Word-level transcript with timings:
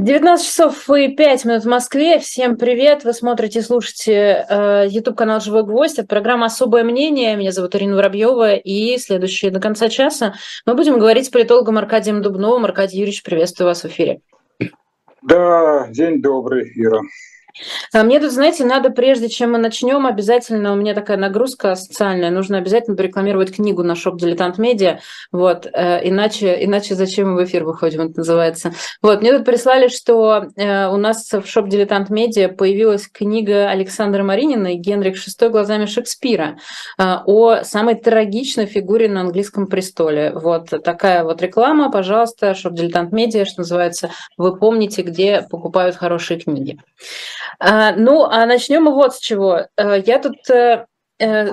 19 0.00 0.46
часов 0.46 0.88
и 0.90 1.08
5 1.08 1.44
минут 1.44 1.64
в 1.64 1.68
Москве. 1.68 2.20
Всем 2.20 2.56
привет. 2.56 3.02
Вы 3.02 3.12
смотрите, 3.12 3.62
слушаете 3.62 4.46
э, 4.48 4.86
YouTube-канал 4.88 5.40
«Живой 5.40 5.64
гвоздь». 5.64 5.98
Это 5.98 6.06
программа 6.06 6.46
«Особое 6.46 6.84
мнение». 6.84 7.34
Меня 7.36 7.50
зовут 7.50 7.74
Ирина 7.74 7.96
Воробьева. 7.96 8.54
И 8.54 8.96
следующие 8.98 9.50
до 9.50 9.58
конца 9.58 9.88
часа 9.88 10.34
мы 10.64 10.76
будем 10.76 11.00
говорить 11.00 11.26
с 11.26 11.30
политологом 11.30 11.78
Аркадием 11.78 12.22
Дубновым. 12.22 12.64
Аркадий 12.64 12.98
Юрьевич, 12.98 13.24
приветствую 13.24 13.66
вас 13.66 13.82
в 13.82 13.86
эфире. 13.86 14.20
Да, 15.22 15.88
день 15.90 16.22
добрый, 16.22 16.70
Ира. 16.76 17.00
А 17.92 18.02
мне 18.02 18.20
тут, 18.20 18.32
знаете, 18.32 18.64
надо, 18.64 18.90
прежде 18.90 19.28
чем 19.28 19.52
мы 19.52 19.58
начнем, 19.58 20.06
обязательно, 20.06 20.72
у 20.72 20.76
меня 20.76 20.94
такая 20.94 21.16
нагрузка 21.16 21.74
социальная, 21.74 22.30
нужно 22.30 22.58
обязательно 22.58 22.96
порекламировать 22.96 23.54
книгу 23.54 23.82
на 23.82 23.94
шоп 23.94 24.18
Дилетант 24.18 24.58
Медиа, 24.58 25.00
вот, 25.32 25.66
э, 25.66 26.08
иначе, 26.08 26.64
иначе 26.64 26.94
зачем 26.94 27.32
мы 27.32 27.42
в 27.42 27.44
эфир 27.44 27.64
выходим, 27.64 28.02
это 28.02 28.18
называется. 28.18 28.72
Вот, 29.02 29.20
мне 29.20 29.32
тут 29.32 29.44
прислали, 29.44 29.88
что 29.88 30.46
э, 30.56 30.88
у 30.88 30.96
нас 30.96 31.30
в 31.32 31.46
shop 31.46 31.68
Дилетант 31.68 32.10
Медиа 32.10 32.48
появилась 32.48 33.08
книга 33.08 33.68
Александра 33.70 34.22
Маринина 34.22 34.74
и 34.74 34.76
Генрих 34.76 35.16
VI 35.16 35.48
глазами 35.48 35.86
Шекспира 35.86 36.58
э, 36.98 37.16
о 37.26 37.62
самой 37.64 37.94
трагичной 37.94 38.66
фигуре 38.66 39.08
на 39.08 39.22
английском 39.22 39.66
престоле. 39.66 40.32
Вот 40.34 40.70
такая 40.84 41.24
вот 41.24 41.42
реклама, 41.42 41.90
пожалуйста, 41.90 42.54
shop 42.54 42.74
Дилетант 42.74 43.12
Медиа, 43.12 43.44
что 43.44 43.60
называется, 43.60 44.10
вы 44.36 44.56
помните, 44.56 45.02
где 45.02 45.42
покупают 45.42 45.96
хорошие 45.96 46.38
книги. 46.38 46.78
А, 47.58 47.92
ну, 47.92 48.24
а 48.24 48.46
начнем 48.46 48.84
мы 48.84 48.94
вот 48.94 49.14
с 49.14 49.18
чего. 49.18 49.66
Э, 49.76 50.00
я 50.04 50.18
тут 50.18 50.48
э, 50.50 50.86
э, 51.18 51.48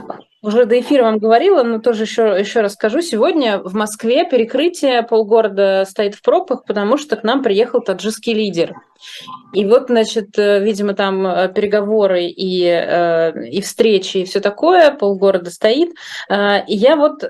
уже 0.46 0.66
до 0.66 0.80
эфира 0.80 1.04
вам 1.04 1.18
говорила, 1.18 1.64
но 1.64 1.80
тоже 1.80 2.04
еще, 2.04 2.36
еще 2.40 2.62
раз 2.62 2.74
скажу. 2.74 3.02
Сегодня 3.02 3.60
в 3.60 3.74
Москве 3.74 4.26
перекрытие 4.30 5.04
полгорода 5.04 5.86
стоит 5.88 6.16
в 6.16 6.22
пробках, 6.22 6.66
потому 6.66 6.98
что 6.98 7.16
к 7.16 7.24
нам 7.24 7.44
приехал 7.44 7.82
таджикский 7.82 8.34
лидер. 8.34 8.76
И 9.54 9.66
вот, 9.66 9.86
значит, 9.88 10.38
э, 10.38 10.64
видимо, 10.64 10.94
там 10.94 11.26
э, 11.26 11.54
переговоры 11.54 12.26
и, 12.26 12.66
э, 12.66 13.48
и 13.48 13.62
встречи, 13.62 14.18
и 14.18 14.26
все 14.26 14.40
такое, 14.40 14.92
полгорода 14.92 15.50
стоит. 15.50 15.92
И 16.30 16.76
я 16.76 16.96
вот 16.96 17.24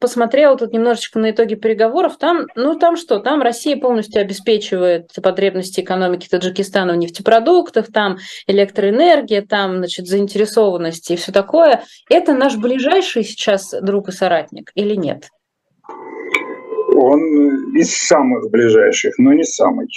посмотрела 0.00 0.56
тут 0.56 0.72
немножечко 0.72 1.18
на 1.18 1.30
итоги 1.30 1.54
переговоров. 1.54 2.16
Там, 2.18 2.46
ну, 2.54 2.74
там 2.78 2.96
что? 2.96 3.18
Там 3.18 3.42
Россия 3.42 3.76
полностью 3.76 4.20
обеспечивает 4.20 5.10
потребности 5.22 5.80
экономики 5.80 6.28
Таджикистана 6.28 6.94
в 6.94 6.96
нефтепродуктах, 6.96 7.92
там 7.92 8.18
электроэнергия, 8.46 9.42
там, 9.42 9.78
значит, 9.78 10.06
заинтересованность 10.06 11.10
и 11.10 11.16
все 11.16 11.32
такое. 11.32 11.82
Это 12.08 12.32
наш 12.32 12.56
ближайший 12.58 13.24
сейчас 13.24 13.74
друг 13.82 14.08
и 14.08 14.12
соратник 14.12 14.70
или 14.74 14.94
нет? 14.94 15.28
Он 16.94 17.74
из 17.74 17.96
самых 17.96 18.50
ближайших, 18.50 19.18
но 19.18 19.32
не 19.32 19.44
самый. 19.44 19.88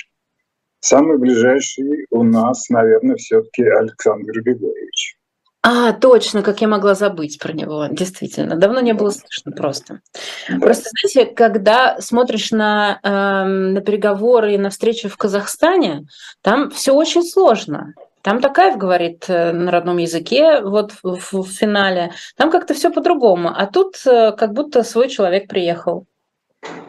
Самый 0.79 1.17
ближайший 1.17 2.07
у 2.09 2.23
нас, 2.23 2.69
наверное, 2.69 3.15
все-таки 3.15 3.63
Александр 3.63 4.41
Григорьевич. 4.41 5.17
А, 5.63 5.93
точно, 5.93 6.41
как 6.41 6.59
я 6.61 6.67
могла 6.67 6.95
забыть 6.95 7.37
про 7.37 7.53
него, 7.53 7.85
действительно. 7.91 8.55
Давно 8.55 8.79
не 8.79 8.93
было 8.93 9.11
слышно 9.11 9.51
просто. 9.51 10.01
Да. 10.49 10.59
Просто, 10.59 10.89
знаете, 10.89 11.31
когда 11.31 12.01
смотришь 12.01 12.49
на, 12.49 12.99
э, 13.03 13.09
на 13.45 13.81
переговоры 13.81 14.55
и 14.55 14.57
на 14.57 14.71
встречи 14.71 15.07
в 15.07 15.17
Казахстане, 15.17 16.07
там 16.41 16.71
все 16.71 16.93
очень 16.93 17.23
сложно. 17.23 17.93
Там 18.23 18.39
Такаев 18.39 18.77
говорит 18.77 19.25
э, 19.29 19.51
на 19.51 19.71
родном 19.71 19.97
языке, 19.97 20.61
вот 20.61 20.93
в, 21.03 21.19
в, 21.31 21.47
финале. 21.47 22.11
Там 22.37 22.51
как-то 22.51 22.73
все 22.73 22.91
по-другому. 22.91 23.49
А 23.49 23.65
тут 23.65 23.95
э, 24.05 24.31
как 24.37 24.53
будто 24.53 24.83
свой 24.83 25.09
человек 25.09 25.47
приехал. 25.47 26.05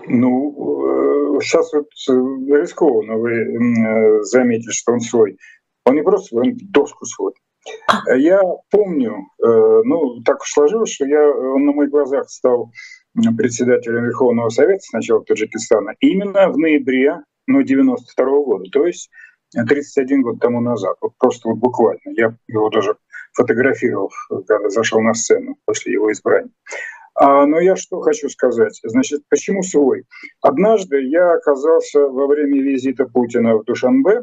Ну, 0.06 1.38
сейчас 1.42 1.72
вот 1.72 1.86
э, 2.08 2.12
рискованно 2.60 3.16
вы 3.16 4.22
заметили, 4.24 4.70
что 4.70 4.92
он 4.92 5.00
свой. 5.00 5.38
Он 5.86 5.94
не 5.94 6.02
просто 6.02 6.28
свой, 6.28 6.50
он 6.50 6.58
доску 6.70 7.06
свой. 7.06 7.32
А. 7.88 8.14
Я 8.16 8.40
помню, 8.70 9.28
ну, 9.38 10.20
так 10.24 10.42
уж 10.42 10.50
сложилось, 10.50 10.90
что 10.90 11.06
я, 11.06 11.30
он 11.30 11.64
на 11.64 11.72
моих 11.72 11.90
глазах 11.90 12.28
стал 12.28 12.72
председателем 13.36 14.04
Верховного 14.04 14.48
Совета 14.48 14.80
сначала 14.82 15.24
Таджикистана 15.24 15.94
именно 16.00 16.48
в 16.48 16.58
ноябре 16.58 17.20
ну, 17.46 17.62
92 17.62 18.26
-го 18.26 18.44
года, 18.44 18.64
то 18.72 18.86
есть 18.86 19.10
31 19.52 20.22
год 20.22 20.40
тому 20.40 20.60
назад. 20.60 20.96
Вот 21.00 21.12
просто 21.18 21.48
вот 21.48 21.58
буквально. 21.58 22.00
Я 22.16 22.34
его 22.48 22.68
даже 22.70 22.96
фотографировал, 23.34 24.10
когда 24.28 24.68
зашел 24.68 25.00
на 25.00 25.14
сцену 25.14 25.56
после 25.64 25.92
его 25.92 26.10
избрания. 26.12 26.50
А, 27.14 27.46
но 27.46 27.60
я 27.60 27.76
что 27.76 28.00
хочу 28.00 28.28
сказать. 28.28 28.80
Значит, 28.82 29.22
почему 29.28 29.62
свой? 29.62 30.04
Однажды 30.40 31.02
я 31.02 31.32
оказался 31.32 32.08
во 32.08 32.26
время 32.26 32.62
визита 32.62 33.04
Путина 33.06 33.56
в 33.56 33.64
Душанбе, 33.64 34.22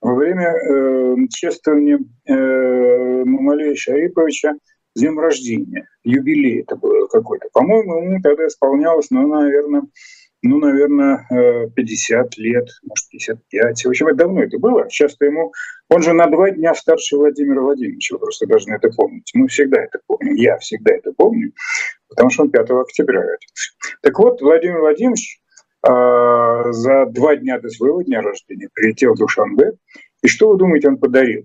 во 0.00 0.14
время 0.14 0.54
э, 0.54 1.16
чествования 1.30 1.98
э, 2.26 3.24
Мамалея 3.24 3.74
Шариповича 3.74 4.54
с 4.94 5.00
днем 5.00 5.18
рождения, 5.18 5.86
юбилей 6.04 6.62
это 6.62 6.76
было 6.76 7.06
какой-то. 7.06 7.48
По-моему, 7.52 8.02
ему 8.02 8.22
тогда 8.22 8.46
исполнялось, 8.46 9.10
ну, 9.10 9.26
наверное, 9.26 9.82
ну, 10.42 10.58
наверное, 10.58 11.26
50 11.76 12.26
э, 12.26 12.40
лет, 12.40 12.68
может, 12.82 13.08
55. 13.10 13.84
В 13.84 13.88
общем, 13.88 14.06
это 14.08 14.16
давно 14.16 14.42
это 14.42 14.58
было. 14.58 14.88
Часто 14.88 15.26
ему... 15.26 15.52
Он 15.90 16.02
же 16.02 16.12
на 16.12 16.28
два 16.28 16.50
дня 16.50 16.74
старше 16.74 17.16
Владимира 17.16 17.60
Владимировича, 17.60 18.14
вы 18.14 18.20
просто 18.20 18.46
должны 18.46 18.74
это 18.74 18.88
помнить. 18.90 19.30
Мы 19.34 19.48
всегда 19.48 19.82
это 19.82 19.98
помним, 20.06 20.34
я 20.36 20.56
всегда 20.58 20.94
это 20.94 21.12
помню, 21.12 21.52
потому 22.08 22.30
что 22.30 22.44
он 22.44 22.50
5 22.50 22.70
октября 22.70 23.20
родился. 23.20 23.72
Так 24.00 24.18
вот, 24.18 24.40
Владимир 24.40 24.80
Владимирович 24.80 25.40
э, 25.86 26.72
за 26.72 27.06
два 27.06 27.36
дня 27.36 27.58
до 27.58 27.68
своего 27.68 28.02
дня 28.02 28.22
рождения 28.22 28.68
прилетел 28.72 29.14
в 29.14 29.18
Душанбе. 29.18 29.72
И 30.22 30.28
что 30.28 30.50
вы 30.50 30.58
думаете, 30.58 30.88
он 30.88 30.96
подарил 30.96 31.42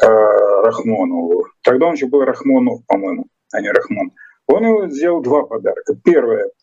э, 0.00 0.06
Рахмонову? 0.06 1.46
Тогда 1.62 1.86
он 1.86 1.94
еще 1.94 2.06
был 2.06 2.24
Рахмонов, 2.24 2.84
по-моему, 2.86 3.26
а 3.52 3.60
не 3.60 3.70
Рахмон. 3.70 4.12
Он 4.46 4.64
ему 4.64 4.88
сделал 4.90 5.22
два 5.22 5.42
подарка. 5.44 5.94
Первое– 6.04 6.50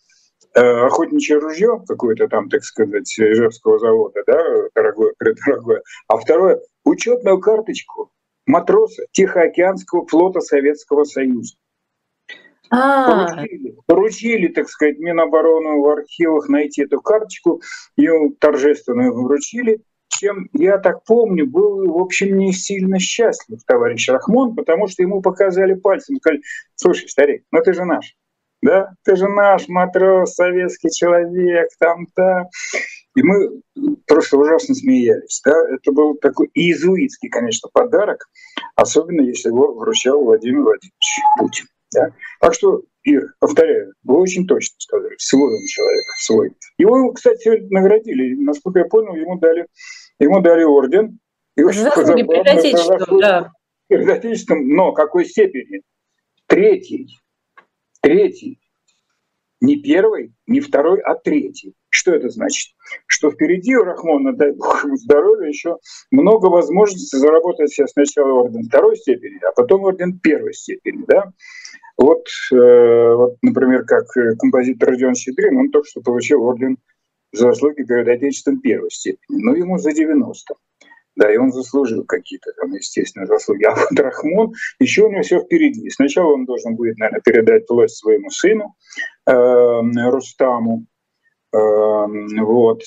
охотничье 0.53 1.37
ружье 1.37 1.81
какое-то 1.87 2.27
там, 2.27 2.49
так 2.49 2.63
сказать, 2.63 3.11
Ижевского 3.17 3.79
завода, 3.79 4.21
да, 4.27 4.43
дорогое, 4.75 5.13
дорогое. 5.19 5.81
А 6.07 6.17
второе, 6.17 6.59
учетную 6.83 7.39
карточку 7.39 8.11
матроса 8.45 9.03
Тихоокеанского 9.11 10.05
флота 10.07 10.41
Советского 10.41 11.03
Союза. 11.03 11.55
А. 12.69 13.27
Поручили, 13.27 13.75
поручили, 13.85 14.47
так 14.47 14.69
сказать, 14.69 14.97
Минобороны 14.97 15.81
в 15.81 15.89
архивах 15.89 16.47
найти 16.47 16.83
эту 16.83 17.01
карточку, 17.01 17.61
ее 17.97 18.31
торжественно 18.39 19.11
вручили, 19.11 19.81
чем, 20.07 20.49
я 20.53 20.77
так 20.77 21.03
помню, 21.03 21.47
был, 21.47 21.91
в 21.91 21.97
общем, 21.97 22.37
не 22.37 22.53
сильно 22.53 22.97
счастлив 22.99 23.59
товарищ 23.65 24.07
Рахмон, 24.07 24.55
потому 24.55 24.87
что 24.87 25.01
ему 25.01 25.21
показали 25.21 25.73
пальцем, 25.73 26.17
сказали, 26.17 26.41
слушай, 26.75 27.09
старик, 27.09 27.43
ну 27.51 27.61
ты 27.61 27.73
же 27.73 27.83
наш, 27.83 28.15
да, 28.61 28.93
ты 29.03 29.15
же 29.15 29.27
наш 29.27 29.67
матрос, 29.67 30.35
советский 30.35 30.89
человек, 30.91 31.69
там-то. 31.79 32.47
И 33.15 33.23
мы 33.23 33.61
просто 34.07 34.37
ужасно 34.37 34.75
смеялись. 34.75 35.41
Да? 35.43 35.55
Это 35.73 35.91
был 35.91 36.15
такой 36.15 36.49
иезуитский, 36.53 37.29
конечно, 37.29 37.69
подарок, 37.73 38.25
особенно 38.75 39.21
если 39.21 39.49
его 39.49 39.73
вручал 39.73 40.23
Владимир 40.23 40.61
Владимирович 40.61 41.19
Путин. 41.37 41.65
Да? 41.93 42.11
Так 42.39 42.53
что, 42.53 42.83
Ир, 43.03 43.33
повторяю, 43.39 43.93
вы 44.03 44.21
очень 44.21 44.47
точно 44.47 44.75
сказали, 44.77 45.15
свой 45.17 45.53
он 45.53 45.65
человек, 45.65 46.05
свой. 46.19 46.55
Его, 46.77 47.11
кстати, 47.11 47.67
наградили. 47.69 48.35
Насколько 48.35 48.79
я 48.79 48.85
понял, 48.85 49.15
ему 49.15 49.39
дали, 49.39 49.67
ему 50.19 50.39
дали 50.39 50.63
орден. 50.63 51.19
И 51.57 51.63
Заслуги 51.63 52.23
перед 52.23 52.47
Отечеством, 52.47 53.19
да. 53.19 53.51
Перед 53.89 54.07
Отечеством, 54.07 54.69
но 54.69 54.93
какой 54.93 55.25
степени? 55.25 55.81
Третий 56.47 57.09
третий. 58.01 58.59
Не 59.61 59.75
первый, 59.77 60.33
не 60.47 60.59
второй, 60.59 60.99
а 61.01 61.13
третий. 61.13 61.75
Что 61.89 62.15
это 62.15 62.29
значит? 62.29 62.73
Что 63.05 63.29
впереди 63.29 63.75
у 63.75 63.83
Рахмона, 63.83 64.33
дай 64.33 64.53
бог 64.53 64.83
ему 64.83 64.97
здоровья, 64.97 65.47
еще 65.47 65.77
много 66.09 66.47
возможностей 66.47 67.17
заработать 67.17 67.71
себе 67.71 67.87
сначала 67.87 68.41
орден 68.41 68.63
второй 68.63 68.97
степени, 68.97 69.39
а 69.47 69.51
потом 69.51 69.83
орден 69.83 70.19
первой 70.19 70.53
степени. 70.53 71.05
Да? 71.07 71.31
Вот, 71.97 72.25
э, 72.51 73.13
вот, 73.13 73.37
например, 73.43 73.85
как 73.85 74.07
композитор 74.39 74.89
Родион 74.89 75.13
Щедрин, 75.13 75.57
он 75.57 75.69
только 75.69 75.87
что 75.87 76.01
получил 76.01 76.41
орден 76.43 76.77
за 77.31 77.49
заслуги 77.49 77.83
перед 77.83 78.07
Отечеством 78.07 78.61
первой 78.61 78.89
степени, 78.89 79.43
но 79.43 79.55
ему 79.55 79.77
за 79.77 79.91
90. 79.91 80.55
Да, 81.15 81.31
и 81.31 81.37
он 81.37 81.51
заслужил 81.51 82.05
какие-то 82.05 82.51
там, 82.53 82.71
естественно, 82.73 83.25
заслуги. 83.25 83.65
А 83.65 83.75
вот 83.75 83.99
Рахмон, 83.99 84.53
еще 84.79 85.03
у 85.03 85.11
него 85.11 85.21
все 85.23 85.39
впереди. 85.41 85.89
Сначала 85.89 86.33
он 86.33 86.45
должен 86.45 86.75
будет, 86.75 86.97
наверное, 86.97 87.21
передать 87.21 87.69
власть 87.69 87.97
своему 87.97 88.29
сыну 88.29 88.75
э, 89.27 89.31
Рустаму. 89.31 90.85
Э, 91.53 92.05
вот. 92.39 92.81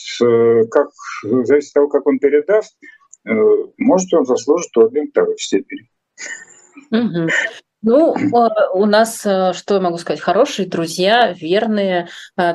Как, 0.71 0.88
зависит 1.23 1.71
от 1.71 1.75
того, 1.75 1.88
как 1.88 2.06
он 2.06 2.19
передаст, 2.19 2.76
э, 3.29 3.32
может, 3.76 4.12
он 4.15 4.25
заслужит 4.25 4.75
орден 4.76 5.11
второй 5.11 5.38
степени. 5.38 5.91
Угу. 6.91 7.29
Ну, 7.85 8.17
у 8.73 8.87
нас, 8.87 9.21
что 9.21 9.75
я 9.75 9.81
могу 9.81 9.99
сказать, 9.99 10.21
хорошие 10.21 10.67
друзья, 10.67 11.33
верные, 11.33 12.09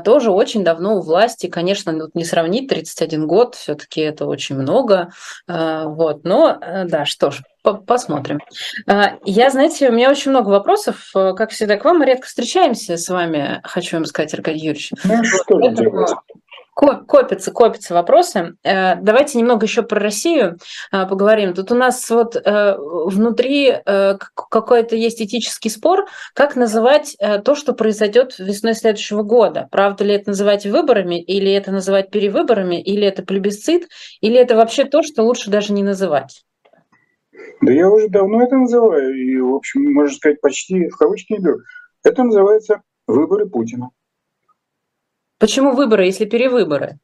тоже 0.03 0.31
очень 0.31 0.63
давно 0.63 0.97
у 0.97 1.01
власти. 1.01 1.47
Конечно, 1.47 1.93
вот 1.93 2.15
не 2.15 2.25
сравнить 2.25 2.67
31 2.67 3.27
год, 3.27 3.55
все-таки 3.55 4.01
это 4.01 4.25
очень 4.25 4.55
много. 4.57 5.11
Вот, 5.47 6.23
но 6.23 6.59
да, 6.85 7.05
что 7.05 7.31
ж, 7.31 7.41
Посмотрим. 7.61 8.39
Я, 9.25 9.49
знаете, 9.49 9.89
у 9.89 9.91
меня 9.91 10.09
очень 10.09 10.31
много 10.31 10.49
вопросов. 10.49 11.11
Как 11.13 11.51
всегда, 11.51 11.77
к 11.77 11.83
вам 11.83 11.99
мы 11.99 12.05
редко 12.05 12.25
встречаемся 12.25 12.97
с 12.97 13.09
вами, 13.09 13.59
хочу 13.63 13.97
вам 13.97 14.05
сказать, 14.05 14.33
Аркадий 14.33 14.65
Юрьевич. 14.65 14.91
Ну, 15.03 15.23
что 15.23 15.59
Поэтому 15.59 16.07
копятся, 16.79 17.51
копятся 17.51 17.93
вопросы. 17.93 18.55
Э, 18.63 18.95
давайте 18.95 19.37
немного 19.37 19.65
еще 19.65 19.83
про 19.83 19.99
Россию 19.99 20.57
э, 20.91 21.05
поговорим. 21.05 21.53
Тут 21.53 21.71
у 21.71 21.75
нас 21.75 22.09
вот 22.09 22.35
э, 22.35 22.75
внутри 22.77 23.73
какой-то 23.85 24.95
есть 24.95 25.21
этический 25.21 25.69
спор, 25.69 26.05
как 26.33 26.55
называть 26.55 27.17
то, 27.43 27.55
что 27.55 27.73
произойдет 27.73 28.37
весной 28.39 28.73
следующего 28.73 29.23
года. 29.23 29.67
Правда 29.71 30.03
ли 30.03 30.13
это 30.13 30.29
называть 30.31 30.65
выборами, 30.65 31.21
или 31.21 31.51
это 31.51 31.71
называть 31.71 32.11
перевыборами, 32.11 32.81
или 32.81 33.05
это 33.05 33.23
плебисцит, 33.23 33.87
или 34.21 34.37
это 34.37 34.55
вообще 34.55 34.85
то, 34.85 35.03
что 35.03 35.23
лучше 35.23 35.49
даже 35.49 35.73
не 35.73 35.83
называть? 35.83 36.43
Да 37.61 37.71
я 37.71 37.89
уже 37.89 38.07
давно 38.09 38.43
это 38.43 38.55
называю, 38.55 39.13
и, 39.15 39.39
в 39.39 39.55
общем, 39.55 39.93
можно 39.93 40.15
сказать, 40.15 40.41
почти 40.41 40.87
в 40.87 40.97
кавычки 40.97 41.33
беру. 41.39 41.59
Это 42.03 42.23
называется 42.23 42.81
выборы 43.07 43.47
Путина. 43.47 43.89
Почему 45.39 45.73
выборы, 45.73 46.05
если 46.05 46.25
перевыборы? 46.25 46.99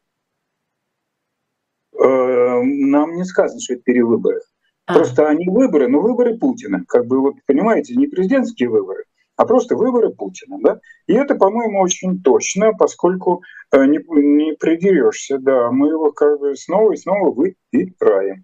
Э, 1.97 2.61
нам 2.61 3.15
не 3.15 3.23
сказано, 3.23 3.61
что 3.61 3.75
это 3.75 3.83
перевыборы. 3.83 4.41
А. 4.85 4.93
Просто 4.93 5.27
они 5.27 5.47
выборы, 5.47 5.87
но 5.87 6.01
выборы 6.01 6.37
Путина. 6.37 6.83
Как 6.87 7.07
бы 7.07 7.21
вот, 7.21 7.35
понимаете, 7.47 7.95
не 7.95 8.07
президентские 8.07 8.69
выборы, 8.69 9.05
а 9.37 9.45
просто 9.45 9.77
выборы 9.77 10.09
Путина. 10.09 10.57
Да? 10.61 10.79
И 11.07 11.13
это, 11.13 11.35
по-моему, 11.35 11.79
очень 11.79 12.21
точно, 12.21 12.73
поскольку 12.73 13.41
э, 13.71 13.85
не, 13.85 13.99
не 14.09 14.53
придерешься. 14.53 15.38
Да, 15.39 15.71
мы 15.71 15.88
его 15.88 16.11
как 16.11 16.38
бы 16.39 16.55
снова 16.57 16.91
и 16.91 16.97
снова 16.97 17.31
выбираем. 17.31 18.43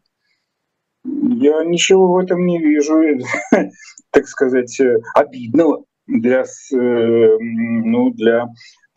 Я 1.04 1.66
ничего 1.66 2.14
в 2.14 2.18
этом 2.18 2.46
не 2.46 2.60
вижу, 2.60 3.02
так 4.12 4.28
сказать, 4.28 4.80
э, 4.80 5.00
обидного 5.16 5.84
для, 6.08 6.46
ну, 6.72 8.12
для 8.12 8.48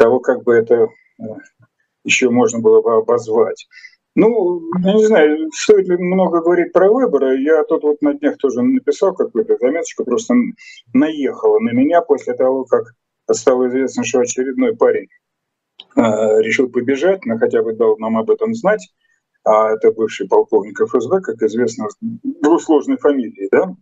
того, 0.05 0.21
как 0.21 0.43
бы 0.43 0.55
это 0.55 0.89
э, 1.19 1.25
еще 2.05 2.29
можно 2.29 2.59
было 2.59 2.83
бы 2.83 2.95
обозвать. 2.97 3.67
Ну, 4.15 4.61
я 4.85 4.93
не 4.93 5.06
знаю, 5.06 5.51
стоит 5.53 5.89
ли 5.89 5.97
много 5.97 6.41
говорить 6.43 6.73
про 6.73 6.93
выборы. 6.93 7.41
Я 7.41 7.65
тут 7.65 7.83
вот 7.83 8.03
на 8.03 8.12
днях 8.12 8.37
тоже 8.37 8.62
написал 8.62 9.15
какую-то 9.15 9.56
заметочку, 9.59 10.05
просто 10.05 10.35
наехала 10.93 11.59
на 11.59 11.71
меня 11.71 12.03
после 12.03 12.35
того, 12.35 12.65
как 12.65 12.93
стало 13.33 13.69
известно, 13.69 14.05
что 14.05 14.21
очередной 14.21 14.77
парень 14.77 15.09
э, 15.97 16.01
решил 16.43 16.69
побежать, 16.69 17.25
но 17.25 17.39
хотя 17.39 17.62
бы 17.62 17.73
дал 17.73 17.97
нам 17.99 18.19
об 18.19 18.31
этом 18.31 18.55
знать. 18.55 18.87
А 19.47 19.73
это 19.73 19.91
бывший 19.91 20.29
полковник 20.29 20.81
ФСБ, 20.81 21.23
как 21.23 21.43
известно, 21.43 21.89
двусложной 22.43 22.99
фамилии, 22.99 23.49
да? 23.50 23.75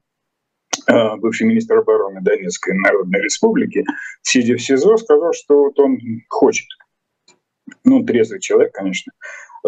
Э, 0.92 1.16
бывший 1.16 1.46
министр 1.46 1.78
обороны 1.78 2.20
Донецкой 2.20 2.74
Народной 2.74 3.22
Республики, 3.22 3.84
сидя 4.22 4.56
в 4.56 4.62
СИЗО, 4.62 4.96
сказал, 4.98 5.32
что 5.32 5.64
вот 5.64 5.78
он 5.78 5.98
хочет. 6.28 6.66
Ну, 7.84 8.04
трезвый 8.04 8.40
человек, 8.40 8.72
конечно, 8.72 9.12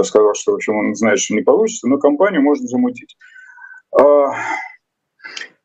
сказал, 0.03 0.35
что, 0.35 0.53
в 0.53 0.55
общем, 0.57 0.77
он 0.77 0.95
знает, 0.95 1.19
что 1.21 1.35
не 1.35 1.43
получится, 1.43 1.89
но 1.89 1.99
компанию 1.99 2.43
можно 2.43 2.67
замутить. 2.67 3.17
А, 3.97 4.35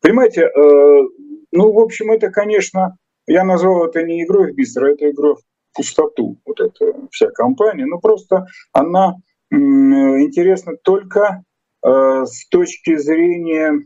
понимаете, 0.01 0.43
э, 0.43 1.03
ну, 1.51 1.73
в 1.73 1.79
общем, 1.79 2.11
это, 2.11 2.29
конечно, 2.29 2.95
я 3.27 3.43
назвал 3.43 3.85
это 3.85 4.03
не 4.03 4.23
игрой 4.23 4.51
в 4.51 4.55
бистро, 4.55 4.87
это 4.87 5.09
игрой 5.09 5.35
в 5.35 5.75
пустоту, 5.75 6.37
вот 6.45 6.59
эта 6.61 6.93
вся 7.11 7.29
компания. 7.31 7.85
Ну, 7.85 7.99
просто 7.99 8.45
она 8.71 9.15
интересна 9.51 10.77
только 10.77 11.43
э, 11.83 12.25
с 12.25 12.47
точки 12.49 12.95
зрения 12.97 13.83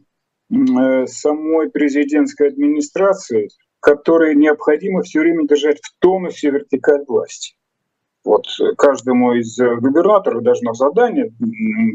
самой 1.08 1.70
президентской 1.70 2.50
администрации, 2.50 3.50
которой 3.80 4.36
необходимо 4.36 5.02
все 5.02 5.20
время 5.20 5.48
держать 5.48 5.80
в 5.82 5.94
тонусе 6.00 6.52
вертикаль 6.52 7.04
власти. 7.08 7.56
Вот 8.24 8.46
каждому 8.78 9.34
из 9.34 9.58
губернаторов 9.58 10.44
должно 10.44 10.74
задание 10.74 11.34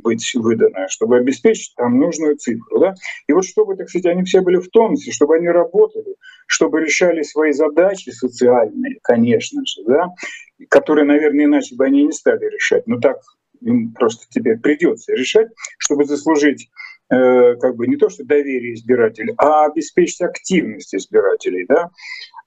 быть 0.03 0.31
выдано, 0.35 0.87
чтобы 0.89 1.17
обеспечить 1.17 1.75
там 1.77 1.99
нужную 1.99 2.37
цифру. 2.37 2.81
Да? 2.81 2.95
И 3.27 3.33
вот 3.33 3.47
чтобы, 3.47 3.77
так 3.77 3.89
сказать, 3.89 4.13
они 4.13 4.25
все 4.25 4.43
были 4.43 4.57
в 4.57 4.69
тонусе, 4.69 5.11
чтобы 5.11 5.37
они 5.37 5.49
работали, 5.49 6.17
чтобы 6.47 6.83
решали 6.83 7.23
свои 7.23 7.53
задачи 7.53 8.11
социальные, 8.11 8.99
конечно 9.03 9.63
же, 9.65 9.85
да? 9.87 10.09
которые, 10.69 11.07
наверное, 11.07 11.47
иначе 11.47 11.75
бы 11.77 11.87
они 11.87 12.05
не 12.05 12.13
стали 12.13 12.45
решать. 12.45 12.87
Но 12.87 13.01
так 13.01 13.23
им 13.63 13.95
просто 13.95 14.27
теперь 14.29 14.59
придется 14.59 15.15
решать, 15.15 15.49
чтобы 15.79 16.05
заслужить 16.05 16.69
Э, 16.69 16.78
как 17.09 17.77
бы 17.77 17.87
не 17.87 17.97
то, 17.97 18.09
что 18.09 18.25
доверие 18.25 18.75
избирателей, 18.75 19.35
а 19.39 19.67
обеспечить 19.67 20.21
активность 20.21 20.95
избирателей, 20.95 21.65
да, 21.69 21.91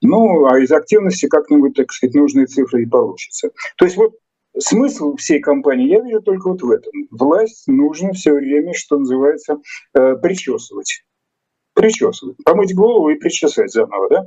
ну, 0.02 0.46
а 0.46 0.58
из 0.60 0.70
активности 0.70 1.26
как-нибудь, 1.26 1.74
так 1.74 1.90
сказать, 1.92 2.14
нужные 2.14 2.46
цифры 2.46 2.82
и 2.82 2.86
получится. 2.86 3.50
То 3.76 3.84
есть 3.84 3.96
вот 3.96 4.12
смысл 4.58 5.16
всей 5.16 5.40
кампании 5.40 5.88
я 5.88 6.00
вижу 6.00 6.20
только 6.20 6.48
вот 6.48 6.62
в 6.62 6.70
этом. 6.70 6.92
Власть 7.10 7.66
нужно 7.66 8.12
все 8.12 8.32
время, 8.32 8.74
что 8.74 8.98
называется, 8.98 9.58
э, 9.94 10.16
причесывать 10.16 11.02
причесывать, 11.74 12.36
помыть 12.44 12.74
голову 12.74 13.08
и 13.08 13.18
причесать 13.18 13.70
заново, 13.72 14.08
да. 14.10 14.26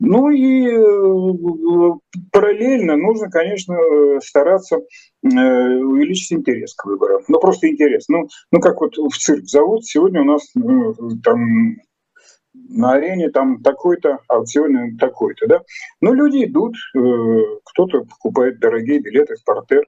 Ну 0.00 0.30
и 0.30 0.68
э, 0.68 1.92
параллельно 2.32 2.96
нужно, 2.96 3.30
конечно, 3.30 3.76
стараться 4.22 4.76
э, 4.76 4.80
увеличить 5.22 6.32
интерес 6.32 6.74
к 6.74 6.84
выборам. 6.84 7.22
Ну 7.28 7.40
просто 7.40 7.68
интерес. 7.68 8.08
Ну, 8.08 8.28
ну 8.52 8.60
как 8.60 8.80
вот 8.80 8.96
в 8.96 9.16
цирк 9.16 9.44
зовут, 9.44 9.84
сегодня 9.84 10.22
у 10.22 10.24
нас 10.24 10.50
ну, 10.54 10.94
там 11.22 11.76
на 12.68 12.92
арене 12.92 13.30
там 13.30 13.62
такой-то, 13.62 14.18
а 14.28 14.44
сегодня 14.44 14.96
такой-то, 14.98 15.46
да. 15.46 15.62
Но 16.00 16.12
люди 16.12 16.44
идут, 16.44 16.76
э, 16.96 17.00
кто-то 17.64 18.04
покупает 18.04 18.60
дорогие 18.60 19.00
билеты 19.00 19.34
в 19.36 19.44
портер, 19.44 19.84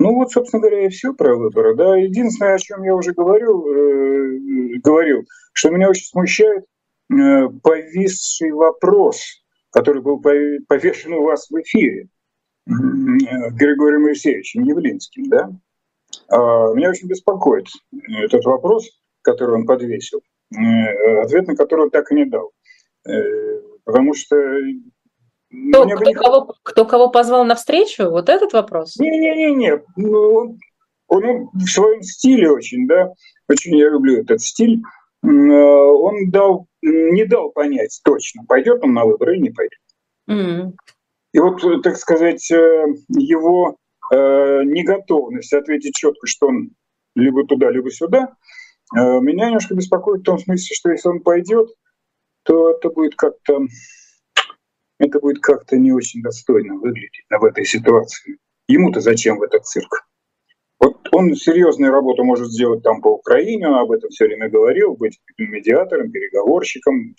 ну 0.00 0.14
вот, 0.14 0.30
собственно 0.30 0.60
говоря, 0.60 0.86
и 0.86 0.88
все 0.90 1.12
про 1.12 1.34
выборы. 1.34 1.74
Да. 1.74 1.96
Единственное, 1.96 2.54
о 2.54 2.58
чем 2.58 2.82
я 2.84 2.94
уже 2.94 3.12
говорил, 3.12 3.66
э, 3.66 4.78
говорил, 4.82 5.24
что 5.52 5.70
меня 5.70 5.90
очень 5.90 6.06
смущает 6.06 6.64
э, 7.12 7.48
повисший 7.62 8.52
вопрос, 8.52 9.42
который 9.70 10.00
был 10.00 10.20
повешен 10.20 11.14
у 11.14 11.24
вас 11.24 11.50
в 11.50 11.60
эфире 11.62 12.02
э, 12.04 12.06
Григорием 12.68 14.02
Моисеевичем 14.02 14.62
Явлинским. 14.64 15.28
Да? 15.28 15.50
А, 16.28 16.74
меня 16.74 16.90
очень 16.90 17.08
беспокоит 17.08 17.66
этот 18.22 18.44
вопрос, 18.44 18.88
который 19.22 19.56
он 19.56 19.66
подвесил, 19.66 20.20
э, 20.52 21.20
ответ 21.22 21.46
на 21.46 21.56
который 21.56 21.82
он 21.82 21.90
так 21.90 22.10
и 22.12 22.14
не 22.14 22.24
дал. 22.26 22.52
Э, 23.06 23.60
потому 23.84 24.14
что 24.14 24.36
кто, 25.50 25.86
кто, 25.86 26.04
не... 26.04 26.14
кого, 26.14 26.54
кто 26.62 26.84
кого 26.84 27.10
позвал 27.10 27.44
на 27.44 27.54
встречу? 27.54 28.10
Вот 28.10 28.28
этот 28.28 28.52
вопрос? 28.52 28.96
Не-не-не, 28.98 29.82
ну, 29.96 30.58
он, 31.06 31.24
он 31.24 31.48
в 31.54 31.66
своем 31.66 32.02
стиле 32.02 32.50
очень, 32.50 32.86
да, 32.86 33.12
очень 33.48 33.76
я 33.76 33.88
люблю 33.88 34.20
этот 34.20 34.42
стиль. 34.42 34.82
Э, 35.22 35.28
он 35.28 36.30
дал, 36.30 36.66
не 36.82 37.24
дал 37.24 37.50
понять 37.50 37.98
точно, 38.04 38.44
пойдет 38.46 38.84
он 38.84 38.92
на 38.92 39.06
выборы 39.06 39.36
или 39.36 39.44
не 39.44 39.50
пойдет. 39.50 39.78
Mm. 40.28 40.72
И 41.32 41.38
вот, 41.38 41.62
так 41.82 41.96
сказать, 41.96 42.50
э, 42.50 42.84
его 43.08 43.76
э, 44.12 44.62
неготовность 44.64 45.52
ответить 45.52 45.94
четко, 45.94 46.26
что 46.26 46.48
он 46.48 46.70
либо 47.14 47.46
туда, 47.46 47.70
либо 47.70 47.90
сюда, 47.90 48.34
меня 48.94 49.46
немножко 49.46 49.74
беспокоит 49.74 50.22
в 50.22 50.24
том 50.24 50.38
смысле, 50.38 50.74
что 50.74 50.90
если 50.90 51.08
он 51.10 51.20
пойдет, 51.20 51.68
то 52.44 52.70
это 52.70 52.88
будет 52.88 53.16
как-то 53.16 53.60
это 54.98 55.20
будет 55.20 55.40
как-то 55.40 55.76
не 55.76 55.92
очень 55.92 56.22
достойно 56.22 56.74
выглядеть 56.74 57.24
в 57.30 57.44
этой 57.44 57.64
ситуации. 57.64 58.38
Ему-то 58.66 59.00
зачем 59.00 59.38
в 59.38 59.42
этот 59.42 59.64
цирк? 59.64 60.07
Вот 60.80 60.96
он 61.12 61.34
серьезную 61.34 61.92
работу 61.92 62.24
может 62.24 62.48
сделать 62.48 62.82
там 62.82 63.00
по 63.00 63.08
Украине, 63.08 63.68
он 63.68 63.74
об 63.74 63.90
этом 63.90 64.10
все 64.10 64.26
время 64.26 64.48
говорил, 64.48 64.94
быть 64.94 65.18
медиатором, 65.36 66.10
переговорщиком. 66.10 67.14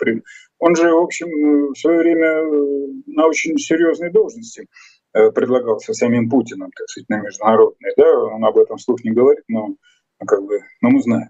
Он 0.59 0.75
же, 0.75 0.91
в 0.93 0.97
общем, 0.97 1.73
в 1.73 1.77
свое 1.77 1.99
время 1.99 2.27
э, 2.27 2.87
на 3.07 3.27
очень 3.27 3.57
серьезной 3.57 4.11
должности 4.11 4.67
э, 5.13 5.31
предлагался 5.31 5.93
самим 5.93 6.29
Путиным, 6.29 6.71
так 6.75 6.87
сказать, 6.87 7.09
на 7.09 7.21
международной. 7.21 7.91
Да? 7.97 8.17
Он 8.17 8.45
об 8.45 8.57
этом 8.57 8.77
слух 8.77 9.03
не 9.03 9.11
говорит, 9.11 9.43
но, 9.49 9.75
как 10.25 10.43
бы, 10.43 10.61
но 10.81 10.89
мы 10.89 11.01
знаем. 11.01 11.29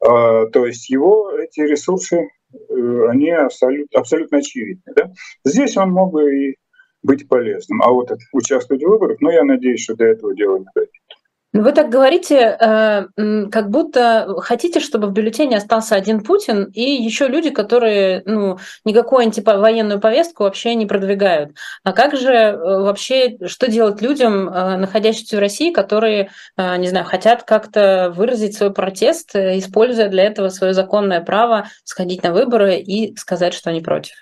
А, 0.00 0.46
то 0.46 0.64
есть 0.64 0.88
его 0.88 1.30
эти 1.32 1.60
ресурсы 1.60 2.28
Э, 2.52 3.08
они 3.08 3.30
абсолютно, 3.30 4.00
абсолютно 4.00 4.38
очевидны. 4.38 4.92
Да? 4.96 5.12
Здесь 5.44 5.76
он 5.76 5.90
мог 5.90 6.12
бы 6.12 6.50
и 6.50 6.56
быть 7.02 7.28
полезным. 7.28 7.82
А 7.82 7.90
вот 7.90 8.10
участвовать 8.32 8.82
в 8.82 8.88
выборах, 8.88 9.18
ну, 9.20 9.30
я 9.30 9.44
надеюсь, 9.44 9.82
что 9.82 9.94
до 9.94 10.04
этого 10.04 10.34
дела 10.34 10.58
не 10.58 10.66
дойдет. 10.74 10.92
Вы 11.54 11.72
так 11.72 11.88
говорите, 11.88 12.58
э, 12.60 13.06
как 13.50 13.70
будто 13.70 14.34
хотите, 14.40 14.80
чтобы 14.80 15.06
в 15.06 15.12
бюллетене 15.12 15.56
остался 15.56 15.94
один 15.94 16.22
Путин 16.22 16.64
и 16.74 16.82
еще 16.82 17.26
люди, 17.26 17.48
которые 17.48 18.22
ну, 18.26 18.58
никакую 18.84 19.22
антивоенную 19.22 19.98
повестку 19.98 20.42
вообще 20.42 20.74
не 20.74 20.84
продвигают. 20.84 21.56
А 21.84 21.92
как 21.92 22.14
же 22.16 22.32
э, 22.32 22.54
вообще, 22.56 23.38
что 23.46 23.70
делать 23.70 24.02
людям, 24.02 24.48
э, 24.48 24.76
находящимся 24.76 25.36
в 25.36 25.40
России, 25.40 25.72
которые, 25.72 26.30
не 26.56 26.88
знаю, 26.88 27.06
хотят 27.06 27.44
как-то 27.44 28.12
выразить 28.14 28.56
свой 28.56 28.72
протест, 28.72 29.34
используя 29.34 30.08
для 30.08 30.24
этого 30.24 30.50
свое 30.50 30.74
законное 30.74 31.22
право 31.22 31.68
сходить 31.84 32.22
на 32.22 32.32
выборы 32.32 32.76
и 32.76 33.16
сказать, 33.16 33.54
что 33.54 33.70
они 33.70 33.80
против? 33.80 34.14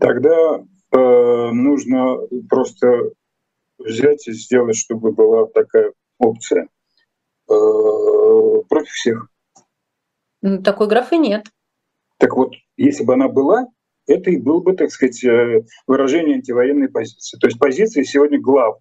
Тогда 0.00 0.58
э, 0.92 1.50
нужно 1.52 2.16
просто 2.48 3.10
взять 3.78 4.26
и 4.28 4.32
сделать, 4.32 4.76
чтобы 4.76 5.12
была 5.12 5.46
такая 5.46 5.92
опция 6.20 6.68
э, 7.48 7.52
против 8.68 8.90
всех. 8.90 9.26
Ну, 10.42 10.62
такой 10.62 10.86
графы 10.86 11.16
нет. 11.16 11.46
Так 12.18 12.36
вот, 12.36 12.54
если 12.76 13.04
бы 13.04 13.14
она 13.14 13.28
была, 13.28 13.66
это 14.06 14.30
и 14.30 14.38
было 14.38 14.60
бы, 14.60 14.74
так 14.74 14.90
сказать, 14.90 15.22
э, 15.24 15.64
выражение 15.86 16.36
антивоенной 16.36 16.88
позиции. 16.88 17.38
То 17.38 17.46
есть 17.46 17.58
позиция 17.58 18.04
сегодня 18.04 18.40
главная 18.40 18.80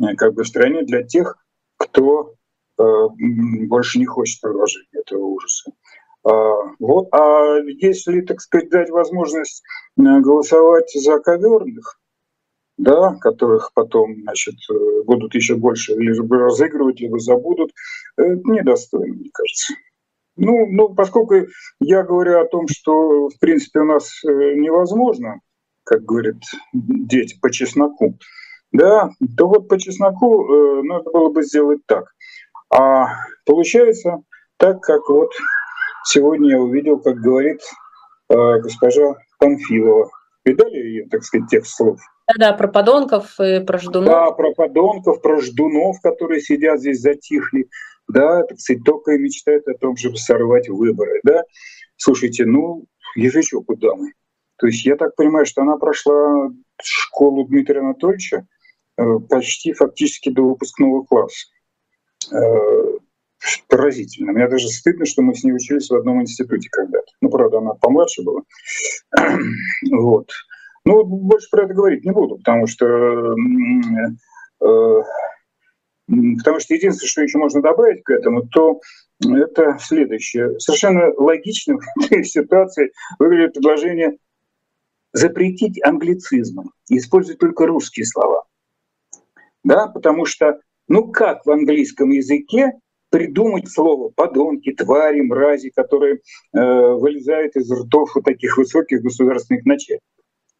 э, 0.00 0.14
как 0.16 0.34
бы 0.34 0.42
в 0.42 0.48
стране 0.48 0.82
для 0.82 1.02
тех, 1.02 1.36
кто 1.76 2.34
э, 2.78 2.82
больше 3.66 3.98
не 3.98 4.06
хочет 4.06 4.40
продолжения 4.40 4.88
этого 4.92 5.24
ужаса. 5.24 5.72
А, 6.24 6.30
вот. 6.80 7.08
А 7.12 7.58
если, 7.64 8.20
так 8.22 8.40
сказать, 8.40 8.68
дать 8.70 8.90
возможность 8.90 9.62
голосовать 9.96 10.90
за 10.92 11.20
коверных, 11.20 12.00
да, 12.78 13.14
которых 13.20 13.70
потом 13.74 14.14
значит, 14.22 14.56
э, 14.70 15.02
будут 15.04 15.34
еще 15.34 15.56
больше 15.56 15.94
либо 15.94 16.38
разыгрывать, 16.38 17.00
либо 17.00 17.18
забудут, 17.18 17.72
это 18.16 18.40
недостойно, 18.44 19.14
мне 19.14 19.30
кажется. 19.32 19.74
Ну, 20.36 20.66
ну, 20.70 20.94
поскольку 20.94 21.34
я 21.80 22.02
говорю 22.02 22.40
о 22.40 22.46
том, 22.46 22.66
что, 22.68 23.28
в 23.28 23.38
принципе, 23.40 23.80
у 23.80 23.84
нас 23.84 24.22
э, 24.24 24.54
невозможно, 24.56 25.40
как 25.84 26.04
говорят 26.04 26.36
дети, 26.72 27.38
по 27.40 27.50
чесноку, 27.50 28.18
да, 28.72 29.10
то 29.36 29.48
вот 29.48 29.68
по 29.68 29.78
чесноку 29.78 30.44
э, 30.44 30.82
надо 30.82 31.10
было 31.10 31.30
бы 31.30 31.42
сделать 31.42 31.80
так. 31.86 32.12
А 32.68 33.06
получается 33.46 34.22
так, 34.58 34.80
как 34.82 35.08
вот 35.08 35.30
сегодня 36.04 36.50
я 36.50 36.60
увидел, 36.60 36.98
как 36.98 37.16
говорит 37.16 37.60
э, 38.28 38.34
госпожа 38.60 39.14
Панфилова. 39.38 40.10
Видали 40.44 40.76
ее, 40.76 41.08
так 41.08 41.24
сказать, 41.24 41.48
тех 41.48 41.66
слов? 41.66 41.98
Да, 42.34 42.52
про 42.54 42.68
подонков 42.68 43.38
и 43.38 43.60
про 43.60 43.78
ждунов. 43.78 44.08
Да, 44.08 44.30
про 44.32 44.52
подонков, 44.52 45.22
про 45.22 45.40
ждунов, 45.40 46.00
которые 46.02 46.40
сидят 46.40 46.80
здесь, 46.80 47.00
затихли. 47.00 47.68
Да, 48.08 48.42
так 48.42 48.58
сказать, 48.58 48.82
только 48.84 49.12
и 49.12 49.18
мечтают 49.18 49.66
о 49.68 49.74
том, 49.74 49.96
чтобы 49.96 50.16
сорвать 50.16 50.68
выборы. 50.68 51.20
Да? 51.22 51.42
Слушайте, 51.96 52.44
ну, 52.44 52.84
язычок 53.14 53.70
у 53.70 53.76
дамы. 53.76 54.12
То 54.58 54.66
есть 54.66 54.84
я 54.84 54.96
так 54.96 55.14
понимаю, 55.14 55.46
что 55.46 55.62
она 55.62 55.76
прошла 55.76 56.50
школу 56.82 57.44
Дмитрия 57.44 57.80
Анатольевича 57.80 58.46
э, 58.96 59.02
почти 59.28 59.72
фактически 59.72 60.30
до 60.30 60.42
выпускного 60.42 61.04
класса. 61.04 61.46
Э, 62.32 62.98
поразительно. 63.68 64.32
Мне 64.32 64.48
даже 64.48 64.68
стыдно, 64.68 65.04
что 65.04 65.22
мы 65.22 65.34
с 65.34 65.44
ней 65.44 65.52
учились 65.52 65.90
в 65.90 65.94
одном 65.94 66.22
институте 66.22 66.68
когда-то. 66.70 67.12
Ну, 67.20 67.28
правда, 67.28 67.58
она 67.58 67.74
помладше 67.74 68.22
была. 68.22 68.42
вот. 69.90 70.30
Ну, 70.86 71.04
больше 71.04 71.48
про 71.50 71.64
это 71.64 71.74
говорить 71.74 72.04
не 72.04 72.12
буду, 72.12 72.36
потому 72.36 72.68
что 72.68 72.86
э, 72.86 73.34
потому 76.06 76.60
что 76.60 76.74
единственное, 76.74 77.08
что 77.08 77.22
еще 77.22 77.38
можно 77.38 77.60
добавить 77.60 78.04
к 78.04 78.10
этому, 78.10 78.46
то 78.46 78.80
это 79.20 79.78
следующее. 79.80 80.60
Совершенно 80.60 81.12
логично 81.16 81.78
в 81.78 82.04
этой 82.04 82.22
ситуации 82.22 82.92
выглядит 83.18 83.54
предложение 83.54 84.16
запретить 85.12 85.82
англицизмы 85.82 86.66
использовать 86.88 87.40
только 87.40 87.66
русские 87.66 88.06
слова. 88.06 88.44
Да, 89.64 89.88
потому 89.88 90.24
что, 90.24 90.60
ну 90.86 91.10
как 91.10 91.44
в 91.44 91.50
английском 91.50 92.10
языке 92.10 92.74
придумать 93.10 93.68
слово 93.68 94.10
подонки, 94.10 94.72
твари, 94.72 95.22
мрази, 95.22 95.72
которые 95.74 96.16
э, 96.16 96.18
вылезают 96.52 97.56
из 97.56 97.68
ртов 97.72 98.16
у 98.16 98.22
таких 98.22 98.56
высоких 98.56 99.02
государственных 99.02 99.64
начальников. 99.64 100.06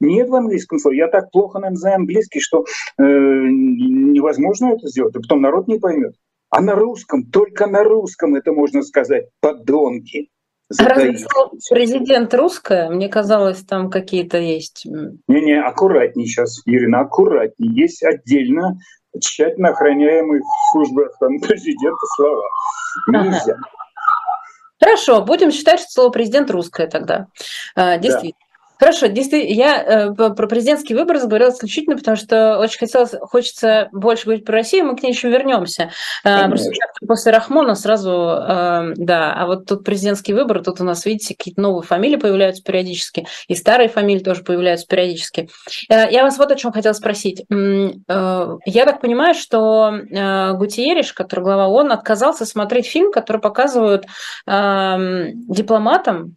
Нет 0.01 0.29
в 0.29 0.35
английском 0.35 0.79
слове. 0.79 0.99
Я 0.99 1.09
так 1.09 1.31
плохо, 1.31 1.59
наверное, 1.59 1.79
знаю 1.79 1.97
английский, 1.97 2.41
что 2.41 2.65
э, 2.99 3.03
невозможно 3.03 4.73
это 4.73 4.89
сделать. 4.89 5.15
И 5.17 5.21
потом 5.21 5.41
народ 5.41 5.69
не 5.69 5.79
поймет. 5.79 6.15
А 6.51 6.61
на 6.61 6.75
русском, 6.75 7.25
только 7.25 7.67
на 7.67 7.83
русском 7.83 8.35
это 8.35 8.53
можно 8.53 8.83
сказать. 8.83 9.27
Подонки. 9.41 10.31
Разве 10.79 11.17
президент 11.71 12.35
русская? 12.35 12.91
Мне 12.91 13.09
казалось, 13.09 13.63
там 13.63 13.89
какие-то 13.89 14.39
есть. 14.39 14.85
Не-не, 15.29 15.61
аккуратней 15.63 16.27
сейчас, 16.27 16.61
Ирина, 16.67 17.01
аккуратней. 17.01 17.71
Есть 17.71 18.03
отдельно 18.03 18.79
тщательно 19.21 19.71
охраняемые 19.71 20.43
службы 20.73 21.07
охраны 21.07 21.41
президента 21.41 22.07
слова. 22.17 22.43
Нельзя. 23.09 23.55
Ага. 23.55 23.77
Хорошо, 24.79 25.23
будем 25.25 25.51
считать, 25.53 25.81
что 25.81 25.91
слово 25.91 26.11
президент 26.11 26.51
русское 26.51 26.87
тогда. 26.87 27.29
А, 27.75 27.97
действительно. 27.97 28.33
Да. 28.41 28.46
Хорошо, 28.79 29.07
действительно, 29.07 29.55
я 29.55 29.83
э, 29.83 30.15
про 30.15 30.47
президентский 30.47 30.95
выбор 30.95 31.19
заговорила 31.19 31.51
исключительно, 31.51 31.97
потому 31.97 32.17
что 32.17 32.59
очень 32.59 32.79
хотелось, 32.79 33.15
хочется 33.21 33.89
больше 33.93 34.25
говорить 34.25 34.45
про 34.45 34.55
Россию, 34.55 34.87
мы 34.87 34.97
к 34.97 35.03
ней 35.03 35.13
еще 35.13 35.31
вернемся. 35.31 35.91
Э, 36.25 36.49
просто 36.49 36.71
после 37.07 37.33
Рахмона 37.33 37.75
сразу, 37.75 38.11
э, 38.11 38.93
да, 38.97 39.33
а 39.35 39.47
вот 39.47 39.67
тут 39.67 39.85
президентский 39.85 40.35
выбор, 40.35 40.63
тут 40.63 40.81
у 40.81 40.85
нас, 40.85 41.07
видите, 41.07 41.35
какие-то 41.35 41.61
новые 41.61 41.85
фамилии 41.85 42.17
появляются 42.17 42.63
периодически, 42.63 43.27
и 43.49 43.55
старые 43.55 43.89
фамилии 43.89 44.23
тоже 44.23 44.43
появляются 44.43 44.87
периодически. 44.87 45.49
Э, 45.89 46.11
я 46.11 46.23
вас 46.25 46.37
вот 46.37 46.51
о 46.51 46.57
чем 46.57 46.73
хотела 46.73 46.93
спросить. 46.93 47.45
Э, 47.51 48.57
я 48.67 48.85
так 48.85 49.01
понимаю, 49.01 49.35
что 49.35 49.91
э, 49.91 50.53
Гутиериш, 50.53 51.13
который 51.13 51.45
глава 51.45 51.69
ООН, 51.69 51.93
отказался 51.93 52.45
смотреть 52.45 52.87
фильм, 52.87 53.11
который 53.11 53.41
показывают 53.41 54.05
э, 54.47 55.31
дипломатам, 55.49 56.37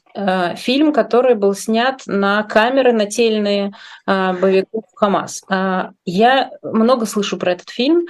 фильм, 0.57 0.93
который 0.93 1.35
был 1.35 1.53
снят 1.53 2.01
на 2.05 2.43
камеры 2.43 2.93
нательные 2.93 3.73
э, 4.07 4.33
боевиков 4.33 4.83
Хамас. 4.95 5.41
Э, 5.49 5.91
я 6.05 6.51
много 6.63 7.05
слышу 7.05 7.37
про 7.37 7.51
этот 7.51 7.69
фильм, 7.69 8.07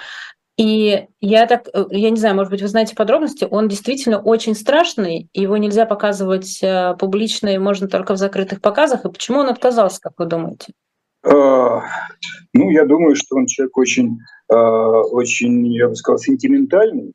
и 0.57 1.07
я 1.21 1.45
так, 1.45 1.67
я 1.91 2.09
не 2.09 2.17
знаю, 2.17 2.35
может 2.35 2.51
быть, 2.51 2.61
вы 2.61 2.67
знаете 2.67 2.95
подробности, 2.95 3.47
он 3.49 3.67
действительно 3.67 4.19
очень 4.19 4.55
страшный, 4.55 5.29
его 5.33 5.57
нельзя 5.57 5.85
показывать 5.85 6.61
публично, 6.99 7.49
и 7.49 7.57
можно 7.57 7.87
только 7.87 8.13
в 8.13 8.17
закрытых 8.17 8.59
показах. 8.61 9.05
И 9.05 9.09
почему 9.09 9.39
он 9.39 9.49
отказался, 9.49 10.01
как 10.01 10.13
вы 10.17 10.25
думаете? 10.25 10.73
Ну, 11.23 12.69
я 12.71 12.85
думаю, 12.85 13.15
что 13.15 13.37
он 13.37 13.45
человек 13.45 13.77
очень, 13.77 14.19
очень, 14.49 15.67
я 15.73 15.87
бы 15.87 15.95
сказал, 15.95 16.17
сентиментальный, 16.17 17.13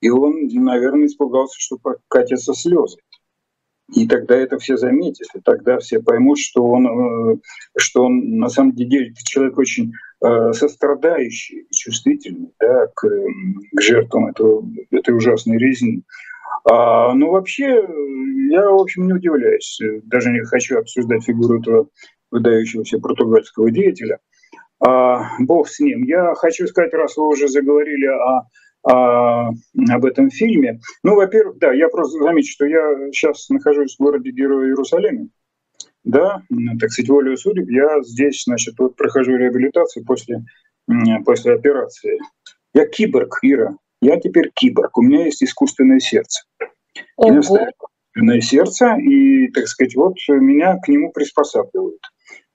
и 0.00 0.10
он, 0.10 0.46
наверное, 0.48 1.06
испугался, 1.06 1.56
что 1.58 1.78
катятся 2.08 2.54
слезы. 2.54 2.98
И 3.94 4.06
тогда 4.06 4.36
это 4.36 4.58
все 4.58 4.76
заметят, 4.76 5.28
и 5.34 5.40
тогда 5.40 5.78
все 5.78 6.00
поймут, 6.00 6.38
что 6.38 6.62
он, 6.64 6.86
э, 6.86 7.36
что 7.78 8.04
он 8.04 8.38
на 8.38 8.48
самом 8.48 8.72
деле 8.72 9.14
человек 9.24 9.56
очень 9.56 9.92
э, 10.22 10.52
сострадающий, 10.52 11.66
чувствительный 11.72 12.52
да, 12.60 12.86
к, 12.94 13.08
к 13.08 13.80
жертвам 13.80 14.26
этого, 14.26 14.68
этой 14.90 15.16
ужасной 15.16 15.56
резни. 15.56 16.02
А, 16.70 17.14
ну, 17.14 17.30
вообще, 17.30 17.82
я, 18.50 18.70
в 18.70 18.80
общем, 18.80 19.06
не 19.06 19.14
удивляюсь. 19.14 19.80
Даже 20.04 20.30
не 20.30 20.44
хочу 20.44 20.78
обсуждать 20.78 21.24
фигуру 21.24 21.60
этого 21.60 21.88
выдающегося 22.30 22.98
португальского 22.98 23.70
деятеля. 23.70 24.18
А, 24.80 25.38
бог 25.38 25.68
с 25.68 25.80
ним. 25.80 26.04
Я 26.04 26.34
хочу 26.34 26.66
сказать, 26.66 26.92
раз 26.92 27.16
вы 27.16 27.28
уже 27.28 27.48
заговорили 27.48 28.06
о 28.06 28.42
об 28.84 30.04
этом 30.04 30.30
фильме. 30.30 30.80
Ну, 31.02 31.16
во-первых, 31.16 31.58
да, 31.58 31.72
я 31.72 31.88
просто 31.88 32.18
замечу, 32.22 32.52
что 32.52 32.66
я 32.66 33.10
сейчас 33.12 33.48
нахожусь 33.48 33.96
в 33.96 34.02
городе 34.02 34.30
Героя 34.30 34.68
Иерусалиме. 34.68 35.28
Да, 36.04 36.42
так 36.80 36.90
сказать, 36.90 37.10
волю 37.10 37.36
судеб, 37.36 37.68
я 37.68 38.02
здесь, 38.02 38.44
значит, 38.44 38.74
вот 38.78 38.96
прохожу 38.96 39.36
реабилитацию 39.36 40.04
после, 40.06 40.42
после 41.24 41.54
операции. 41.54 42.18
Я 42.72 42.86
киборг, 42.86 43.38
Ира. 43.42 43.76
Я 44.00 44.18
теперь 44.18 44.50
киборг. 44.54 44.96
У 44.96 45.02
меня 45.02 45.24
есть 45.24 45.42
искусственное 45.42 45.98
сердце. 45.98 46.44
Ого. 47.16 47.40
искусственное 47.40 48.40
сердце, 48.40 48.96
и, 48.96 49.48
так 49.48 49.66
сказать, 49.66 49.94
вот 49.96 50.14
меня 50.28 50.76
к 50.82 50.88
нему 50.88 51.12
приспосабливают. 51.12 52.00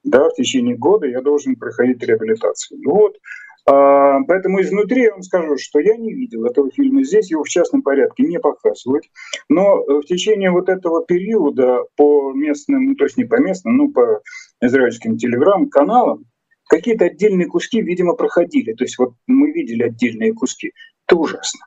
Да, 0.03 0.29
в 0.29 0.33
течение 0.33 0.75
года 0.75 1.07
я 1.07 1.21
должен 1.21 1.55
проходить 1.55 2.03
реабилитацию. 2.03 2.79
Ну 2.81 2.91
вот, 2.91 3.15
а, 3.15 3.19
поэтому 3.65 4.61
изнутри 4.61 5.03
я 5.03 5.11
вам 5.11 5.21
скажу, 5.21 5.57
что 5.57 5.79
я 5.79 5.95
не 5.95 6.13
видел 6.13 6.45
этого 6.45 6.69
фильма 6.71 7.03
здесь, 7.03 7.31
его 7.31 7.43
в 7.43 7.49
частном 7.49 7.81
порядке 7.81 8.23
не 8.23 8.39
показывают. 8.39 9.05
Но 9.49 9.79
э, 9.79 10.01
в 10.01 10.05
течение 10.05 10.51
вот 10.51 10.69
этого 10.69 11.05
периода 11.05 11.83
по 11.95 12.33
местным, 12.33 12.87
ну 12.87 12.95
то 12.95 13.05
есть 13.05 13.17
не 13.17 13.25
по 13.25 13.39
местным, 13.39 13.77
ну 13.77 13.91
по 13.91 14.21
израильским 14.61 15.17
телеграм-каналам, 15.17 16.25
какие-то 16.67 17.05
отдельные 17.05 17.47
куски, 17.47 17.81
видимо, 17.81 18.15
проходили. 18.15 18.73
То 18.73 18.83
есть 18.83 18.97
вот 18.97 19.13
мы 19.27 19.51
видели 19.51 19.83
отдельные 19.83 20.33
куски. 20.33 20.71
Это 21.07 21.17
ужасно. 21.17 21.65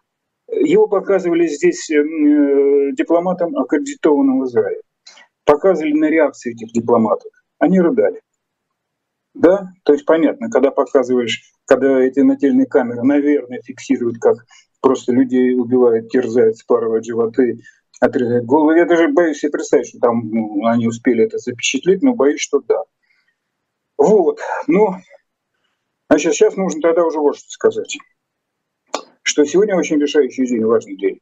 Его 0.49 0.87
показывали 0.89 1.47
здесь 1.47 1.91
э, 1.91 2.03
дипломатам, 2.93 3.57
аккредитованным 3.57 4.41
в 4.41 4.47
Израиле. 4.47 4.83
Показывали 5.45 5.93
на 5.93 6.11
реакции 6.11 6.53
этих 6.53 6.73
дипломатов. 6.73 7.31
Они 7.59 7.81
рыдали. 7.81 8.21
Да, 9.37 9.71
то 9.83 9.93
есть 9.93 10.07
понятно, 10.07 10.49
когда 10.49 10.71
показываешь, 10.71 11.43
когда 11.67 12.01
эти 12.01 12.21
нательные 12.21 12.67
камеры, 12.67 13.03
наверное, 13.03 13.61
фиксируют, 13.61 14.19
как 14.19 14.39
просто 14.81 15.13
людей 15.13 15.55
убивают, 15.55 16.09
терзают, 16.09 16.57
спарывают 16.57 17.05
животы, 17.05 17.61
отрезают 18.01 18.47
головы. 18.47 18.79
Я 18.79 18.87
даже 18.87 19.09
боюсь 19.09 19.39
себе 19.39 19.53
представить, 19.53 19.89
что 19.89 19.99
там 19.99 20.31
ну, 20.31 20.65
они 20.67 20.87
успели 20.89 21.23
это 21.23 21.37
запечатлеть, 21.37 22.03
но 22.03 22.15
боюсь, 22.15 22.41
что 22.41 22.61
да. 22.61 22.83
Вот, 23.99 24.41
ну, 24.67 24.95
значит, 26.09 26.33
сейчас 26.33 26.57
нужно 26.57 26.81
тогда 26.81 27.05
уже 27.05 27.19
вот 27.19 27.37
что 27.37 27.51
сказать. 27.51 27.99
Что 29.21 29.45
сегодня 29.45 29.77
очень 29.77 30.01
решающий 30.01 30.47
день, 30.47 30.65
важный 30.65 30.97
день 30.97 31.21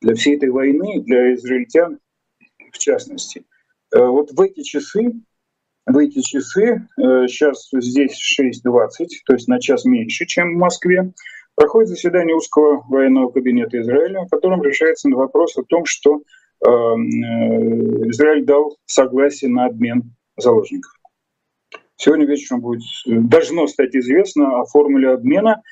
для 0.00 0.14
всей 0.14 0.36
этой 0.36 0.48
войны, 0.48 1.02
для 1.02 1.34
израильтян 1.34 1.98
в 2.72 2.78
частности. 2.78 3.44
Э, 3.94 4.06
вот 4.06 4.32
в 4.32 4.40
эти 4.40 4.62
часы 4.62 5.12
в 5.86 5.98
эти 5.98 6.20
часы, 6.20 6.86
сейчас 6.96 7.72
э, 7.74 7.80
здесь 7.80 8.18
6.20, 8.40 9.06
то 9.26 9.34
есть 9.34 9.48
на 9.48 9.60
час 9.60 9.84
меньше, 9.84 10.26
чем 10.26 10.54
в 10.54 10.58
Москве, 10.58 11.12
проходит 11.54 11.90
заседание 11.90 12.36
узкого 12.36 12.84
военного 12.88 13.30
кабинета 13.30 13.80
Израиля, 13.80 14.24
в 14.24 14.28
котором 14.28 14.62
решается 14.62 15.08
вопрос 15.10 15.56
о 15.58 15.64
том, 15.64 15.84
что 15.84 16.22
эм, 16.64 17.08
э, 17.08 18.10
Израиль 18.10 18.44
дал 18.44 18.76
согласие 18.86 19.50
на 19.50 19.66
обмен 19.66 20.14
заложников. 20.36 20.92
Сегодня 21.96 22.26
вечером 22.26 22.60
будет, 22.60 22.82
э, 23.06 23.18
должно 23.18 23.66
стать 23.66 23.94
известно 23.94 24.60
о 24.60 24.64
формуле 24.64 25.10
обмена, 25.10 25.62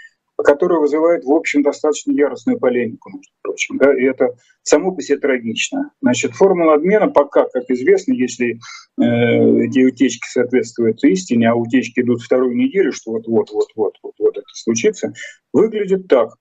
которая 0.42 0.80
вызывает, 0.80 1.24
в 1.24 1.32
общем, 1.32 1.62
достаточно 1.62 2.12
яростную 2.12 2.58
полемику, 2.58 3.10
между 3.10 3.32
прочим. 3.42 3.78
Да? 3.78 3.92
И 3.96 4.02
это 4.02 4.36
само 4.62 4.92
по 4.92 5.02
себе 5.02 5.18
трагично. 5.18 5.92
Значит, 6.00 6.32
формула 6.34 6.74
обмена 6.74 7.08
пока, 7.08 7.44
как 7.44 7.64
известно, 7.68 8.12
если 8.12 8.52
э, 8.52 9.02
эти 9.02 9.84
утечки 9.84 10.26
соответствуют 10.28 11.02
истине, 11.04 11.50
а 11.50 11.54
утечки 11.54 12.00
идут 12.00 12.22
вторую 12.22 12.56
неделю, 12.56 12.92
что 12.92 13.12
вот-вот-вот-вот-вот 13.12 14.36
это 14.36 14.46
случится, 14.54 15.12
выглядит 15.52 16.08
так. 16.08 16.34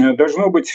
Э, 0.00 0.14
должно 0.14 0.50
быть 0.50 0.72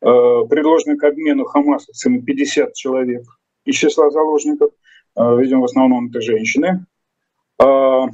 э, 0.00 0.04
предложено 0.04 0.96
к 0.96 1.04
обмену 1.04 1.44
хамасовцами 1.44 2.20
50 2.20 2.74
человек 2.74 3.22
из 3.64 3.76
числа 3.76 4.10
заложников, 4.10 4.72
э, 5.16 5.36
видимо, 5.38 5.62
в 5.62 5.64
основном 5.64 6.08
это 6.08 6.20
женщины, 6.20 6.86
э, 7.62 8.04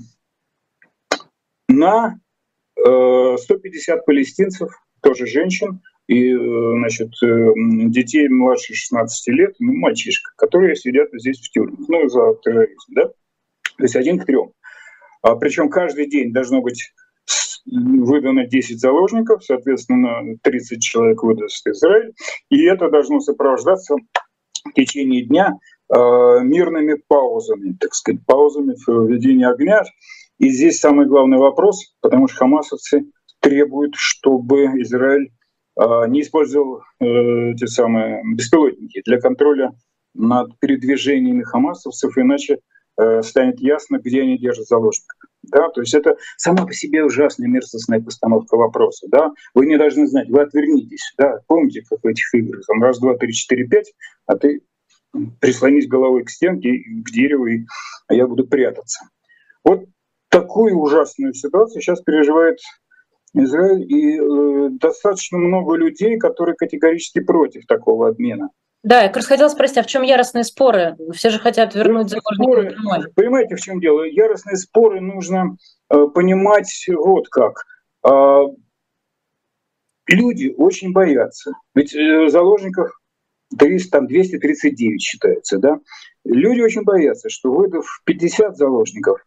на 1.68 2.20
150 2.82 3.96
э, 3.98 4.02
палестинцев, 4.06 4.70
тоже 5.02 5.26
женщин, 5.26 5.80
и 6.08 6.34
значит, 6.34 7.12
э, 7.22 7.52
детей 7.56 8.28
младше 8.28 8.74
16 8.74 9.28
лет, 9.28 9.54
ну, 9.58 9.74
мальчишка, 9.74 10.32
которые 10.36 10.74
сидят 10.74 11.08
здесь 11.12 11.38
в 11.38 11.50
тюрьмах, 11.50 11.78
ну, 11.88 12.08
за 12.08 12.34
терроризм, 12.42 12.94
да? 12.94 13.04
То 13.04 13.84
есть 13.84 13.96
один 13.96 14.18
к 14.18 14.24
трем. 14.24 14.52
А, 15.22 15.36
причем 15.36 15.68
каждый 15.68 16.08
день 16.08 16.32
должно 16.32 16.62
быть 16.62 16.92
выдано 17.66 18.46
10 18.46 18.80
заложников, 18.80 19.44
соответственно, 19.44 20.38
30 20.42 20.82
человек 20.82 21.22
выдаст 21.22 21.66
Израиль, 21.66 22.14
и 22.48 22.64
это 22.64 22.88
должно 22.90 23.20
сопровождаться 23.20 23.96
в 24.64 24.72
течение 24.72 25.26
дня 25.26 25.58
э, 25.94 25.96
мирными 26.42 26.94
паузами, 27.06 27.76
так 27.78 27.94
сказать, 27.94 28.22
паузами 28.26 28.74
в 28.86 29.06
ведении 29.08 29.44
огня, 29.44 29.82
и 30.38 30.50
здесь 30.50 30.78
самый 30.78 31.06
главный 31.06 31.38
вопрос, 31.38 31.94
потому 32.00 32.28
что 32.28 32.38
хамасовцы 32.38 33.06
требуют, 33.40 33.94
чтобы 33.96 34.64
Израиль 34.82 35.30
а, 35.76 36.06
не 36.06 36.22
использовал 36.22 36.82
э, 37.00 37.54
те 37.54 37.66
самые 37.66 38.22
беспилотники 38.34 39.02
для 39.04 39.20
контроля 39.20 39.72
над 40.14 40.58
передвижениями 40.58 41.42
хамасовцев, 41.42 42.16
иначе 42.18 42.58
э, 43.00 43.22
станет 43.22 43.60
ясно, 43.60 43.98
где 43.98 44.22
они 44.22 44.38
держат 44.38 44.66
заложников. 44.66 45.16
Да, 45.42 45.68
то 45.70 45.80
есть 45.80 45.94
это 45.94 46.16
сама 46.36 46.66
по 46.66 46.72
себе 46.72 47.04
ужасная 47.04 47.48
мерзостная 47.48 48.00
постановка 48.00 48.56
вопроса. 48.56 49.06
Да? 49.08 49.30
Вы 49.54 49.66
не 49.66 49.78
должны 49.78 50.06
знать, 50.06 50.28
вы 50.28 50.42
отвернитесь. 50.42 51.14
Да? 51.16 51.40
Помните, 51.46 51.82
как 51.88 52.00
в 52.02 52.06
этих 52.06 52.34
играх, 52.34 52.64
там 52.66 52.82
раз, 52.82 52.98
два, 52.98 53.16
три, 53.16 53.32
четыре, 53.32 53.66
пять, 53.66 53.92
а 54.26 54.36
ты 54.36 54.62
прислонись 55.40 55.88
головой 55.88 56.24
к 56.24 56.30
стенке, 56.30 56.82
к 57.04 57.10
дереву, 57.10 57.46
и 57.46 57.64
я 58.10 58.26
буду 58.26 58.46
прятаться. 58.46 59.08
Вот 59.64 59.86
такую 60.28 60.78
ужасную 60.78 61.34
ситуацию 61.34 61.80
сейчас 61.80 62.00
переживает 62.00 62.58
Израиль, 63.34 63.84
и 63.92 64.18
э, 64.18 64.68
достаточно 64.70 65.38
много 65.38 65.76
людей, 65.76 66.18
которые 66.18 66.56
категорически 66.56 67.20
против 67.20 67.66
такого 67.66 68.08
обмена. 68.08 68.50
Да, 68.84 69.02
я 69.02 69.08
как 69.08 69.16
раз 69.16 69.26
хотела 69.26 69.48
спросить, 69.48 69.78
а 69.78 69.82
в 69.82 69.86
чем 69.86 70.02
яростные 70.02 70.44
споры? 70.44 70.96
Все 71.12 71.30
же 71.30 71.38
хотят 71.38 71.74
вернуть 71.74 72.10
заложников 72.10 72.76
домой. 72.76 73.12
Понимаете, 73.14 73.56
в 73.56 73.60
чем 73.60 73.80
дело? 73.80 74.04
Яростные 74.04 74.56
споры 74.56 75.00
нужно 75.00 75.56
э, 75.90 76.06
понимать 76.14 76.86
вот 76.88 77.28
как. 77.28 77.64
Э, 78.08 78.44
люди 80.06 80.54
очень 80.56 80.92
боятся. 80.92 81.52
Ведь 81.74 81.94
э, 81.94 82.28
заложников 82.28 82.90
300, 83.58 83.90
там 83.90 84.06
239 84.06 85.02
считается, 85.02 85.58
да? 85.58 85.78
Люди 86.24 86.60
очень 86.60 86.84
боятся, 86.84 87.28
что 87.30 87.52
выдав 87.52 87.84
50 88.04 88.56
заложников, 88.56 89.20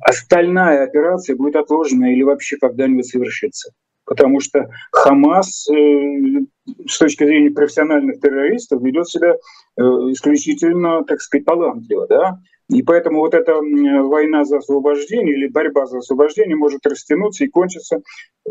Остальная 0.00 0.84
операция 0.84 1.36
будет 1.36 1.56
отложена 1.56 2.12
или 2.12 2.22
вообще 2.22 2.56
когда-нибудь 2.56 3.06
совершится. 3.06 3.72
Потому 4.04 4.40
что 4.40 4.68
Хамас 4.90 5.68
э, 5.68 6.40
с 6.88 6.98
точки 6.98 7.24
зрения 7.24 7.50
профессиональных 7.50 8.20
террористов 8.20 8.82
ведет 8.82 9.08
себя 9.08 9.34
э, 9.34 9.82
исключительно, 10.10 11.04
так 11.04 11.20
сказать, 11.20 11.44
талантливо. 11.44 12.06
Да? 12.08 12.38
И 12.70 12.82
поэтому 12.82 13.20
вот 13.20 13.34
эта 13.34 13.54
война 13.54 14.44
за 14.44 14.58
освобождение 14.58 15.36
или 15.36 15.48
борьба 15.48 15.86
за 15.86 15.98
освобождение 15.98 16.56
может 16.56 16.86
растянуться 16.86 17.44
и 17.44 17.48
кончиться 17.48 18.00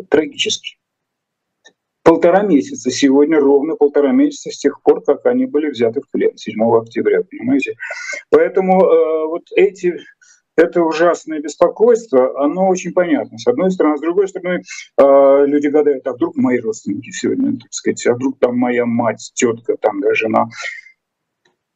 трагически. 0.09 0.77
Полтора 2.03 2.41
месяца, 2.43 2.89
сегодня 2.89 3.39
ровно 3.39 3.75
полтора 3.75 4.11
месяца 4.11 4.49
с 4.49 4.57
тех 4.57 4.81
пор, 4.81 5.03
как 5.03 5.25
они 5.25 5.45
были 5.45 5.69
взяты 5.69 6.01
в 6.01 6.09
плен, 6.09 6.35
7 6.35 6.55
октября, 6.75 7.21
понимаете? 7.29 7.75
Поэтому 8.29 8.81
э, 8.81 9.27
вот 9.27 9.43
эти 9.55 9.99
это 10.59 10.83
ужасное 10.83 11.39
беспокойство, 11.39 12.43
оно 12.43 12.67
очень 12.67 12.91
понятно, 12.91 13.37
с 13.37 13.47
одной 13.47 13.71
стороны. 13.71 13.97
С 13.97 14.01
другой 14.01 14.27
стороны, 14.27 14.61
а, 14.97 15.43
люди 15.45 15.67
гадают, 15.67 16.05
а 16.07 16.13
вдруг 16.13 16.35
мои 16.35 16.59
родственники 16.59 17.11
сегодня, 17.11 17.53
так 17.53 17.71
сказать, 17.71 18.05
а 18.07 18.13
вдруг 18.13 18.39
там 18.39 18.57
моя 18.57 18.85
мать, 18.85 19.31
тетка, 19.33 19.77
там 19.77 20.01
да, 20.01 20.13
жена. 20.13 20.47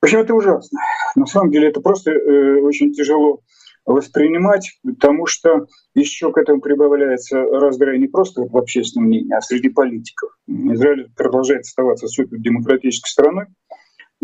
В 0.01 0.05
общем, 0.05 0.19
это 0.19 0.35
ужасно. 0.35 0.79
На 1.15 1.25
самом 1.25 1.51
деле 1.51 1.69
это 1.69 1.79
просто 1.79 2.11
э, 2.11 2.61
очень 2.61 2.91
тяжело 2.91 3.39
воспринимать, 3.85 4.71
потому 4.83 5.27
что 5.27 5.67
еще 5.93 6.31
к 6.31 6.37
этому 6.37 6.61
прибавляется 6.61 7.41
раздрай 7.41 7.99
не 7.99 8.07
просто 8.07 8.43
в 8.43 8.57
общественном 8.57 9.07
мнении, 9.07 9.33
а 9.33 9.41
среди 9.41 9.69
политиков. 9.69 10.31
Израиль 10.47 11.09
продолжает 11.15 11.61
оставаться 11.61 12.07
супердемократической 12.07 13.09
страной, 13.09 13.45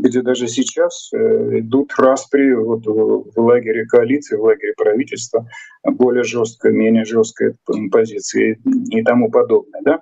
где 0.01 0.21
даже 0.21 0.47
сейчас 0.47 1.09
э, 1.13 1.59
идут 1.59 1.93
распри 1.97 2.53
вот 2.53 2.85
в 2.85 3.39
лагере 3.39 3.85
коалиции, 3.85 4.35
в 4.35 4.43
лагере 4.43 4.73
правительства, 4.77 5.47
более 5.83 6.23
жесткая, 6.23 6.71
менее 6.71 7.05
жесткая 7.05 7.55
позиции 7.91 8.59
и 8.89 9.03
тому 9.03 9.29
подобное. 9.29 9.81
Да? 9.83 10.01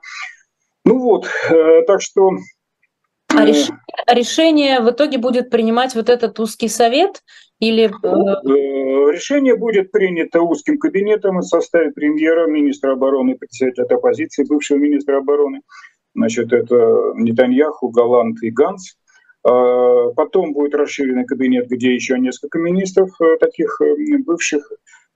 Ну 0.86 1.00
вот, 1.00 1.28
э, 1.50 1.82
так 1.86 2.02
что... 2.02 2.32
А, 3.30 3.44
э, 3.44 3.48
реш... 3.48 3.70
а 4.06 4.14
решение 4.14 4.80
в 4.80 4.90
итоге 4.90 5.18
будет 5.18 5.50
принимать 5.50 5.96
вот 5.96 6.10
этот 6.10 6.40
узкий 6.40 6.70
совет 6.70 7.24
или... 7.60 7.92
Решение 9.12 9.56
будет 9.56 9.92
принято 9.92 10.42
узким 10.42 10.78
кабинетом 10.78 11.40
в 11.40 11.44
составе 11.44 11.92
премьера, 11.92 12.46
министра 12.46 12.94
обороны, 12.94 13.36
председателя 13.36 13.86
оппозиции, 13.96 14.46
бывшего 14.48 14.78
министра 14.78 15.18
обороны. 15.18 15.62
Значит, 16.14 16.54
это 16.54 17.14
Нетаньяху, 17.16 17.90
Галант 17.90 18.44
и 18.44 18.52
Ганс. 18.52 18.96
А, 19.44 20.10
потом 20.12 20.54
будет 20.54 20.76
расширенный 20.76 21.26
кабинет, 21.26 21.68
где 21.70 21.94
еще 21.94 22.18
несколько 22.20 22.60
министров 22.60 23.10
э, 23.22 23.38
таких 23.40 23.80
э, 23.82 24.18
бывших, 24.26 24.72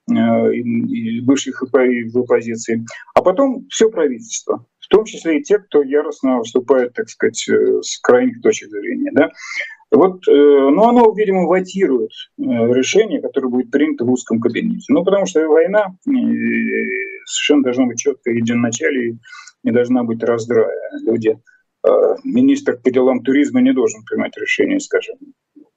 э, 0.10 1.22
бывших 1.22 1.62
в 1.62 2.18
оппозиции. 2.20 2.86
А 3.16 3.22
потом 3.22 3.68
все 3.70 3.90
правительство, 3.90 4.66
в 4.80 4.88
том 4.88 5.06
числе 5.06 5.40
и 5.40 5.44
те, 5.44 5.60
кто 5.60 5.82
яростно 5.84 6.40
выступает, 6.40 6.94
так 6.94 7.10
сказать, 7.10 7.48
с 7.82 8.00
крайних 8.00 8.42
точек 8.42 8.70
зрения. 8.70 9.12
Да? 9.14 9.30
Вот, 9.94 10.26
но 10.26 10.88
оно, 10.88 11.12
видимо, 11.12 11.48
ватирует 11.48 12.12
решение, 12.38 13.22
которое 13.22 13.50
будет 13.50 13.72
принято 13.72 14.06
в 14.06 14.12
узком 14.12 14.40
кабинете. 14.40 14.86
Ну, 14.88 15.04
потому 15.04 15.26
что 15.26 15.46
война 15.50 15.98
совершенно 17.26 17.64
должна 17.64 17.88
быть 17.88 18.00
четко 18.00 18.30
единоначале 18.30 19.10
и 19.10 19.18
не 19.64 19.72
должна 19.74 20.04
быть 20.04 20.24
раздрая. 20.24 20.72
Люди 21.06 21.36
Э, 21.36 21.61
министр 22.24 22.78
по 22.78 22.92
делам 22.92 23.24
туризма 23.24 23.62
не 23.62 23.74
должен 23.74 24.04
принимать 24.04 24.38
решения, 24.38 24.80
скажем, 24.80 25.16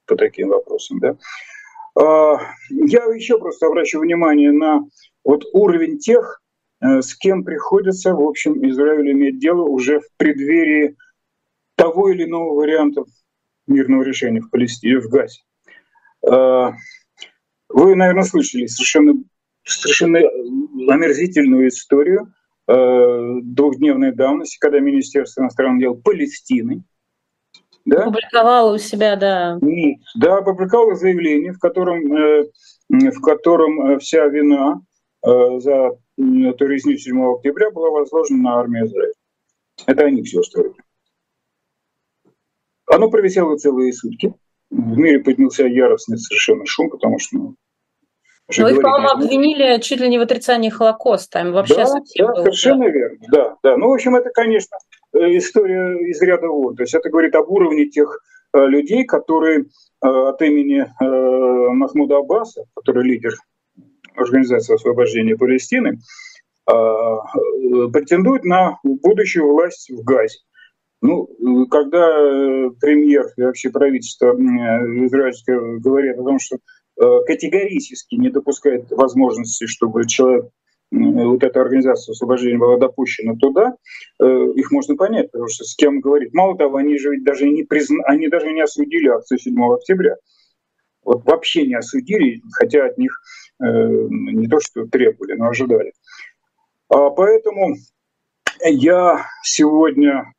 по 0.05 0.15
таким 0.15 0.49
вопросам. 0.49 0.99
Да? 0.99 1.17
А, 1.99 2.39
я 2.69 3.05
еще 3.05 3.39
просто 3.39 3.67
обращу 3.67 3.99
внимание 3.99 4.51
на 4.51 4.81
вот 5.23 5.45
уровень 5.53 5.97
тех, 5.97 6.41
с 6.81 7.15
кем 7.15 7.43
приходится, 7.43 8.13
в 8.13 8.21
общем, 8.21 8.63
Израилю 8.69 9.11
иметь 9.13 9.39
дело 9.39 9.61
уже 9.61 10.01
в 10.01 10.05
преддверии 10.17 10.95
того 11.75 12.09
или 12.11 12.25
иного 12.25 12.53
варианта 12.53 13.05
мирного 13.65 14.03
решения 14.03 14.41
в 14.41 14.49
Палестине, 14.51 14.99
в 14.99 15.09
Газе. 15.09 15.41
Вы, 16.21 17.95
наверное, 17.95 18.23
слышали 18.23 18.67
совершенно, 18.67 19.15
совершенно 19.63 20.19
омерзительную 20.19 21.69
историю 21.69 22.33
двухдневной 22.67 24.11
давности, 24.11 24.57
когда 24.59 24.79
Министерство 24.79 25.41
иностранных 25.41 25.81
дел 25.81 25.95
Палестины 25.95 26.83
да? 27.85 28.03
Опубликовала 28.03 28.73
у 28.73 28.77
себя, 28.77 29.15
да. 29.15 29.59
Да, 30.15 30.37
опубликовала 30.37 30.95
заявление, 30.95 31.53
в 31.53 31.59
котором, 31.59 32.13
э, 32.13 32.45
в 32.89 33.21
котором 33.21 33.79
э, 33.81 33.99
вся 33.99 34.25
вина 34.25 34.81
э, 35.23 35.59
за 35.59 35.91
эту 36.17 36.65
резню 36.65 36.97
7 36.97 37.35
октября 37.35 37.69
была 37.69 37.91
возложена 37.91 38.41
на 38.41 38.59
армию 38.59 38.87
Израиля. 38.87 39.13
Это 39.85 40.05
они 40.05 40.23
все 40.23 40.39
устроили. 40.39 40.73
Оно 42.87 43.09
провисело 43.11 43.55
целые 43.57 43.93
сутки. 43.93 44.33
В 44.71 44.97
мире 44.97 45.19
поднялся 45.19 45.67
яростный 45.67 46.17
совершенно 46.17 46.65
шум, 46.65 46.89
потому 46.89 47.19
что 47.19 47.37
ну, 47.37 47.55
ну, 48.57 48.67
их, 48.67 48.81
по-моему, 48.81 49.09
обвинили 49.09 49.79
чуть 49.81 49.99
ли 49.99 50.07
не 50.07 50.19
в 50.19 50.21
отрицании 50.21 50.69
Холокоста. 50.69 51.39
Им 51.39 51.51
вообще 51.51 51.75
да, 51.75 51.85
да, 51.85 52.27
было, 52.27 52.35
совершенно 52.43 52.85
да. 52.85 52.91
верно. 52.91 53.17
Да, 53.31 53.55
да. 53.63 53.77
Ну, 53.77 53.89
в 53.89 53.93
общем, 53.93 54.15
это, 54.15 54.29
конечно, 54.29 54.77
Э, 55.15 55.37
история 55.37 55.97
из 56.09 56.21
ряда 56.21 56.47
вон. 56.47 56.75
То 56.75 56.83
есть 56.83 56.93
это 56.93 57.09
говорит 57.09 57.35
об 57.35 57.49
уровне 57.49 57.85
тех 57.85 58.19
э, 58.53 58.65
людей, 58.65 59.05
которые 59.05 59.61
э, 59.61 59.63
от 60.07 60.41
имени 60.41 60.85
Махмуда 61.75 62.17
Аббаса, 62.17 62.65
который 62.75 63.03
лидер 63.03 63.33
Организации 64.15 64.75
освобождения 64.75 65.35
Палестины, 65.35 65.99
претендует 66.65 68.43
на 68.43 68.79
будущую 68.83 69.51
власть 69.51 69.91
в 69.91 70.03
Газе. 70.03 70.39
Ну, 71.01 71.27
когда 71.67 72.07
премьер 72.79 73.25
и 73.37 73.43
вообще 73.43 73.69
правительство 73.69 74.31
израильское 74.31 75.59
говорят 75.79 76.17
о 76.17 76.23
том, 76.23 76.39
что 76.39 76.57
категорически 76.97 78.15
не 78.15 78.29
допускает 78.29 78.89
возможности, 78.91 79.65
чтобы 79.65 80.07
человек 80.07 80.45
вот 80.91 81.43
эта 81.43 81.61
организация 81.61 82.13
освобождения 82.13 82.57
была 82.57 82.77
допущена 82.77 83.35
туда, 83.35 83.75
э, 84.21 84.25
их 84.55 84.71
можно 84.71 84.95
понять, 84.95 85.31
потому 85.31 85.49
что 85.49 85.63
с 85.63 85.75
кем 85.75 85.99
говорить. 85.99 86.33
Мало 86.33 86.57
того, 86.57 86.77
они 86.77 86.97
же 86.97 87.11
ведь 87.11 87.23
даже 87.23 87.49
не 87.49 87.63
призна... 87.63 88.03
они 88.05 88.27
даже 88.27 88.51
не 88.51 88.61
осудили 88.61 89.09
акцию 89.09 89.39
7 89.39 89.73
октября. 89.73 90.15
Вот 91.03 91.23
вообще 91.25 91.67
не 91.67 91.75
осудили, 91.75 92.41
хотя 92.53 92.85
от 92.85 92.97
них 92.97 93.19
э, 93.61 93.65
не 93.65 94.47
то 94.47 94.59
что 94.59 94.85
требовали, 94.85 95.33
но 95.33 95.49
ожидали. 95.49 95.93
А 96.89 97.09
поэтому 97.09 97.75
я 98.63 99.25
сегодня 99.43 100.33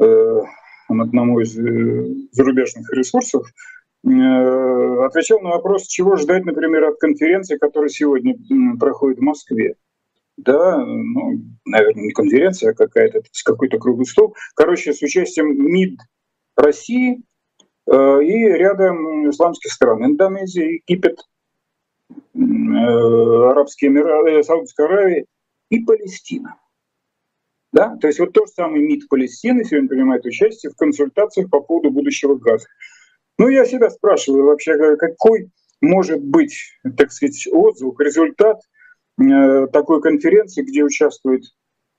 э, 0.00 0.40
одному 0.88 1.40
из 1.40 1.58
э, 1.58 2.14
зарубежных 2.32 2.90
ресурсов 2.92 3.46
э, 3.46 3.75
отвечал 4.06 5.40
на 5.40 5.50
вопрос, 5.50 5.86
чего 5.86 6.16
ждать, 6.16 6.44
например, 6.44 6.84
от 6.84 6.98
конференции, 6.98 7.58
которая 7.58 7.88
сегодня 7.88 8.36
проходит 8.78 9.18
в 9.18 9.22
Москве 9.22 9.76
да, 10.36 10.78
ну, 10.78 11.42
наверное, 11.64 12.04
не 12.04 12.12
конференция, 12.12 12.72
а 12.72 12.74
какая-то, 12.74 13.22
какой-то 13.44 13.78
круглый 13.78 14.06
стол. 14.06 14.34
Короче, 14.54 14.92
с 14.92 15.02
участием 15.02 15.46
МИД 15.46 16.00
России 16.56 17.22
э, 17.90 18.22
и 18.22 18.44
рядом 18.44 19.30
исламских 19.30 19.72
стран. 19.72 20.04
Индонезия, 20.04 20.80
Египет, 20.86 21.20
э, 22.10 22.38
Арабские 22.38 23.90
Эмираты, 23.90 24.30
э, 24.30 24.42
Саудовская 24.42 24.86
Аравия 24.86 25.24
и 25.70 25.84
Палестина. 25.84 26.56
Да? 27.72 27.96
То 27.96 28.06
есть 28.06 28.20
вот 28.20 28.32
тот 28.32 28.48
же 28.48 28.54
самый 28.54 28.80
МИД 28.82 29.08
Палестины 29.08 29.64
сегодня 29.64 29.88
принимает 29.88 30.24
участие 30.26 30.70
в 30.70 30.76
консультациях 30.76 31.50
по 31.50 31.60
поводу 31.60 31.90
будущего 31.90 32.34
газа. 32.34 32.66
Ну, 33.38 33.48
я 33.48 33.64
всегда 33.64 33.90
спрашиваю 33.90 34.44
вообще, 34.44 34.96
какой 34.96 35.50
может 35.82 36.22
быть, 36.22 36.56
так 36.96 37.12
сказать, 37.12 37.46
отзвук, 37.52 38.00
результат– 38.00 38.60
Э, 39.18 39.66
такой 39.72 40.02
конференции, 40.02 40.62
где 40.62 40.82
участвует, 40.82 41.44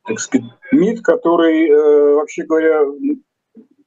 так 0.06 0.20
сказать, 0.20 0.48
МИД, 0.72 1.02
который, 1.02 1.68
э, 1.68 2.14
вообще 2.14 2.44
говоря, 2.44 2.82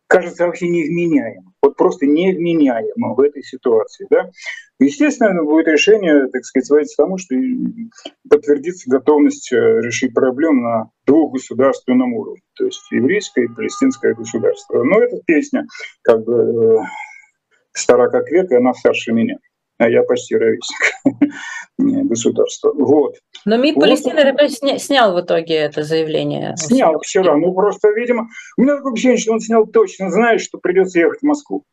кажется 0.08 0.46
вообще 0.46 0.68
невменяем. 0.68 1.52
Вот 1.62 1.76
просто 1.76 2.06
невменяем 2.06 3.14
в 3.14 3.20
этой 3.20 3.44
ситуации. 3.44 4.08
Да? 4.10 4.30
Естественно, 4.80 5.44
будет 5.44 5.68
решение, 5.68 6.26
так 6.28 6.44
сказать, 6.44 6.66
сводиться 6.66 6.94
к 6.96 7.04
тому, 7.04 7.18
что 7.18 7.36
подтвердится 8.28 8.90
готовность 8.90 9.52
э, 9.52 9.80
решить 9.80 10.12
проблему 10.12 10.62
на 10.62 10.90
двухгосударственном 11.06 12.12
уровне, 12.14 12.42
то 12.54 12.64
есть 12.64 12.82
еврейское 12.90 13.44
и 13.44 13.48
палестинское 13.48 14.14
государство. 14.14 14.82
Но 14.82 15.00
эта 15.00 15.20
песня 15.24 15.66
как 16.02 16.24
бы 16.24 16.80
стара 17.72 18.10
как 18.10 18.30
век, 18.30 18.50
и 18.50 18.56
она 18.56 18.74
старше 18.74 19.12
меня 19.12 19.36
а 19.80 19.88
я 19.88 20.02
почти 20.02 20.36
ровесник 20.36 21.32
государства. 21.78 22.72
Вот. 22.74 23.14
Но 23.46 23.56
МИД 23.56 23.76
вот. 23.76 23.82
Палестины 23.82 24.78
снял 24.78 25.14
в 25.14 25.20
итоге 25.22 25.54
это 25.54 25.82
заявление. 25.82 26.54
Снял 26.56 26.98
вчера. 27.00 27.34
Ну, 27.36 27.54
просто, 27.54 27.88
видимо, 27.88 28.28
у 28.58 28.62
меня 28.62 28.76
такое 28.76 28.92
ощущение, 28.92 29.18
что 29.18 29.32
он 29.32 29.40
снял 29.40 29.66
точно, 29.66 30.10
знает, 30.10 30.42
что 30.42 30.58
придется 30.58 31.00
ехать 31.00 31.20
в 31.20 31.26
Москву. 31.26 31.64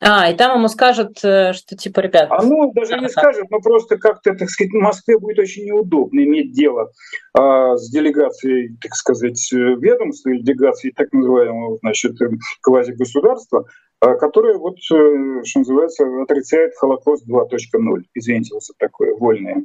А, 0.00 0.30
и 0.30 0.36
там 0.36 0.58
ему 0.58 0.68
скажут, 0.68 1.24
э, 1.24 1.54
что 1.54 1.74
типа, 1.74 2.00
ребят... 2.00 2.28
А 2.30 2.42
ну, 2.42 2.70
даже 2.74 2.98
не 3.00 3.08
скажет, 3.08 3.46
но 3.50 3.60
просто 3.60 3.96
как-то, 3.96 4.34
так 4.34 4.50
сказать, 4.50 4.72
в 4.72 4.76
Москве 4.76 5.18
будет 5.18 5.38
очень 5.38 5.64
неудобно 5.64 6.20
иметь 6.20 6.52
дело 6.52 6.90
а, 7.32 7.76
с 7.76 7.88
делегацией, 7.90 8.76
так 8.82 8.94
сказать, 8.94 9.40
ведомства 9.52 10.30
или 10.30 10.42
делегацией 10.42 10.92
так 10.92 11.10
называемого, 11.12 11.78
значит, 11.80 12.20
э, 12.20 12.28
квазигосударства, 12.60 13.64
а, 14.00 14.14
которое, 14.14 14.58
вот, 14.58 14.76
э, 14.76 15.42
что 15.44 15.58
называется, 15.60 16.04
отрицает 16.22 16.74
Холокост 16.76 17.26
2.0. 17.28 18.02
Извините 18.14 18.58
за 18.60 18.72
такое 18.78 19.14
вольное, 19.14 19.64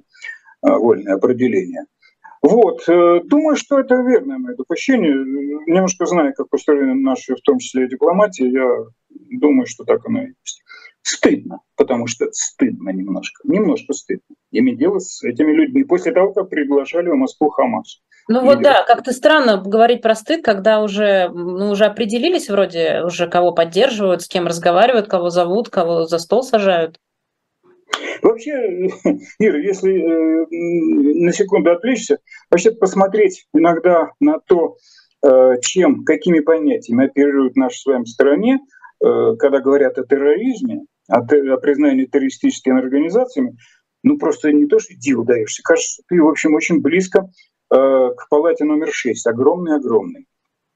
а, 0.62 0.78
вольное 0.78 1.16
определение. 1.16 1.86
Вот, 2.44 2.86
думаю, 2.88 3.56
что 3.56 3.80
это 3.80 4.02
верное 4.02 4.40
мое 4.40 4.56
допущение. 4.56 5.14
Немножко 5.68 6.08
знаю, 6.08 6.34
как 6.36 6.48
устроены 6.52 6.96
наши, 6.96 7.36
в 7.36 7.42
том 7.42 7.60
числе, 7.60 7.88
дипломатии, 7.88 8.52
я 8.52 8.86
Думаю, 9.32 9.66
что 9.66 9.84
так 9.84 10.06
оно 10.06 10.24
и 10.24 10.28
есть. 10.28 10.64
Стыдно, 11.04 11.62
потому 11.78 12.06
что 12.06 12.28
стыдно 12.32 12.90
немножко, 12.92 13.42
немножко 13.48 13.94
стыдно 13.94 14.36
иметь 14.52 14.78
дело 14.78 15.00
с 15.00 15.24
этими 15.24 15.52
людьми 15.52 15.84
после 15.84 16.12
того, 16.12 16.32
как 16.32 16.50
приглашали 16.50 17.10
в 17.10 17.16
Москву 17.16 17.50
Хамас. 17.50 18.02
Ну 18.28 18.42
вот 18.42 18.62
да, 18.62 18.84
как-то 18.88 19.12
странно 19.12 19.58
говорить 19.58 20.02
про 20.02 20.16
стыд, 20.16 20.44
когда 20.44 20.82
уже, 20.82 21.30
ну, 21.30 21.72
уже 21.72 21.86
определились 21.86 22.50
вроде, 22.50 23.02
уже 23.04 23.28
кого 23.28 23.52
поддерживают, 23.52 24.22
с 24.22 24.28
кем 24.28 24.48
разговаривают, 24.48 25.08
кого 25.08 25.30
зовут, 25.30 25.70
кого 25.70 26.06
за 26.06 26.20
стол 26.20 26.44
сажают. 26.44 27.00
Вообще, 28.22 28.52
Ира, 29.40 29.58
если 29.60 29.94
э, 29.94 31.26
на 31.26 31.34
секунду 31.34 31.72
отвлечься, 31.72 32.20
вообще 32.50 32.72
посмотреть 32.72 33.48
иногда 33.54 34.12
на 34.20 34.40
то, 34.40 34.78
э, 35.26 35.54
чем, 35.62 36.06
какими 36.06 36.40
понятиями 36.40 37.06
оперируют 37.06 37.56
наши 37.56 37.80
с 37.80 37.86
вами 37.86 38.06
стране, 38.06 38.60
Э, 39.04 39.36
когда 39.38 39.60
говорят 39.60 39.98
о 39.98 40.06
терроризме, 40.06 40.86
о, 41.10 41.20
о 41.20 41.58
признании 41.58 42.06
террористическими 42.06 42.80
организациями, 42.80 43.58
ну 44.04 44.18
просто 44.18 44.52
не 44.52 44.68
то, 44.68 44.80
что 44.80 44.94
диву 44.94 45.24
даешься, 45.24 45.64
кажется, 45.64 46.04
ты, 46.08 46.22
в 46.22 46.28
общем, 46.28 46.54
очень 46.54 46.82
близко 46.82 47.28
к 47.72 48.28
палате 48.30 48.66
номер 48.66 48.92
6, 48.92 49.26
огромный-огромный. 49.28 50.28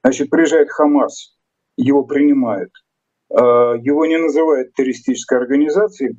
Значит, 0.05 0.29
приезжает 0.29 0.69
Хамас, 0.69 1.35
его 1.77 2.03
принимают, 2.03 2.71
э, 3.31 3.35
его 3.35 4.05
не 4.05 4.17
называют 4.17 4.73
террористической 4.73 5.39
организацией. 5.39 6.17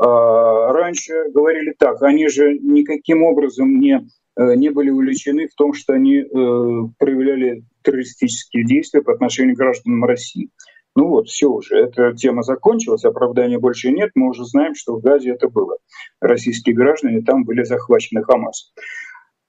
Э, 0.00 0.72
раньше 0.72 1.14
говорили 1.32 1.74
так, 1.78 2.02
они 2.02 2.28
же 2.28 2.58
никаким 2.58 3.22
образом 3.22 3.78
не, 3.78 4.08
э, 4.36 4.54
не 4.54 4.70
были 4.70 4.90
увлечены 4.90 5.46
в 5.48 5.54
том, 5.54 5.72
что 5.72 5.92
они 5.92 6.18
э, 6.18 6.24
проявляли 6.98 7.62
террористические 7.82 8.64
действия 8.64 9.02
по 9.02 9.12
отношению 9.12 9.54
к 9.54 9.58
гражданам 9.58 10.04
России. 10.04 10.50
Ну 10.96 11.06
вот, 11.06 11.28
все 11.28 11.46
уже, 11.46 11.76
эта 11.76 12.12
тема 12.14 12.42
закончилась, 12.42 13.04
оправдания 13.04 13.60
больше 13.60 13.92
нет, 13.92 14.10
мы 14.16 14.30
уже 14.30 14.44
знаем, 14.44 14.74
что 14.74 14.96
в 14.96 15.00
Газе 15.00 15.30
это 15.30 15.48
было. 15.48 15.76
Российские 16.20 16.74
граждане 16.74 17.22
там 17.22 17.44
были 17.44 17.62
захвачены 17.62 18.24
Хамасом. 18.24 18.72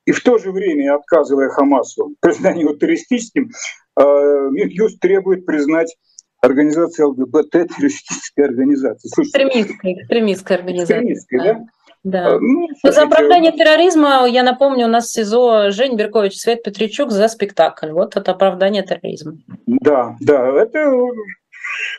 И 0.10 0.12
в 0.12 0.24
то 0.24 0.40
же 0.40 0.52
время, 0.52 0.96
отказывая 0.96 1.50
Хамасу 1.50 2.16
признании 2.20 2.64
его 2.64 2.74
террористическим, 2.74 3.52
а, 3.96 4.04
Минюст 4.50 5.00
требует 5.00 5.46
признать 5.46 5.96
организацию 6.42 7.10
ЛГБТ 7.10 7.52
террористической 7.52 8.46
организацией. 8.46 9.12
Экстремистской, 9.24 9.94
экстремистской 9.94 10.56
организацией. 10.56 11.14
Экстремистской, 11.14 11.40
да? 11.40 11.60
Да. 12.04 12.36
А, 12.36 12.40
ну, 12.40 12.70
за 12.82 13.04
оправдание 13.04 13.52
терроризма, 13.52 14.26
я 14.28 14.42
напомню, 14.42 14.86
у 14.86 14.90
нас 14.90 15.06
в 15.06 15.12
СИЗО 15.12 15.70
Жень 15.70 15.96
Беркович, 15.96 16.40
Свет 16.40 16.64
Петричук 16.64 17.12
за 17.12 17.28
спектакль. 17.28 17.92
Вот 17.92 18.16
это 18.16 18.32
оправдание 18.32 18.82
терроризма. 18.82 19.34
Да, 19.68 20.16
да. 20.22 20.48
Это 20.60 20.92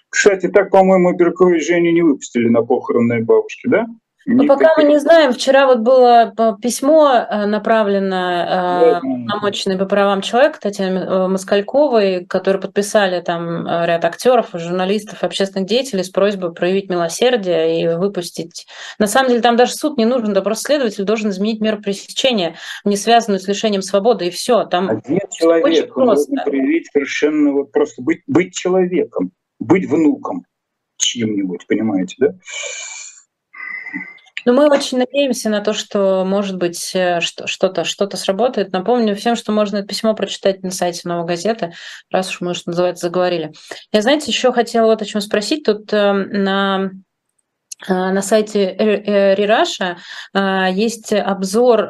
кстати, 0.09 0.49
так, 0.49 0.71
по-моему, 0.71 1.15
Беркович 1.15 1.67
Женю 1.67 1.93
не 1.93 2.03
выпустили 2.03 2.49
на 2.49 2.63
похоронной 2.63 3.23
бабушке, 3.23 3.69
да? 3.69 3.87
Но 4.27 4.47
пока 4.47 4.75
мы 4.77 4.85
не 4.85 4.99
знаем, 4.99 5.33
вчера 5.33 5.67
вот 5.67 5.79
было 5.79 6.33
э, 6.37 6.53
письмо 6.61 7.11
э, 7.15 7.47
направлено 7.47 9.01
полномоченной 9.01 9.79
по 9.79 9.87
правам 9.87 10.21
человека 10.21 10.61
Татьяне 10.61 11.29
Москальковой, 11.29 12.27
которые 12.27 12.61
подписали 12.61 13.21
там 13.21 13.67
ряд 13.67 14.05
актеров, 14.05 14.49
журналистов, 14.53 15.25
общественных 15.25 15.69
деятелей 15.69 16.05
с 16.05 16.11
просьбой 16.11 16.53
проявить 16.53 16.91
милосердие 16.91 17.83
и 17.83 17.89
выпустить. 17.97 18.67
На 18.99 19.07
самом 19.07 19.31
деле 19.31 19.41
там 19.41 19.57
даже 19.57 19.73
суд 19.73 19.97
не 19.97 20.05
нужен, 20.05 20.35
да 20.35 20.43
просто 20.43 20.67
следователь 20.67 21.05
должен 21.05 21.31
изменить 21.31 21.61
меру 21.61 21.81
пресечения, 21.81 22.57
не 22.85 22.97
связанную 22.97 23.41
с 23.41 23.49
лишением 23.49 23.83
свободы, 23.83 24.27
и 24.27 24.31
все. 24.31 24.65
Там 24.65 24.91
Один 24.91 25.21
человек 25.31 25.95
должен 25.95 26.37
проявить 26.45 26.89
совершенно 26.93 27.53
вот 27.53 27.73
просто 27.73 28.03
быть, 28.03 28.21
быть 28.27 28.55
человеком, 28.55 29.33
быть 29.59 29.89
внуком 29.89 30.45
чьим-нибудь, 30.97 31.67
понимаете, 31.67 32.17
да? 32.19 32.35
Ну, 34.45 34.53
мы 34.53 34.69
очень 34.69 34.99
надеемся 34.99 35.51
на 35.51 35.61
то, 35.61 35.73
что, 35.73 36.25
может 36.25 36.57
быть, 36.57 36.95
э, 36.95 37.21
что-то 37.21 37.85
что 37.85 38.09
сработает. 38.17 38.73
Напомню 38.73 39.15
всем, 39.17 39.37
что 39.37 39.53
можно 39.53 39.79
это 39.79 39.87
письмо 39.87 40.15
прочитать 40.15 40.63
на 40.63 40.71
сайте 40.71 41.09
Новой 41.09 41.27
газеты, 41.27 41.73
раз 42.11 42.31
уж 42.31 42.41
мы, 42.41 42.55
что 42.55 42.71
называется, 42.71 43.07
заговорили. 43.07 43.53
Я, 43.93 44.03
знаете, 44.03 44.31
еще 44.31 44.53
хотела 44.53 44.87
вот 44.87 45.03
о 45.03 45.05
чем 45.05 45.21
спросить. 45.21 45.65
Тут 45.65 45.93
э, 45.93 46.13
на 46.13 46.91
на 47.89 48.23
сайте 48.23 48.75
Рираша 48.77 49.97
а, 50.33 50.69
есть 50.69 51.13
обзор 51.13 51.81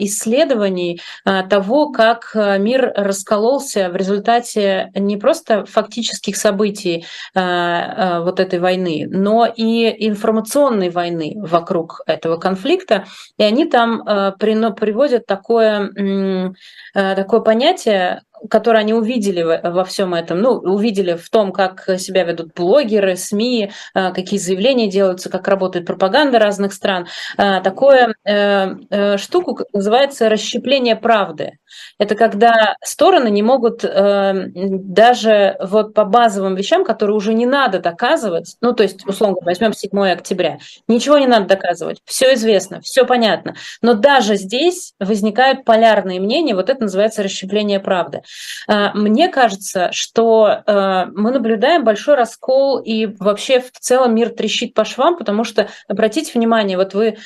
исследований 0.00 1.00
того, 1.24 1.90
как 1.90 2.32
мир 2.34 2.92
раскололся 2.94 3.88
в 3.90 3.96
результате 3.96 4.90
не 4.94 5.16
просто 5.16 5.64
фактических 5.64 6.36
событий 6.36 7.06
вот 7.34 8.40
этой 8.40 8.58
войны, 8.58 9.06
но 9.08 9.46
и 9.46 10.06
информационной 10.06 10.90
войны 10.90 11.34
вокруг 11.36 12.02
этого 12.06 12.36
конфликта. 12.36 13.04
И 13.36 13.42
они 13.42 13.64
там 13.64 14.04
приводят 14.38 15.26
такое, 15.26 16.54
такое 16.94 17.40
понятие, 17.40 18.22
которые 18.50 18.80
они 18.80 18.94
увидели 18.94 19.42
во 19.42 19.84
всем 19.84 20.14
этом, 20.14 20.40
ну, 20.40 20.52
увидели 20.52 21.14
в 21.14 21.28
том, 21.30 21.52
как 21.52 21.88
себя 21.98 22.24
ведут 22.24 22.52
блогеры, 22.54 23.16
СМИ, 23.16 23.70
э, 23.94 24.12
какие 24.12 24.38
заявления 24.38 24.88
делаются, 24.88 25.30
как 25.30 25.48
работает 25.48 25.86
пропаганда 25.86 26.38
разных 26.38 26.72
стран, 26.72 27.06
э, 27.36 27.60
такое 27.62 28.14
э, 28.24 29.16
штуку 29.18 29.58
называется 29.72 30.28
расщепление 30.28 30.96
правды. 30.96 31.58
Это 31.98 32.14
когда 32.14 32.76
стороны 32.82 33.28
не 33.28 33.42
могут 33.42 33.84
даже 33.84 35.56
вот 35.60 35.94
по 35.94 36.04
базовым 36.04 36.54
вещам, 36.54 36.84
которые 36.84 37.16
уже 37.16 37.34
не 37.34 37.46
надо 37.46 37.78
доказывать, 37.78 38.56
ну, 38.60 38.72
то 38.72 38.82
есть, 38.82 39.06
условно, 39.06 39.36
возьмем 39.42 39.72
7 39.72 40.12
октября, 40.12 40.58
ничего 40.86 41.18
не 41.18 41.26
надо 41.26 41.46
доказывать, 41.46 42.00
все 42.04 42.34
известно, 42.34 42.80
все 42.80 43.04
понятно, 43.04 43.54
но 43.82 43.94
даже 43.94 44.36
здесь 44.36 44.94
возникают 44.98 45.64
полярные 45.64 46.20
мнения, 46.20 46.54
вот 46.54 46.70
это 46.70 46.82
называется 46.82 47.22
расщепление 47.22 47.80
правды. 47.80 48.22
Э, 48.68 48.90
мне 48.94 49.28
кажется, 49.28 49.90
что 49.92 50.62
э, 50.66 51.06
мы 51.14 51.30
наблюдаем 51.30 51.84
большой 51.84 52.14
раскол, 52.14 52.78
и 52.78 53.06
вообще 53.06 53.60
в 53.60 53.70
целом 53.80 54.14
мир 54.14 54.30
трещит 54.30 54.74
по 54.74 54.84
швам, 54.84 55.16
потому 55.16 55.44
что, 55.44 55.68
обратите 55.88 56.32
внимание, 56.34 56.76
вот 56.76 56.94
вы 56.94 57.06
э, 57.06 57.16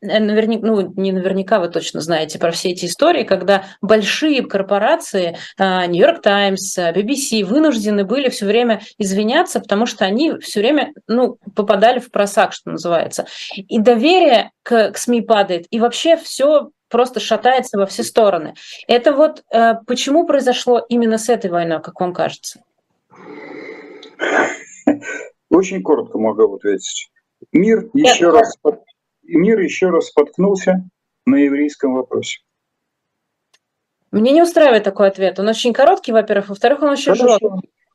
наверняка, 0.00 0.66
ну 0.66 0.92
не 0.96 1.12
наверняка, 1.12 1.58
вы 1.58 1.68
точно 1.68 2.00
знаете 2.00 2.38
про 2.38 2.50
все 2.50 2.70
эти 2.70 2.86
истории, 2.86 3.24
когда 3.24 3.64
большие 3.80 4.42
корпорации, 4.42 5.36
Нью-Йорк 5.58 6.22
Таймс, 6.22 6.78
BBC 6.78 7.44
вынуждены 7.44 8.04
были 8.04 8.28
все 8.28 8.46
время 8.46 8.80
извиняться, 8.98 9.60
потому 9.60 9.86
что 9.86 10.04
они 10.04 10.38
все 10.38 10.60
время 10.60 10.92
ну, 11.06 11.38
попадали 11.54 11.98
в 11.98 12.10
просак, 12.10 12.52
что 12.52 12.70
называется. 12.70 13.26
И 13.54 13.78
доверие 13.78 14.50
к, 14.62 14.90
к 14.92 14.98
СМИ 14.98 15.22
падает, 15.22 15.66
и 15.70 15.80
вообще 15.80 16.16
все 16.16 16.70
просто 16.88 17.20
шатается 17.20 17.78
во 17.78 17.86
все 17.86 18.02
стороны. 18.02 18.54
Это 18.86 19.12
вот 19.12 19.44
э, 19.52 19.74
почему 19.86 20.26
произошло 20.26 20.84
именно 20.88 21.18
с 21.18 21.28
этой 21.28 21.50
войной, 21.50 21.82
как 21.82 22.00
вам 22.00 22.12
кажется? 22.12 22.62
Очень 25.50 25.82
коротко 25.82 26.18
могу 26.18 26.56
ответить. 26.56 27.10
Мир 27.52 27.88
еще, 27.92 28.30
раз, 28.30 28.56
мир 29.22 29.60
еще 29.60 29.90
раз 29.90 30.06
споткнулся 30.06 30.88
на 31.24 31.36
еврейском 31.36 31.94
вопросе. 31.94 32.40
Мне 34.10 34.32
не 34.32 34.42
устраивает 34.42 34.84
такой 34.84 35.08
ответ. 35.08 35.38
Он 35.38 35.48
очень 35.48 35.72
короткий, 35.72 36.12
во-первых, 36.12 36.48
во-вторых, 36.48 36.82
он 36.82 36.90
очень 36.90 37.14
жесткий. 37.14 37.48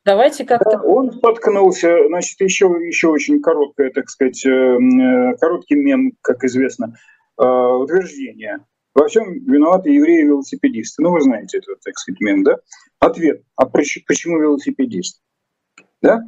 Давайте 0.03 0.45
как-то... 0.45 0.77
Да, 0.77 0.81
он 0.81 1.11
споткнулся, 1.11 2.07
значит, 2.07 2.41
еще, 2.41 2.65
еще 2.65 3.09
очень 3.09 3.39
короткое, 3.39 3.91
так 3.91 4.09
сказать, 4.09 4.43
э, 4.45 4.49
э, 4.49 5.35
короткий 5.39 5.75
мем, 5.75 6.13
как 6.21 6.43
известно, 6.43 6.95
э, 7.39 7.43
утверждение. 7.43 8.65
Во 8.93 9.07
всем 9.07 9.45
виноваты 9.45 9.89
евреи-велосипедисты. 9.91 11.01
Ну, 11.01 11.11
вы 11.11 11.21
знаете 11.21 11.59
этот, 11.59 11.79
так 11.81 11.97
сказать, 11.97 12.19
мем, 12.19 12.43
да? 12.43 12.57
Ответ. 12.99 13.41
А 13.55 13.65
почему 13.65 14.39
велосипедист? 14.39 15.21
Да? 16.01 16.21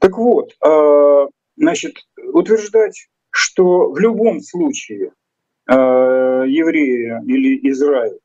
Так 0.00 0.16
вот, 0.16 0.52
а, 0.64 1.28
значит, 1.56 1.96
утверждать, 2.32 3.08
что 3.30 3.90
в 3.90 3.98
любом 3.98 4.40
случае 4.40 5.12
а, 5.68 6.44
евреи 6.44 7.20
или 7.26 7.70
Израиль 7.70 8.18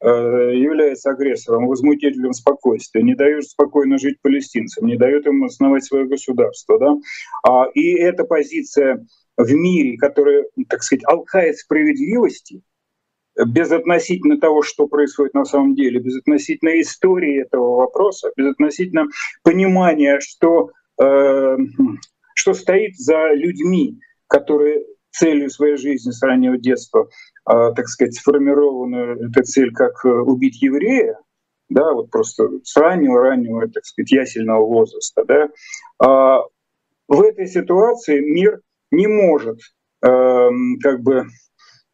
а, 0.00 0.08
является 0.50 1.10
агрессором, 1.10 1.68
возмутителем 1.68 2.34
спокойствия, 2.34 3.02
не 3.02 3.14
дает 3.14 3.44
спокойно 3.44 3.98
жить 3.98 4.20
палестинцам, 4.20 4.86
не 4.86 4.96
дает 4.96 5.26
им 5.26 5.44
основать 5.44 5.84
свое 5.84 6.06
государство. 6.06 6.78
Да? 6.78 7.66
И 7.74 7.94
эта 7.94 8.24
позиция 8.24 9.06
в 9.38 9.50
мире, 9.52 9.96
которая, 9.96 10.44
так 10.68 10.82
сказать, 10.82 11.04
алкает 11.06 11.56
справедливости, 11.56 12.62
безотносительно 13.46 14.38
того, 14.38 14.62
что 14.62 14.86
происходит 14.86 15.34
на 15.34 15.44
самом 15.44 15.74
деле, 15.74 16.00
безотносительно 16.00 16.80
истории 16.80 17.42
этого 17.42 17.76
вопроса, 17.76 18.30
безотносительно 18.36 19.06
понимания, 19.42 20.20
что, 20.20 20.70
э, 21.00 21.56
что 22.34 22.54
стоит 22.54 22.96
за 22.96 23.32
людьми, 23.32 24.00
которые 24.26 24.84
целью 25.10 25.50
своей 25.50 25.76
жизни 25.76 26.10
с 26.10 26.22
раннего 26.22 26.58
детства, 26.58 27.08
э, 27.48 27.72
так 27.74 27.88
сказать, 27.88 28.14
сформирована 28.14 29.16
эта 29.28 29.42
цель 29.42 29.72
как 29.72 30.04
э, 30.04 30.08
убить 30.08 30.62
еврея, 30.62 31.18
да, 31.68 31.92
вот 31.92 32.10
просто 32.10 32.48
с 32.62 32.76
раннего-раннего, 32.76 33.68
так 33.68 33.84
сказать, 33.84 34.10
ясельного 34.10 34.64
возраста, 34.64 35.24
да, 35.26 35.48
а 36.02 36.42
в 37.08 37.22
этой 37.22 37.46
ситуации 37.46 38.20
мир 38.20 38.60
не 38.90 39.06
может 39.06 39.58
э, 40.02 40.48
как 40.82 41.02
бы 41.02 41.26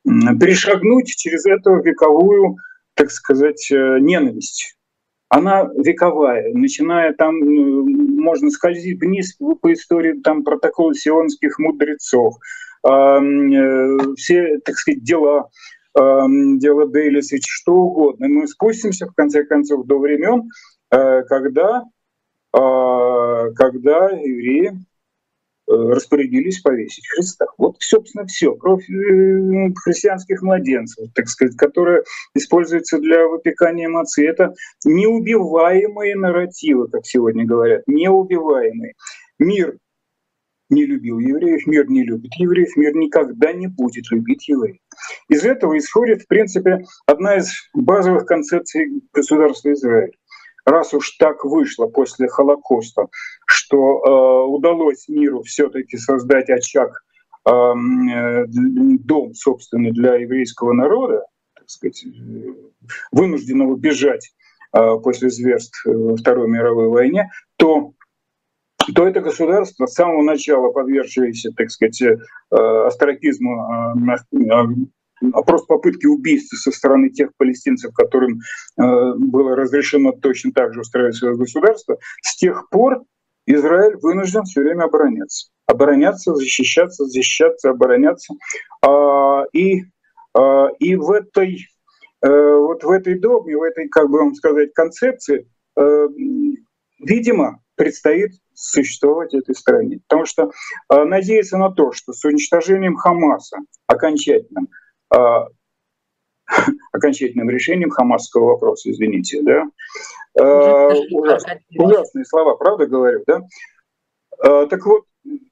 перешагнуть 0.05 1.09
через 1.17 1.47
эту 1.47 1.81
вековую, 1.83 2.57
так 2.95 3.11
сказать, 3.11 3.71
э, 3.71 3.99
ненависть. 4.01 4.77
Она 5.29 5.69
вековая, 5.77 6.53
начиная 6.55 7.13
там, 7.15 7.35
можно 7.41 8.51
скользить 8.51 9.01
вниз 9.01 9.37
по 9.61 9.73
истории 9.73 10.21
там 10.21 10.45
протокола 10.45 10.95
сионских 10.95 11.59
мудрецов, 11.59 12.37
э, 12.87 13.19
все, 14.17 14.59
так 14.65 14.77
сказать, 14.77 15.03
дела, 15.03 15.49
дело 15.97 16.89
Дейлиса, 16.89 17.37
что 17.41 17.73
угодно. 17.73 18.27
Мы 18.29 18.49
спустимся, 18.49 19.07
в 19.07 19.15
конце 19.15 19.45
концов, 19.45 19.87
до 19.87 19.99
времен, 19.99 20.51
э, 20.91 21.23
когда, 21.23 21.85
когда 22.53 24.11
евреи 24.11 24.73
распорядились 25.67 26.61
повесить 26.61 27.07
Христа. 27.09 27.47
Вот, 27.59 27.77
собственно, 27.81 28.27
все. 28.27 28.55
Кровь 28.55 28.89
э, 28.91 29.71
христианских 29.85 30.43
младенцев, 30.43 31.09
так 31.15 31.29
сказать, 31.29 31.57
которая 31.57 32.05
используется 32.35 32.99
для 32.99 33.27
выпекания 33.27 33.89
мацы. 33.89 34.27
Это 34.27 34.55
неубиваемые 34.85 36.17
нарративы, 36.17 36.89
как 36.89 37.07
сегодня 37.07 37.45
говорят, 37.45 37.83
неубиваемые. 37.87 38.95
Мир 39.39 39.79
не 40.71 40.87
любил 40.87 41.19
евреев, 41.19 41.67
мир 41.67 41.89
не 41.89 42.05
любит 42.05 42.33
евреев, 42.37 42.77
мир 42.77 42.95
никогда 42.95 43.53
не 43.53 43.67
будет 43.67 44.11
любить 44.11 44.49
евреев. 44.49 44.79
Из 45.29 45.45
этого 45.45 45.77
исходит, 45.79 46.23
в 46.23 46.27
принципе, 46.27 46.85
одна 47.07 47.37
из 47.37 47.53
базовых 47.75 48.27
концепций 48.27 49.03
государства 49.13 49.73
Израиль 49.73 50.13
раз 50.65 50.95
уж 50.95 51.17
так 51.19 51.45
вышло 51.45 51.87
после 51.87 52.29
Холокоста, 52.29 53.07
что 53.47 53.77
э, 53.77 54.49
удалось 54.49 55.09
миру 55.09 55.43
все-таки 55.43 55.97
создать 55.97 56.51
очаг, 56.51 57.05
э, 57.47 57.51
э, 57.51 58.45
дом, 58.47 59.35
собственный 59.35 59.93
для 59.93 60.17
еврейского 60.17 60.73
народа, 60.73 61.25
так 61.55 61.69
сказать, 61.69 62.05
вынужденного 63.13 63.77
бежать 63.77 64.33
э, 64.77 64.97
после 65.03 65.31
зверств 65.31 65.87
э, 65.87 66.17
Второй 66.17 66.49
мировой 66.49 66.89
войне, 66.89 67.31
то 67.57 67.93
то 68.95 69.09
это 69.09 69.23
государство 69.23 69.87
с 69.87 69.95
самого 69.95 70.23
начала 70.23 70.71
подвергшееся, 70.71 71.53
так 71.57 71.71
сказать, 71.71 72.03
э, 72.03 72.17
астракизму 72.87 73.95
просто 75.47 75.67
попытки 75.67 76.07
убийства 76.07 76.57
со 76.57 76.71
стороны 76.71 77.11
тех 77.11 77.31
палестинцев, 77.37 77.93
которым 77.95 78.41
э, 78.79 79.13
было 79.17 79.57
разрешено 79.57 80.13
точно 80.13 80.53
так 80.53 80.75
же 80.75 80.81
устраивать 80.81 81.17
свое 81.17 81.37
государство, 81.37 81.97
с 82.23 82.37
тех 82.37 82.69
пор 82.71 83.03
Израиль 83.47 83.97
вынужден 84.01 84.45
все 84.45 84.61
время 84.61 84.85
обороняться. 84.85 85.51
обороняться, 85.67 86.35
защищаться, 86.35 87.07
защищаться, 87.07 87.71
обороняться. 87.71 88.35
А, 88.83 89.45
и, 89.53 89.85
а, 90.37 90.69
и 90.79 90.97
в 90.97 91.11
этой 91.11 91.67
э, 92.23 92.57
вот 92.57 92.85
в 92.85 92.91
этой 92.91 93.19
догме, 93.19 93.57
в 93.57 93.63
этой, 93.63 93.89
как 93.89 94.09
бы 94.09 94.19
вам 94.19 94.35
сказать, 94.35 94.73
концепции, 94.75 95.49
э, 95.77 96.09
видимо, 97.01 97.61
предстоит 97.77 98.33
существовать 98.55 99.35
этой 99.35 99.55
стране. 99.55 100.01
Потому 100.09 100.27
что 100.27 100.51
э, 100.91 101.05
надеяться 101.05 101.59
на 101.59 101.71
то, 101.71 101.93
что 101.93 102.13
с 102.13 102.25
уничтожением 102.25 102.97
Хамаса 102.97 103.59
окончательным, 103.87 104.69
окончательным 106.93 107.51
решением 107.51 107.91
хамасского 107.91 108.47
вопроса, 108.47 108.91
извините, 108.91 109.43
да, 109.43 109.65
ужасные, 110.37 111.61
ужасные 111.79 112.25
слова, 112.25 112.55
правда 112.57 112.87
говорю, 112.87 113.23
да? 113.27 113.41
Так 114.67 114.85
вот, 114.85 115.05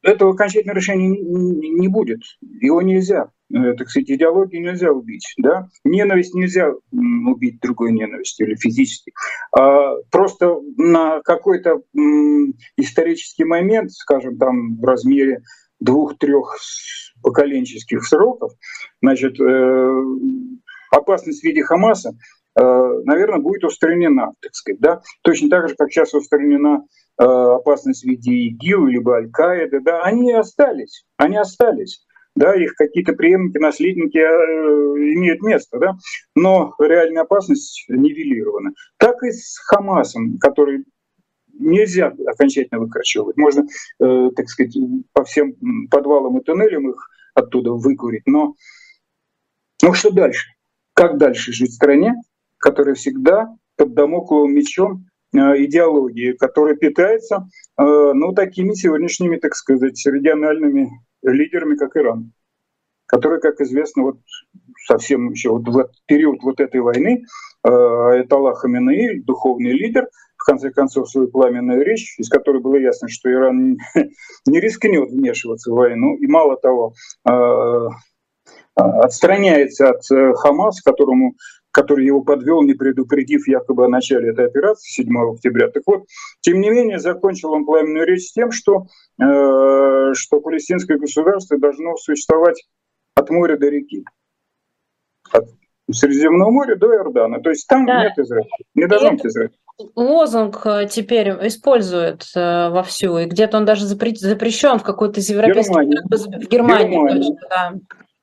этого 0.03 0.33
окончательного 0.33 0.77
решения 0.77 1.09
не 1.09 1.89
будет. 1.89 2.21
Его 2.61 2.83
нельзя, 2.83 3.31
э, 3.53 3.75
так 3.75 3.89
сказать, 3.89 4.11
идеологию 4.11 4.63
нельзя 4.63 4.93
убить. 4.93 5.33
Да? 5.39 5.69
Ненависть 5.85 6.35
нельзя 6.35 6.73
убить 6.91 7.61
другой 7.61 7.93
ненавистью 7.93 8.49
или 8.49 8.57
физически. 8.57 9.13
А 9.57 9.95
просто 10.11 10.59
на 10.77 11.21
какой-то 11.23 11.83
исторический 12.77 13.45
момент, 13.45 13.93
скажем, 13.93 14.39
там 14.39 14.77
в 14.77 14.85
размере 14.85 15.43
двух-трех 15.81 16.57
поколенческих 17.23 18.05
сроков, 18.05 18.53
значит, 19.01 19.41
э, 19.41 20.03
опасность 20.93 21.41
в 21.41 21.45
виде 21.45 21.63
Хамаса, 21.63 22.11
э, 22.11 22.63
наверное, 23.05 23.41
будет 23.41 23.65
устранена, 23.65 24.35
так 24.41 24.55
сказать, 24.55 24.81
да, 24.81 25.01
точно 25.23 25.51
так 25.51 25.69
же, 25.69 25.75
как 25.75 25.91
сейчас 25.91 26.15
устранена 26.15 26.85
Э, 27.21 27.25
опасность 27.25 28.03
в 28.03 28.07
виде 28.07 28.33
ИГИЛ 28.33 28.87
либо 28.87 29.17
Аль-Каиды, 29.17 29.81
да, 29.81 30.03
они 30.03 30.33
остались, 30.33 31.05
они 31.19 31.37
остались. 31.37 32.05
Да, 32.35 32.55
их 32.55 32.75
какие-то 32.75 33.13
преемники, 33.13 33.59
наследники 33.59 34.17
э, 34.17 34.23
имеют 35.15 35.43
место, 35.43 35.79
да, 35.79 35.99
но 36.35 36.75
реальная 36.81 37.23
опасность 37.23 37.85
нивелирована. 37.89 38.71
Так 38.97 39.23
и 39.23 39.31
с 39.31 39.59
Хамасом, 39.59 40.39
который 40.39 40.87
нельзя 41.53 42.15
окончательно 42.27 42.81
выкорчевывать. 42.81 43.37
Можно, 43.37 43.67
э, 44.01 44.31
так 44.35 44.49
сказать, 44.49 44.75
по 45.13 45.25
всем 45.25 45.55
подвалам 45.91 46.39
и 46.39 46.43
туннелям 46.43 46.89
их 46.89 47.11
оттуда 47.35 47.73
выкурить, 47.73 48.27
но 48.27 48.55
ну 49.83 49.93
что 49.93 50.11
дальше? 50.11 50.49
Как 51.03 51.19
дальше 51.19 51.53
жить 51.53 51.73
в 51.73 51.75
стране, 51.75 52.15
которая 52.59 52.95
всегда 52.95 53.49
под 53.77 53.95
домокловым 53.95 54.55
мечом 54.55 55.07
Э, 55.35 55.57
идеологии, 55.65 56.33
которая 56.33 56.75
питается 56.75 57.49
э, 57.79 57.83
ну, 57.83 58.35
такими 58.35 58.75
сегодняшними, 58.75 59.37
так 59.37 59.55
сказать, 59.55 59.99
региональными 60.05 60.91
лидерами, 61.23 61.77
как 61.77 61.97
Иран, 61.97 62.33
который, 63.07 63.41
как 63.41 63.59
известно, 63.63 64.03
вот 64.03 64.19
совсем 64.87 65.31
еще 65.31 65.51
вот 65.51 65.67
в 65.67 65.89
период 66.05 66.43
вот 66.43 66.61
этой 66.61 66.83
войны 66.83 67.25
э, 67.65 67.69
Айталлах 67.71 68.59
Хаменеи, 68.59 69.21
духовный 69.21 69.73
лидер, 69.73 70.07
в 70.37 70.45
конце 70.45 70.71
концов, 70.71 71.09
свою 71.09 71.29
пламенную 71.29 71.83
речь, 71.83 72.19
из 72.19 72.29
которой 72.29 72.61
было 72.61 72.77
ясно, 72.77 73.09
что 73.09 73.33
Иран 73.33 73.79
не 74.47 74.61
рискнет 74.61 75.09
вмешиваться 75.09 75.71
в 75.71 75.77
войну, 75.77 76.15
и 76.17 76.27
мало 76.27 76.59
того, 76.59 76.93
отстраняется 78.75 79.91
от 79.91 80.03
Хамас, 80.39 80.81
которому 80.83 81.35
который 81.73 82.05
его 82.05 82.23
подвел, 82.23 82.63
не 82.63 82.75
предупредив 82.75 83.49
якобы 83.49 83.87
о 83.87 83.89
начале 83.89 84.31
этой 84.31 84.47
операции 84.47 85.03
7 85.03 85.33
октября. 85.33 85.69
Так 85.69 85.83
вот, 85.87 86.05
тем 86.41 86.61
не 86.61 86.71
менее, 86.71 87.01
закончил 87.01 87.53
он 87.53 87.65
пламенную 87.65 88.07
речь 88.07 88.33
тем, 88.33 88.53
что, 88.53 88.87
э, 89.21 90.13
что 90.15 90.41
палестинское 90.41 90.99
государство 90.99 91.59
должно 91.59 91.97
существовать 91.97 92.63
от 93.17 93.31
моря 93.31 93.57
до 93.57 93.69
реки. 93.69 94.05
От 95.33 95.49
Средиземного 95.91 96.51
моря 96.51 96.77
до 96.77 96.95
Иордана. 96.95 97.41
То 97.41 97.51
есть 97.51 97.67
там 97.67 97.87
да. 97.87 98.05
нет 98.05 98.17
Израиля. 98.17 98.49
Не 98.75 98.87
должно 98.87 99.13
быть 99.13 99.27
Израиля. 99.27 99.53
Лозунг 99.97 100.61
э, 100.67 100.87
теперь 100.89 101.31
используют 101.47 102.25
э, 102.37 102.69
вовсю, 102.69 103.19
и 103.19 103.25
где-то 103.25 103.57
он 103.57 103.65
даже 103.65 103.87
запрещен 103.87 104.79
в 104.79 104.83
какой-то 104.83 105.21
европейской 105.21 105.87
Германии. 105.87 106.45
в 106.45 106.49
Германии. 106.49 106.91
Германии. 106.91 107.23
Точно, 107.23 107.37
да. 107.49 107.73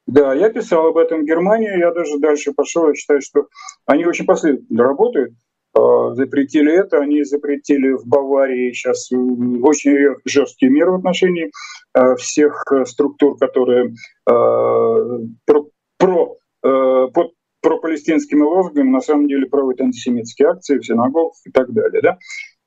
Да, 0.09 0.33
я 0.33 0.49
писал 0.49 0.87
об 0.87 0.97
этом 0.97 1.21
в 1.21 1.25
Германии, 1.25 1.77
я 1.77 1.93
даже 1.93 2.17
дальше 2.17 2.51
пошел, 2.51 2.87
я 2.87 2.95
считаю, 2.95 3.21
что 3.21 3.45
они 3.85 4.07
очень 4.07 4.25
последовательно 4.25 4.83
работают, 4.83 5.33
а, 5.77 6.15
запретили 6.15 6.73
это, 6.73 6.97
они 6.97 7.23
запретили 7.23 7.91
в 7.91 8.07
Баварии 8.07 8.71
сейчас 8.71 9.11
очень 9.11 10.15
жесткий 10.25 10.67
меры 10.67 10.93
в 10.93 10.95
отношении 10.95 11.51
а, 11.93 12.15
всех 12.15 12.65
структур, 12.85 13.37
которые 13.37 13.93
про, 14.25 15.69
про, 15.99 16.37
под 16.61 17.33
пропалестинскими 17.61 18.41
лозунгами 18.41 18.89
на 18.89 19.01
самом 19.01 19.27
деле 19.27 19.45
проводят 19.45 19.81
антисемитские 19.81 20.49
акции 20.49 20.79
в 20.79 20.85
синагогах 20.85 21.35
и 21.45 21.51
так 21.51 21.71
далее. 21.71 22.01
Да? 22.01 22.17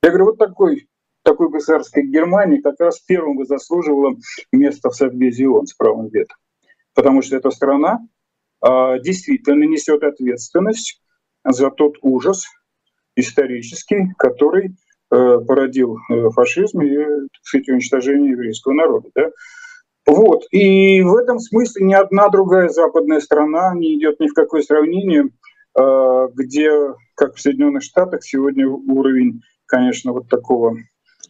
Я 0.04 0.10
говорю, 0.10 0.26
вот 0.26 0.38
такой 0.38 0.86
такой 1.24 1.50
государство, 1.50 2.00
как 2.00 2.08
Германия, 2.08 2.62
как 2.62 2.78
раз 2.78 3.00
первым 3.00 3.36
бы 3.36 3.46
заслуживала 3.46 4.14
место 4.52 4.90
в 4.90 4.94
Совбезе 4.94 5.48
ООН 5.48 5.66
с 5.66 5.74
правом 5.74 6.08
вето 6.08 6.34
потому 6.94 7.22
что 7.22 7.36
эта 7.36 7.50
страна 7.50 8.00
а, 8.60 8.98
действительно 8.98 9.64
несет 9.64 10.02
ответственность 10.02 11.02
за 11.44 11.70
тот 11.70 11.96
ужас 12.02 12.46
исторический, 13.16 14.14
который 14.16 14.68
э, 15.10 15.38
породил 15.46 15.98
э, 16.08 16.30
фашизм 16.30 16.80
и, 16.80 16.96
сказать, 17.42 17.68
уничтожение 17.68 18.30
еврейского 18.30 18.72
народа. 18.72 19.10
Да? 19.14 19.30
Вот. 20.06 20.44
И 20.50 21.02
в 21.02 21.14
этом 21.16 21.38
смысле 21.38 21.86
ни 21.86 21.94
одна 21.94 22.28
другая 22.28 22.68
западная 22.68 23.20
страна 23.20 23.74
не 23.74 23.98
идет 23.98 24.20
ни 24.20 24.28
в 24.28 24.34
какое 24.34 24.62
сравнение, 24.62 25.28
а, 25.78 26.28
где, 26.28 26.70
как 27.16 27.34
в 27.34 27.40
Соединенных 27.40 27.82
Штатах, 27.82 28.24
сегодня 28.24 28.68
уровень, 28.68 29.40
конечно, 29.66 30.12
вот 30.12 30.28
такого 30.28 30.76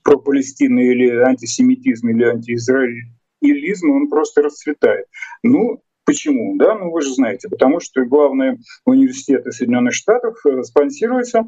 пропалестины 0.05 0.81
или 0.87 1.09
антисемитизма 1.09 2.11
или 2.11 2.25
антиизраиль 2.25 3.05
нигилизм, 3.43 3.91
он 3.91 4.09
просто 4.09 4.43
расцветает. 4.43 5.07
Ну, 5.43 5.83
Почему? 6.05 6.57
Да, 6.57 6.75
ну 6.75 6.91
вы 6.91 7.01
же 7.03 7.15
знаете, 7.15 7.49
потому 7.49 7.79
что 7.79 8.05
главные 8.05 8.59
университеты 8.85 9.53
Соединенных 9.53 9.95
Штатов 9.95 10.37
э, 10.45 10.63
спонсируются 10.65 11.45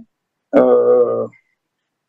э, 0.56 1.26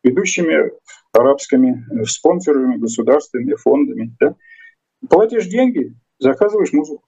ведущими 0.04 0.70
арабскими 1.12 1.84
э, 1.90 2.04
спонсорами, 2.04 2.76
государствами, 2.76 3.54
фондами. 3.54 4.16
Да? 4.20 4.36
Платишь 5.08 5.46
деньги, 5.46 5.94
заказываешь 6.20 6.72
музыку. 6.72 7.02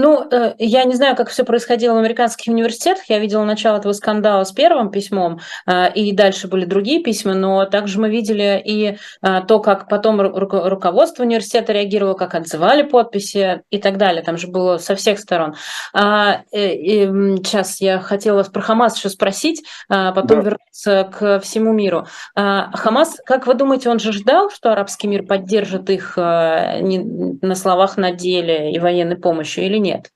Ну, 0.00 0.28
э, 0.30 0.54
я 0.58 0.84
не 0.84 0.94
знаю, 0.94 1.16
как 1.16 1.28
все 1.28 1.44
происходило 1.44 1.94
в 1.94 1.98
американских 1.98 2.52
университетах. 2.52 3.02
Я 3.08 3.18
видела 3.18 3.42
начало 3.42 3.78
этого 3.78 3.92
скандала 3.92 4.44
с 4.44 4.52
первым 4.52 4.92
письмом, 4.92 5.40
э, 5.66 5.92
и 5.92 6.12
дальше 6.12 6.46
были 6.46 6.64
другие 6.66 7.02
письма, 7.02 7.34
но 7.34 7.64
также 7.64 7.98
мы 7.98 8.08
видели 8.08 8.62
и 8.64 8.96
э, 9.22 9.40
то, 9.48 9.58
как 9.58 9.88
потом 9.88 10.20
руководство 10.20 11.24
университета 11.24 11.72
реагировало, 11.72 12.14
как 12.14 12.36
отзывали 12.36 12.82
подписи 12.82 13.62
и 13.70 13.78
так 13.78 13.98
далее. 13.98 14.22
Там 14.22 14.38
же 14.38 14.46
было 14.46 14.78
со 14.78 14.94
всех 14.94 15.18
сторон. 15.18 15.56
А, 15.92 16.42
сейчас 16.52 17.80
я 17.80 17.98
хотела 17.98 18.44
про 18.44 18.62
Хамас 18.62 18.96
еще 18.96 19.08
спросить, 19.08 19.64
потом 19.88 20.26
да. 20.26 20.40
вернуться 20.40 21.10
к 21.12 21.40
всему 21.40 21.72
миру. 21.72 22.06
А, 22.36 22.70
Хамас, 22.72 23.16
как 23.26 23.48
вы 23.48 23.54
думаете, 23.54 23.90
он 23.90 23.98
же 23.98 24.12
ждал, 24.12 24.50
что 24.50 24.70
арабский 24.70 25.08
мир 25.08 25.24
поддержит 25.24 25.90
их 25.90 26.16
на 26.16 27.54
словах 27.56 27.96
на 27.96 28.12
деле 28.12 28.72
и 28.72 28.78
военной 28.78 29.16
помощью 29.16 29.64
или 29.64 29.78
нет? 29.78 29.87
Нет? 29.88 30.12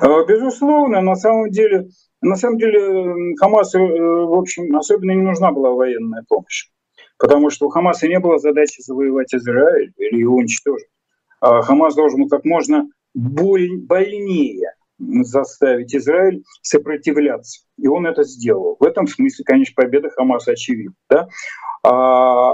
Э, 0.00 0.24
безусловно, 0.26 1.00
на 1.00 1.14
самом 1.16 1.50
деле, 1.50 1.88
на 2.20 2.36
самом 2.36 2.58
деле 2.58 3.34
Хамасу, 3.36 3.78
э, 3.78 4.26
в 4.26 4.34
общем, 4.34 4.76
особенно 4.76 5.12
не 5.12 5.22
нужна 5.22 5.52
была 5.52 5.70
военная 5.70 6.24
помощь, 6.28 6.68
потому 7.18 7.50
что 7.50 7.66
у 7.66 7.70
Хамаса 7.70 8.08
не 8.08 8.18
было 8.18 8.38
задачи 8.38 8.82
завоевать 8.82 9.34
Израиль 9.34 9.92
или 9.96 10.20
его 10.20 10.36
уничтожить. 10.36 10.88
А 11.40 11.62
Хамас 11.62 11.94
должен 11.94 12.22
был 12.22 12.28
как 12.28 12.44
можно 12.44 12.86
боль, 13.14 13.78
больнее 13.78 14.72
заставить 14.98 15.94
Израиль 15.94 16.44
сопротивляться. 16.62 17.62
И 17.78 17.88
он 17.88 18.06
это 18.06 18.22
сделал. 18.22 18.76
В 18.78 18.84
этом 18.84 19.06
смысле, 19.08 19.44
конечно, 19.44 19.74
победа 19.74 20.10
Хамаса 20.10 20.52
очевидна. 20.52 20.94
Да? 21.10 21.28
А 21.84 22.52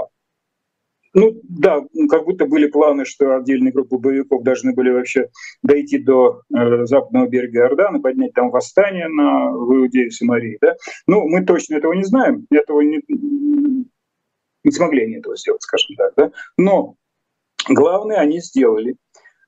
ну 1.13 1.39
да, 1.43 1.81
как 2.09 2.25
будто 2.25 2.45
были 2.45 2.67
планы, 2.67 3.05
что 3.05 3.35
отдельные 3.35 3.71
группы 3.71 3.97
боевиков 3.97 4.43
должны 4.43 4.73
были 4.73 4.91
вообще 4.91 5.29
дойти 5.63 5.97
до 5.97 6.41
э, 6.55 6.85
западного 6.85 7.27
берега 7.27 7.61
Иордана, 7.61 7.99
поднять 7.99 8.33
там 8.33 8.51
восстание 8.51 9.07
на 9.07 9.49
Иудею 9.49 10.11
Самарии. 10.11 10.57
Да? 10.61 10.75
Ну, 11.07 11.27
мы 11.27 11.43
точно 11.45 11.75
этого 11.75 11.93
не 11.93 12.03
знаем, 12.03 12.45
этого 12.51 12.81
не, 12.81 13.01
не 13.07 14.71
смогли 14.71 15.05
они 15.05 15.15
этого 15.15 15.35
сделать, 15.35 15.63
скажем 15.63 15.95
так. 15.95 16.13
Да? 16.15 16.31
Но 16.57 16.95
главное 17.67 18.17
они 18.17 18.39
сделали. 18.39 18.95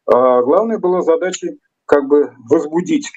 А 0.08 0.42
главное 0.42 0.80
была 0.80 1.02
задача 1.02 1.48
как 1.86 2.08
бы 2.08 2.34
возбудить 2.50 3.10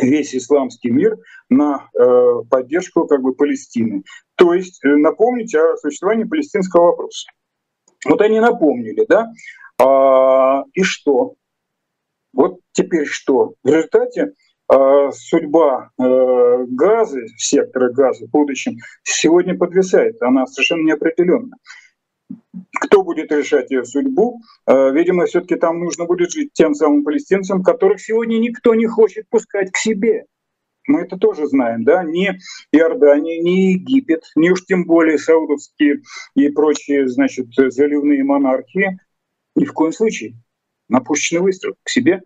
весь 0.00 0.34
исламский 0.34 0.90
мир 0.90 1.16
на 1.48 1.88
э, 1.98 2.42
поддержку 2.48 3.06
как 3.06 3.20
бы 3.20 3.34
Палестины. 3.34 4.04
То 4.36 4.54
есть 4.54 4.84
э, 4.84 4.88
напомнить 4.88 5.54
о 5.56 5.76
существовании 5.76 6.24
палестинского 6.24 6.86
вопроса 6.86 7.28
Вот 8.04 8.20
они 8.20 8.40
напомнили, 8.40 9.06
да? 9.08 9.30
А, 9.80 10.64
и 10.72 10.82
что? 10.82 11.34
Вот 12.32 12.60
теперь 12.72 13.06
что? 13.06 13.54
В 13.62 13.68
результате 13.68 14.32
а, 14.68 15.10
судьба 15.12 15.90
э, 15.98 16.64
газа, 16.68 17.20
сектора 17.36 17.92
газа 17.92 18.26
в 18.26 18.30
будущем 18.30 18.78
сегодня 19.02 19.56
подвисает. 19.56 20.20
Она 20.22 20.46
совершенно 20.46 20.86
неопределенна. 20.86 21.56
Кто 22.80 23.02
будет 23.02 23.30
решать 23.30 23.70
ее 23.70 23.84
судьбу? 23.84 24.40
А, 24.66 24.90
видимо, 24.90 25.26
все-таки 25.26 25.56
там 25.56 25.80
нужно 25.80 26.06
будет 26.06 26.30
жить 26.30 26.50
тем 26.54 26.74
самым 26.74 27.04
палестинцам, 27.04 27.62
которых 27.62 28.00
сегодня 28.00 28.38
никто 28.38 28.74
не 28.74 28.86
хочет 28.86 29.28
пускать 29.28 29.70
к 29.70 29.76
себе. 29.76 30.24
Мы 30.86 31.02
это 31.02 31.16
тоже 31.16 31.46
знаем, 31.46 31.84
да, 31.84 32.04
ни 32.04 32.30
Иордания, 32.70 33.40
ни 33.40 33.72
Египет, 33.72 34.22
ни 34.36 34.50
уж 34.50 34.64
тем 34.66 34.84
более 34.84 35.18
саудовские 35.18 36.02
и 36.34 36.48
прочие, 36.50 37.08
значит, 37.08 37.46
заливные 37.54 38.22
монархии. 38.22 38.98
Ни 39.56 39.64
в 39.64 39.72
коем 39.72 39.92
случае. 39.92 40.34
На 40.88 41.00
пушечный 41.00 41.40
выстрел. 41.40 41.74
К 41.82 41.88
себе 41.88 42.22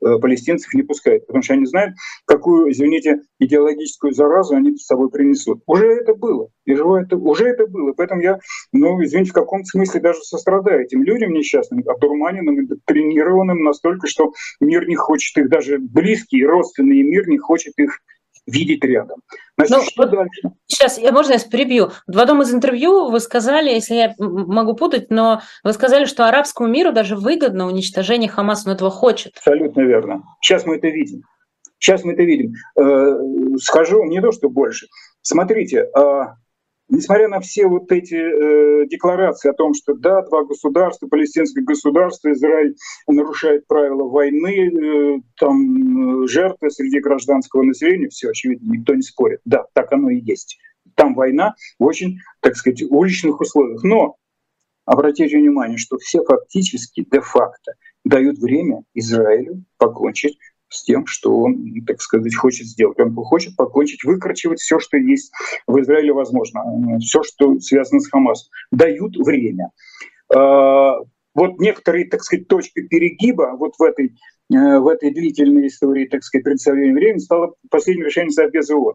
палестинцев 0.00 0.72
не 0.74 0.82
пускают, 0.82 1.26
потому 1.26 1.42
что 1.42 1.54
они 1.54 1.66
знают, 1.66 1.94
какую, 2.24 2.70
извините, 2.70 3.20
идеологическую 3.38 4.12
заразу 4.12 4.54
они 4.54 4.76
с 4.76 4.86
собой 4.86 5.10
принесут. 5.10 5.62
Уже 5.66 5.86
это 5.86 6.14
было, 6.14 6.48
и 6.64 6.72
это, 6.72 7.16
уже 7.16 7.48
это 7.48 7.66
было. 7.66 7.92
Поэтому 7.92 8.20
я, 8.20 8.38
ну, 8.72 9.02
извините, 9.02 9.30
в 9.30 9.34
каком-то 9.34 9.66
смысле 9.66 10.00
даже 10.00 10.20
сострадаю 10.22 10.84
этим 10.84 11.02
людям 11.02 11.32
несчастным, 11.32 11.82
одурманенным, 11.86 12.68
тренированным 12.84 13.62
настолько, 13.62 14.06
что 14.06 14.32
мир 14.60 14.86
не 14.88 14.96
хочет 14.96 15.36
их, 15.38 15.48
даже 15.48 15.78
близкий, 15.78 16.44
родственный 16.44 17.02
мир 17.02 17.28
не 17.28 17.38
хочет 17.38 17.74
их 17.78 18.00
видеть 18.48 18.84
рядом. 18.84 19.20
Значит, 19.56 19.76
ну, 19.76 19.82
что 19.82 20.02
вот 20.02 20.10
дальше? 20.10 20.56
Сейчас, 20.66 20.98
я, 20.98 21.12
можно 21.12 21.32
я 21.32 21.38
перебью? 21.38 21.90
В 22.06 22.18
одном 22.18 22.42
из 22.42 22.52
интервью 22.52 23.10
вы 23.10 23.20
сказали, 23.20 23.70
если 23.70 23.94
я 23.94 24.14
могу 24.18 24.74
путать, 24.74 25.10
но 25.10 25.42
вы 25.64 25.72
сказали, 25.72 26.04
что 26.04 26.28
арабскому 26.28 26.68
миру 26.68 26.92
даже 26.92 27.16
выгодно 27.16 27.66
уничтожение 27.66 28.30
Хамаса, 28.30 28.68
он 28.68 28.74
этого 28.74 28.90
хочет. 28.90 29.36
Абсолютно 29.36 29.82
верно. 29.82 30.22
Сейчас 30.40 30.64
мы 30.64 30.76
это 30.76 30.88
видим. 30.88 31.22
Сейчас 31.78 32.02
мы 32.04 32.14
это 32.14 32.22
видим. 32.22 32.54
Э, 32.80 33.56
скажу 33.60 34.04
не 34.04 34.20
то, 34.20 34.32
что 34.32 34.48
больше. 34.48 34.88
Смотрите, 35.22 35.88
а, 35.94 36.34
несмотря 36.88 37.28
на 37.28 37.40
все 37.40 37.66
вот 37.66 37.90
эти 37.92 38.14
э, 38.14 38.86
декларации 38.88 39.50
о 39.50 39.54
том, 39.54 39.74
что 39.74 39.94
да, 39.94 40.22
два 40.22 40.44
государства, 40.44 41.06
палестинское 41.06 41.64
государство, 41.64 42.32
Израиль 42.32 42.76
нарушает 43.06 43.66
правила 43.66 44.04
войны, 44.04 44.68
э, 44.68 45.20
там 45.38 46.24
э, 46.24 46.26
жертвы 46.28 46.70
среди 46.70 47.00
гражданского 47.00 47.62
населения, 47.62 48.08
все 48.08 48.30
очевидно, 48.30 48.72
никто 48.72 48.94
не 48.94 49.02
спорит. 49.02 49.40
Да, 49.44 49.64
так 49.74 49.92
оно 49.92 50.10
и 50.10 50.20
есть. 50.20 50.58
Там 50.94 51.14
война 51.14 51.54
в 51.78 51.84
очень, 51.84 52.18
так 52.40 52.56
сказать, 52.56 52.82
уличных 52.82 53.40
условиях. 53.40 53.82
Но 53.84 54.16
обратите 54.84 55.36
внимание, 55.36 55.78
что 55.78 55.98
все 55.98 56.24
фактически, 56.24 57.06
де-факто 57.10 57.72
дают 58.04 58.38
время 58.38 58.82
Израилю 58.94 59.62
покончить 59.76 60.38
с 60.68 60.84
тем, 60.84 61.06
что 61.06 61.36
он, 61.36 61.84
так 61.86 62.00
сказать, 62.00 62.34
хочет 62.34 62.66
сделать. 62.66 62.98
Он 63.00 63.14
хочет 63.14 63.56
покончить, 63.56 64.04
выкручивать 64.04 64.60
все, 64.60 64.78
что 64.78 64.96
есть 64.96 65.32
в 65.66 65.80
Израиле 65.80 66.12
возможно, 66.12 66.62
все, 67.00 67.22
что 67.22 67.58
связано 67.60 68.00
с 68.00 68.08
Хамасом. 68.08 68.50
Дают 68.70 69.16
время. 69.16 69.70
А, 70.34 70.96
вот 71.34 71.58
некоторые, 71.58 72.08
так 72.08 72.22
сказать, 72.22 72.48
точки 72.48 72.82
перегиба 72.82 73.54
вот 73.56 73.74
в 73.78 73.82
этой, 73.82 74.16
э, 74.52 74.78
в 74.78 74.88
этой 74.88 75.12
длительной 75.12 75.68
истории, 75.68 76.06
так 76.06 76.24
сказать, 76.24 76.44
представления 76.44 76.94
времени 76.94 77.18
стало 77.18 77.54
последнее 77.70 78.06
решение 78.06 78.32
Совбеза 78.32 78.74
ООН, 78.74 78.94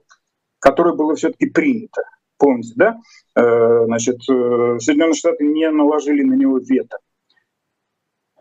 которое 0.59 0.93
было 0.93 1.15
все-таки 1.15 1.45
принято. 1.47 2.03
Помните, 2.37 2.73
да? 2.75 2.99
Э, 3.35 3.85
значит, 3.85 4.17
э, 4.29 4.77
Соединенные 4.79 5.13
Штаты 5.13 5.45
не 5.45 5.69
наложили 5.71 6.23
на 6.23 6.33
него 6.33 6.57
вето. 6.57 6.97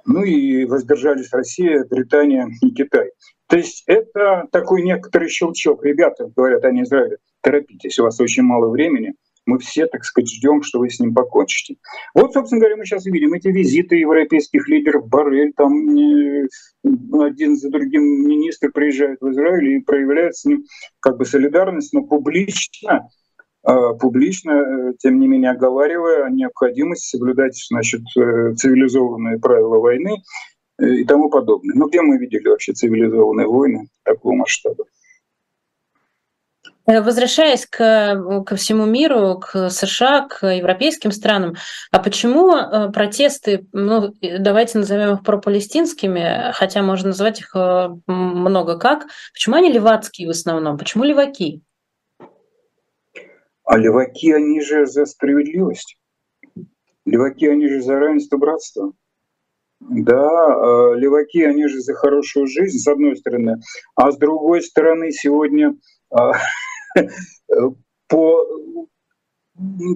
Ну 0.05 0.23
и 0.25 0.65
воздержались 0.65 1.33
Россия, 1.33 1.85
Британия 1.89 2.49
и 2.61 2.71
Китай. 2.71 3.11
То 3.49 3.57
есть 3.57 3.85
это 3.87 4.47
такой 4.51 4.83
некоторый 4.83 5.29
щелчок. 5.29 5.85
Ребята, 5.85 6.31
говорят 6.35 6.65
они 6.65 6.83
Израиле, 6.83 7.19
торопитесь, 7.43 7.99
у 7.99 8.05
вас 8.05 8.21
очень 8.21 8.43
мало 8.43 8.69
времени, 8.69 9.15
мы 9.45 9.59
все, 9.59 9.87
так 9.87 10.05
сказать, 10.05 10.31
ждем, 10.31 10.63
что 10.63 10.79
вы 10.79 10.89
с 10.89 11.01
ним 11.01 11.15
покончите. 11.15 11.77
Вот, 12.15 12.33
собственно 12.33 12.61
говоря, 12.61 12.77
мы 12.77 12.85
сейчас 12.85 13.07
видим 13.07 13.33
эти 13.35 13.49
визиты 13.49 13.97
европейских 13.97 14.69
лидеров, 14.69 15.09
Барель, 15.09 15.53
там 15.57 15.89
один 17.21 17.57
за 17.57 17.71
другим 17.71 18.03
министры 18.03 18.71
приезжают 18.71 19.21
в 19.21 19.31
Израиль 19.31 19.77
и 19.77 19.81
проявляют 19.81 20.37
с 20.37 20.45
ним 20.45 20.65
как 21.01 21.19
бы 21.19 21.25
солидарность, 21.25 21.93
но 21.93 22.03
публично 22.03 23.09
публично, 23.63 24.51
э, 24.51 24.93
тем 24.99 25.21
не 25.21 25.29
менее 25.29 25.53
оговаривая 25.53 26.25
о 26.25 26.31
необходимости 26.31 27.17
соблюдать 27.17 27.57
значит, 27.69 28.03
э, 28.17 28.55
цивилизованные 28.55 29.39
правила 29.39 29.79
войны 29.79 30.23
э, 30.79 30.87
и 30.87 31.05
тому 31.05 31.31
подобное. 31.31 31.75
Но 31.77 31.89
где 31.89 32.01
мы 32.03 32.19
видели 32.19 32.49
вообще 32.49 32.73
цивилизованные 32.73 33.47
войны 33.47 33.89
такого 34.05 34.35
масштаба? 34.35 34.85
Возвращаясь 36.85 37.65
к, 37.65 38.43
ко 38.45 38.57
всему 38.57 38.87
миру, 38.87 39.39
к 39.39 39.71
США, 39.71 40.27
к 40.29 40.45
европейским 40.45 41.13
странам, 41.13 41.55
а 41.93 42.01
почему 42.01 42.91
протесты, 42.93 43.69
ну, 43.73 44.13
давайте 44.21 44.79
назовем 44.79 45.15
их 45.15 45.23
пропалестинскими, 45.23 46.51
хотя 46.53 46.83
можно 46.83 47.09
назвать 47.09 47.39
их 47.39 47.55
много 48.09 48.79
как, 48.81 49.07
почему 49.33 49.57
они 49.57 49.71
левацкие 49.71 50.27
в 50.27 50.33
основном, 50.33 50.77
почему 50.77 51.05
леваки? 51.05 51.63
А 53.73 53.79
леваки, 53.79 54.31
они 54.33 54.61
же 54.61 54.85
за 54.85 55.07
справедливость. 55.07 55.97
Леваки, 57.07 57.47
они 57.47 57.69
же 57.69 57.81
за 57.81 57.99
равенство 57.99 58.37
братства. 58.37 58.93
Да, 59.81 60.21
а 60.21 60.93
леваки, 60.93 61.43
они 61.43 61.67
же 61.69 61.81
за 61.81 61.95
хорошую 61.95 62.49
жизнь, 62.49 62.77
с 62.77 62.87
одной 62.87 63.17
стороны. 63.17 63.63
А 63.95 64.13
с 64.13 64.19
другой 64.19 64.61
стороны, 64.61 65.11
сегодня 65.11 65.75
а, 66.11 66.33
по, 68.09 68.87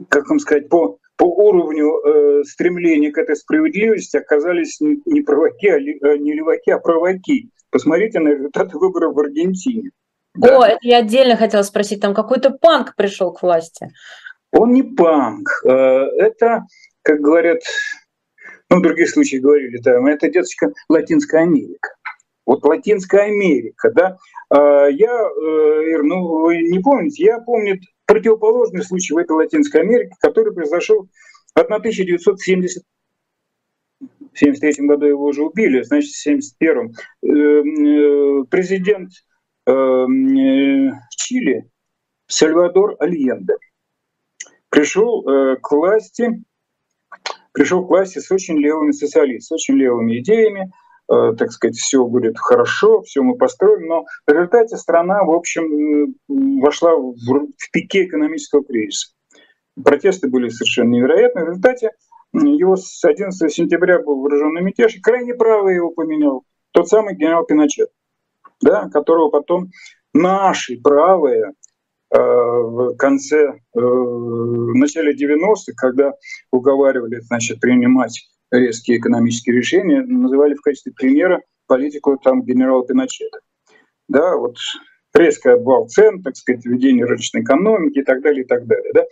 как 0.09 0.31
вам 0.31 0.39
сказать, 0.39 0.71
по, 0.71 0.99
по 1.19 1.25
уровню 1.25 2.01
э, 2.01 2.45
стремления 2.45 3.13
к 3.13 3.19
этой 3.19 3.37
справедливости 3.37 4.17
оказались 4.17 4.81
не 4.81 5.21
провоки, 5.21 5.67
а 5.67 5.79
не 6.17 6.33
леваки, 6.33 6.71
а 6.71 6.79
провоки. 6.79 7.51
Посмотрите 7.69 8.21
на 8.21 8.29
результаты 8.29 8.79
выборов 8.79 9.15
в 9.15 9.19
Аргентине. 9.19 9.91
Да. 10.37 10.59
О, 10.59 10.65
это 10.65 10.79
я 10.83 10.99
отдельно 10.99 11.37
хотела 11.37 11.63
спросить, 11.63 12.01
там 12.01 12.15
какой-то 12.15 12.51
панк 12.51 12.95
пришел 12.97 13.33
к 13.33 13.43
власти. 13.43 13.91
Он 14.53 14.73
не 14.73 14.83
панк. 14.83 15.49
Э, 15.65 15.69
это, 16.19 16.65
как 17.03 17.21
говорят, 17.21 17.61
ну, 18.71 18.79
в 18.79 18.83
других 18.83 19.11
случаях 19.11 19.43
говорили, 19.43 19.79
там, 19.79 20.07
это, 20.07 20.29
деточка, 20.29 20.73
Латинская 20.89 21.43
Америка. 21.43 21.91
Вот 22.45 22.65
Латинская 22.65 23.23
Америка, 23.23 23.91
да. 23.95 24.17
Э, 24.55 24.89
я, 24.91 25.13
э, 25.13 25.91
Ир, 25.91 26.03
ну, 26.03 26.45
вы 26.45 26.63
не 26.63 26.79
помните, 26.81 27.25
я 27.25 27.41
помню 27.41 27.81
противоположный 28.07 28.85
случай 28.85 29.15
в 29.15 29.19
этой 29.19 29.33
Латинской 29.33 29.81
Америке, 29.81 30.15
который 30.21 30.53
произошел 30.53 31.09
в 31.55 31.59
1970 31.59 32.83
в 34.33 34.39
73 34.39 34.87
году 34.87 35.07
его 35.07 35.25
уже 35.25 35.43
убили, 35.43 35.83
значит, 35.83 36.11
в 36.11 36.19
71 36.19 36.95
Президент 38.51 39.11
Чили 39.67 41.69
Сальвадор 42.29 42.97
Альенде 43.01 43.55
пришел 44.71 45.27
э, 45.27 45.57
к 45.57 45.71
власти, 45.73 46.43
пришел 47.53 47.87
к 47.87 47.89
власти 47.89 48.19
с 48.19 48.31
очень 48.31 48.59
левыми 48.59 48.93
социалистами, 48.93 49.39
с 49.39 49.53
очень 49.53 49.75
левыми 49.75 50.21
идеями, 50.21 50.73
э, 51.11 51.35
так 51.37 51.53
сказать, 51.53 51.77
все 51.77 52.05
будет 52.05 52.39
хорошо, 52.39 53.03
все 53.03 53.23
мы 53.23 53.37
построим, 53.37 53.87
но 53.87 54.05
в 54.27 54.31
результате 54.31 54.77
страна, 54.77 55.25
в 55.25 55.31
общем, 55.31 56.15
вошла 56.61 56.95
в, 56.95 57.15
в 57.15 57.71
пике 57.73 58.05
экономического 58.05 58.65
кризиса. 58.65 59.13
Протесты 59.83 60.29
были 60.29 60.49
совершенно 60.49 60.91
невероятны. 60.91 61.45
В 61.45 61.49
результате 61.49 61.91
его 62.33 62.77
с 62.77 63.05
11 63.05 63.53
сентября 63.53 64.01
был 64.01 64.21
вооруженный 64.21 64.63
мятеж, 64.63 64.97
и 64.97 65.01
крайне 65.01 65.35
правый 65.35 65.77
его 65.77 65.91
поменял 65.91 66.45
тот 66.73 66.89
самый 66.89 67.15
генерал 67.15 67.47
Пиночет 67.47 67.89
да, 68.61 68.89
которого 68.89 69.31
потом 69.31 69.71
наши 70.15 70.81
правые 70.81 71.53
э, 72.15 72.19
в 72.19 72.97
конце, 72.97 73.47
э, 73.47 73.55
в 73.75 74.75
начале 74.75 75.15
90-х, 75.15 75.73
когда 75.77 76.13
уговаривали 76.51 77.21
значит, 77.21 77.61
принимать 77.61 78.27
резкие 78.51 78.99
экономические 78.99 79.57
решения, 79.57 80.03
называли 80.03 80.55
в 80.55 80.63
качестве 80.63 80.93
примера 80.93 81.43
политику 81.67 82.17
там 82.17 82.43
генерала 82.43 82.87
Пиночета. 82.87 83.41
Да, 84.09 84.37
вот 84.37 84.57
резкий 85.15 85.51
обвал 85.51 85.89
цен, 85.89 86.23
так 86.23 86.37
сказать, 86.37 86.65
введение 86.65 87.05
рыночной 87.05 87.43
экономики 87.43 87.99
и 87.99 88.05
так 88.05 88.23
далее, 88.23 88.45
и 88.45 88.47
так 88.47 88.67
далее. 88.67 88.93
Да? 88.95 89.05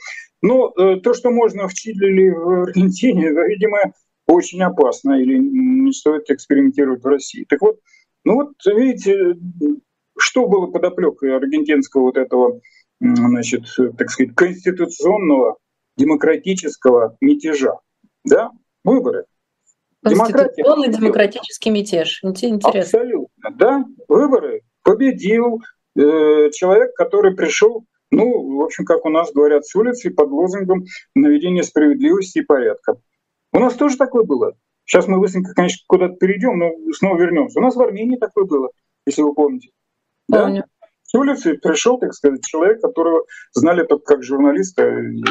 Но 0.42 0.72
э, 0.76 0.96
то, 1.00 1.14
что 1.14 1.30
можно 1.30 1.68
в 1.68 1.74
Чили 1.74 2.06
или 2.06 2.30
в 2.30 2.62
Аргентине, 2.64 3.30
видимо, 3.48 3.78
очень 4.26 4.62
опасно 4.62 5.20
или 5.20 5.38
не 5.38 5.92
стоит 5.92 6.30
экспериментировать 6.30 7.02
в 7.02 7.06
России. 7.06 7.44
Так 7.48 7.60
вот, 7.60 7.78
ну 8.24 8.34
вот, 8.34 8.52
видите, 8.66 9.36
что 10.18 10.46
было 10.46 10.66
подоплекой 10.66 11.36
аргентинского 11.36 12.04
вот 12.04 12.16
этого, 12.16 12.60
значит, 13.00 13.64
так 13.98 14.10
сказать, 14.10 14.34
конституционного 14.34 15.56
демократического 15.96 17.16
мятежа. 17.20 17.78
Да? 18.24 18.50
Выборы. 18.84 19.26
Конституционный 20.02 20.88
демократический 20.88 21.70
мятеж. 21.70 22.20
Интересно. 22.22 22.80
Абсолютно, 22.80 23.50
да. 23.54 23.84
Выборы. 24.08 24.62
Победил 24.82 25.62
э, 25.96 26.50
человек, 26.50 26.94
который 26.94 27.34
пришел, 27.34 27.84
ну, 28.10 28.58
в 28.58 28.62
общем, 28.62 28.84
как 28.84 29.04
у 29.06 29.08
нас 29.08 29.32
говорят, 29.32 29.64
с 29.64 29.74
улицы 29.74 30.10
под 30.10 30.30
лозунгом 30.30 30.84
наведения 31.14 31.62
справедливости 31.62 32.40
и 32.40 32.42
порядка. 32.42 32.96
У 33.52 33.58
нас 33.58 33.74
тоже 33.74 33.96
такое 33.96 34.24
было. 34.24 34.54
Сейчас 34.84 35.06
мы 35.08 35.18
быстренько, 35.18 35.52
конечно, 35.54 35.82
куда-то 35.86 36.14
перейдем, 36.16 36.58
но 36.58 36.72
снова 36.92 37.18
вернемся. 37.18 37.58
У 37.58 37.62
нас 37.62 37.74
в 37.74 37.80
Армении 37.80 38.16
такое 38.16 38.44
было, 38.44 38.70
если 39.06 39.22
вы 39.22 39.34
помните. 39.34 39.70
Помню. 40.30 40.62
Да? 40.62 40.86
С 41.02 41.14
улицы 41.14 41.54
пришел, 41.58 41.98
так 41.98 42.12
сказать, 42.12 42.44
человек, 42.44 42.80
которого 42.80 43.24
знали 43.52 43.84
только 43.84 44.04
как 44.04 44.22
журналиста. 44.22 44.82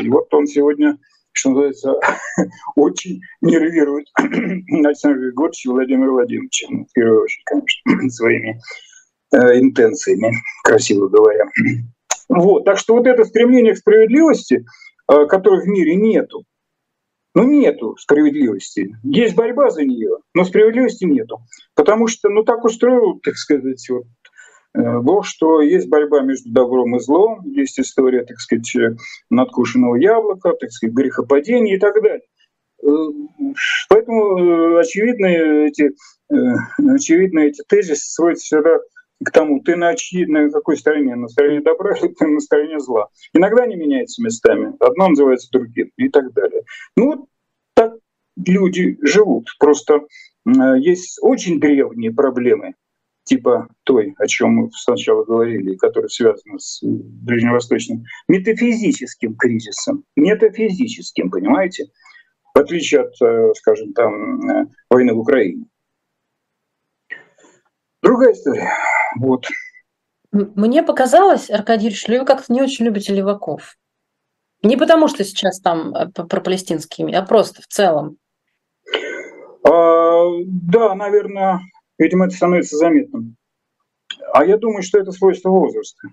И 0.01 0.09
вот 0.09 0.33
он 0.33 0.47
сегодня 0.47 0.97
что 1.33 1.49
называется, 1.49 1.93
очень 2.75 3.19
нервирует 3.41 4.07
Александр 4.17 5.19
Григорьевич 5.19 5.65
и 5.65 5.69
Владимир 5.69 6.11
Владимирович, 6.11 6.63
ну, 6.69 6.85
в 6.85 6.93
первую 6.93 7.23
очередь, 7.23 7.43
конечно, 7.45 8.09
своими 8.09 8.61
э, 9.33 9.59
интенциями, 9.59 10.31
красиво 10.63 11.07
говоря. 11.07 11.45
Вот, 12.29 12.63
так 12.63 12.77
что 12.77 12.95
вот 12.95 13.05
это 13.05 13.25
стремление 13.25 13.73
к 13.73 13.77
справедливости, 13.77 14.65
э, 15.11 15.25
которой 15.25 15.61
в 15.61 15.67
мире 15.67 15.95
нету, 15.95 16.45
ну, 17.35 17.43
нету 17.43 17.95
справедливости. 17.97 18.95
Есть 19.03 19.35
борьба 19.35 19.69
за 19.69 19.83
нее, 19.83 20.17
но 20.33 20.43
справедливости 20.43 21.05
нету. 21.05 21.39
Потому 21.75 22.07
что, 22.07 22.29
ну, 22.29 22.43
так 22.43 22.63
устроил, 22.63 23.19
так 23.23 23.35
сказать, 23.35 23.85
вот, 23.89 24.05
Э, 24.75 24.99
Бог, 24.99 25.25
что 25.25 25.61
есть 25.61 25.87
борьба 25.87 26.21
между 26.21 26.49
добром 26.49 26.95
и 26.95 26.99
злом, 26.99 27.41
есть 27.45 27.79
история, 27.79 28.23
так 28.23 28.39
сказать, 28.39 28.75
э, 28.75 28.95
надкушенного 29.29 29.95
яблока, 29.95 30.53
так 30.53 30.71
сказать, 30.71 30.95
грехопадения 30.95 31.75
и 31.75 31.79
так 31.79 32.01
далее. 32.01 32.21
Э, 32.83 32.87
поэтому 33.89 34.77
очевидные 34.79 35.67
эти, 35.67 35.91
очевидные 36.77 37.49
эти 37.49 37.61
тезисы 37.67 38.11
сводятся 38.11 38.45
всегда 38.45 38.79
к 39.23 39.31
тому, 39.31 39.61
ты 39.61 39.75
на, 39.75 39.95
чьи, 39.95 40.25
на 40.25 40.49
какой 40.49 40.77
стороне, 40.77 41.15
на 41.15 41.27
стороне 41.27 41.61
добра 41.61 41.95
или 41.95 42.07
ты 42.09 42.27
на 42.27 42.39
стороне 42.39 42.79
зла. 42.79 43.07
Иногда 43.33 43.63
они 43.63 43.75
меняются 43.75 44.21
местами, 44.21 44.75
одно 44.79 45.09
называется 45.09 45.49
другим 45.51 45.91
и 45.97 46.09
так 46.09 46.33
далее. 46.33 46.63
Ну 46.95 47.05
вот 47.07 47.25
так 47.73 47.93
люди 48.35 48.97
живут. 49.01 49.47
Просто 49.59 50.01
есть 50.77 51.19
очень 51.21 51.59
древние 51.59 52.11
проблемы, 52.11 52.73
типа 53.23 53.67
той, 53.83 54.13
о 54.17 54.27
чем 54.27 54.51
мы 54.51 54.69
сначала 54.73 55.23
говорили, 55.23 55.75
которая 55.75 56.09
связана 56.09 56.59
с 56.59 56.81
ближневосточным 56.83 58.03
метафизическим 58.27 59.35
кризисом. 59.35 60.03
Метафизическим, 60.15 61.29
понимаете? 61.29 61.85
В 62.53 62.59
отличие 62.59 63.01
от, 63.01 63.19
э, 63.21 63.51
скажем, 63.55 63.93
там, 63.93 64.41
э, 64.47 64.65
войны 64.89 65.13
в 65.13 65.19
Украине. 65.19 65.65
Другая 68.03 68.33
история. 68.33 68.69
Вот. 69.19 69.47
Мне 70.31 70.83
показалось, 70.83 71.49
Аркадий 71.49 71.87
Ильич, 71.87 72.01
что 72.01 72.17
вы 72.17 72.25
как-то 72.25 72.51
не 72.51 72.61
очень 72.61 72.85
любите 72.85 73.13
леваков. 73.13 73.75
Не 74.63 74.77
потому, 74.77 75.07
что 75.07 75.23
сейчас 75.23 75.59
там 75.59 75.93
э, 75.93 76.09
про 76.09 76.41
палестинскими, 76.41 77.13
а 77.13 77.21
просто 77.21 77.61
в 77.61 77.67
целом. 77.67 78.17
А, 79.63 80.23
да, 80.45 80.95
наверное, 80.95 81.59
Видимо, 81.97 82.25
это 82.25 82.35
становится 82.35 82.77
заметным. 82.77 83.35
А 84.33 84.45
я 84.45 84.57
думаю, 84.57 84.83
что 84.83 84.99
это 84.99 85.11
свойство 85.11 85.49
возраста. 85.49 86.09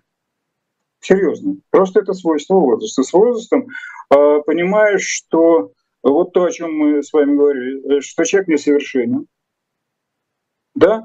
Серьезно. 1.01 1.57
Просто 1.71 2.01
это 2.01 2.13
свойство 2.13 2.55
возраста. 2.55 3.03
С 3.03 3.13
возрастом 3.13 3.67
э, 4.11 4.41
понимаешь, 4.47 5.05
что 5.05 5.73
вот 6.03 6.33
то, 6.33 6.45
о 6.45 6.51
чем 6.51 6.75
мы 6.77 7.03
с 7.03 7.13
вами 7.13 7.37
говорили, 7.37 7.99
э, 7.99 8.01
что 8.03 8.25
человек 8.25 8.49
несовершенен, 8.49 9.27
да, 10.75 11.05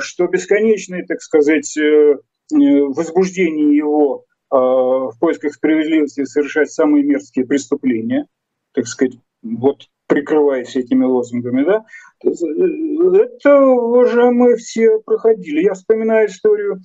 что 0.00 0.26
бесконечное, 0.26 1.04
так 1.06 1.20
сказать, 1.20 1.76
э, 1.76 2.16
возбуждение 2.50 3.76
его 3.76 4.24
э, 4.50 4.56
в 4.56 5.14
поисках 5.18 5.54
справедливости 5.54 6.24
совершать 6.24 6.70
самые 6.70 7.04
мерзкие 7.04 7.46
преступления, 7.46 8.26
так 8.72 8.86
сказать, 8.86 9.14
вот 9.42 9.88
прикрываясь 10.06 10.76
этими 10.76 11.04
лозунгами, 11.04 11.64
да, 11.64 11.84
это 12.22 13.64
уже 13.64 14.30
мы 14.30 14.56
все 14.56 15.00
проходили. 15.00 15.62
Я 15.62 15.72
вспоминаю 15.72 16.28
историю 16.28 16.80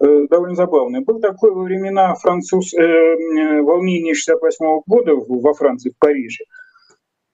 э, 0.00 0.26
довольно 0.30 0.54
забавную. 0.54 1.04
Был 1.04 1.20
такой 1.20 1.52
во 1.52 1.62
времена 1.62 2.14
француз, 2.14 2.72
э, 2.74 2.80
э 2.80 3.60
волнения 3.60 4.14
68 4.14 4.64
-го 4.64 4.82
года 4.86 5.14
во 5.14 5.52
Франции, 5.52 5.90
в 5.90 5.98
Париже, 5.98 6.44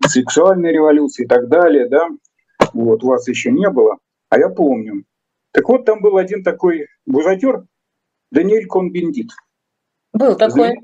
сексуальная 0.05 0.72
революция 0.72 1.24
и 1.24 1.29
так 1.29 1.49
далее, 1.49 1.89
да, 1.89 2.09
вот, 2.72 3.05
вас 3.05 3.29
еще 3.29 3.53
не 3.53 3.70
было, 3.70 3.99
а 4.29 4.39
я 4.39 4.49
помню. 4.49 5.05
Так 5.53 5.68
вот, 5.68 5.85
там 5.85 6.01
был 6.01 6.16
один 6.16 6.43
такой 6.43 6.87
бузатер, 7.07 7.64
Даниэль 8.31 8.66
Конбендит. 8.66 9.31
Был 10.12 10.37
такой. 10.37 10.74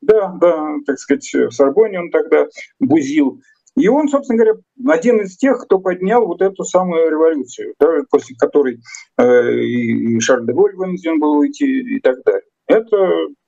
Да, 0.00 0.36
да, 0.40 0.74
так 0.86 0.98
сказать, 0.98 1.28
в 1.32 1.50
Сорбоне 1.50 2.00
он 2.00 2.10
тогда 2.10 2.46
бузил. 2.78 3.40
И 3.76 3.88
он, 3.88 4.08
собственно 4.08 4.38
говоря, 4.42 4.60
один 4.88 5.20
из 5.20 5.36
тех, 5.36 5.58
кто 5.64 5.78
поднял 5.78 6.26
вот 6.26 6.42
эту 6.42 6.64
самую 6.64 7.10
революцию, 7.10 7.74
да, 7.78 7.98
после 8.10 8.34
которой 8.36 8.80
э, 9.18 9.54
и 9.60 10.20
Шарль 10.20 10.46
де 10.46 10.52
Голь 10.52 10.74
вынужден 10.74 11.20
был 11.20 11.38
уйти 11.38 11.96
и 11.96 12.00
так 12.00 12.16
далее. 12.24 12.42
Это 12.66 12.96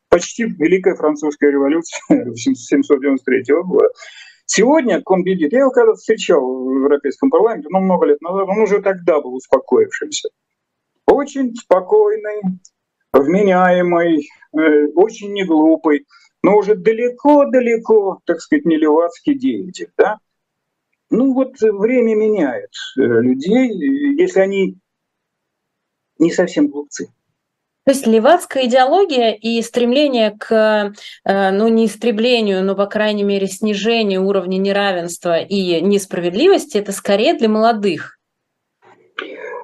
почти 0.09 0.45
Великая 0.45 0.95
Французская 0.95 1.51
революция 1.51 2.01
1793 2.09 3.55
года. 3.65 3.89
Сегодня 4.53 5.01
Комбедит, 5.01 5.53
я 5.53 5.61
его 5.61 5.71
когда-то 5.71 5.97
встречал 5.97 6.41
в 6.41 6.75
Европейском 6.75 7.31
парламенте, 7.31 7.69
ну, 7.71 7.81
много 7.81 8.07
лет 8.07 8.21
назад, 8.21 8.49
он 8.49 8.59
уже 8.59 8.83
тогда 8.83 9.21
был 9.21 9.35
успокоившимся. 9.35 10.29
Очень 11.07 11.55
спокойный, 11.55 12.43
вменяемый, 13.13 14.29
э, 14.53 14.87
очень 14.95 15.33
неглупый 15.33 16.05
но 16.43 16.57
уже 16.57 16.75
далеко-далеко, 16.75 18.21
так 18.25 18.41
сказать, 18.41 18.65
не 18.65 18.77
левацкий 18.77 19.39
деятель. 19.39 19.93
Да? 19.97 20.19
Ну 21.11 21.35
вот 21.35 21.61
время 21.61 22.15
меняет 22.15 22.71
э, 22.97 23.03
людей, 23.03 23.69
если 24.19 24.41
они 24.41 24.79
не 26.19 26.31
совсем 26.31 26.69
глупцы. 26.69 27.13
То 27.85 27.93
есть 27.93 28.07
левацкая 28.07 28.67
идеология 28.67 29.33
и 29.33 29.63
стремление 29.63 30.37
к, 30.39 30.93
э, 31.25 31.51
ну, 31.51 31.69
не 31.69 31.87
истреблению, 31.87 32.63
но, 32.63 32.75
по 32.77 32.87
крайней 32.87 33.25
мере, 33.25 33.47
снижению 33.47 34.27
уровня 34.27 34.59
неравенства 34.59 35.39
и 35.39 35.81
несправедливости– 35.81 36.77
это 36.79 36.93
скорее 36.93 37.35
для 37.35 37.49
молодых. 37.49 38.19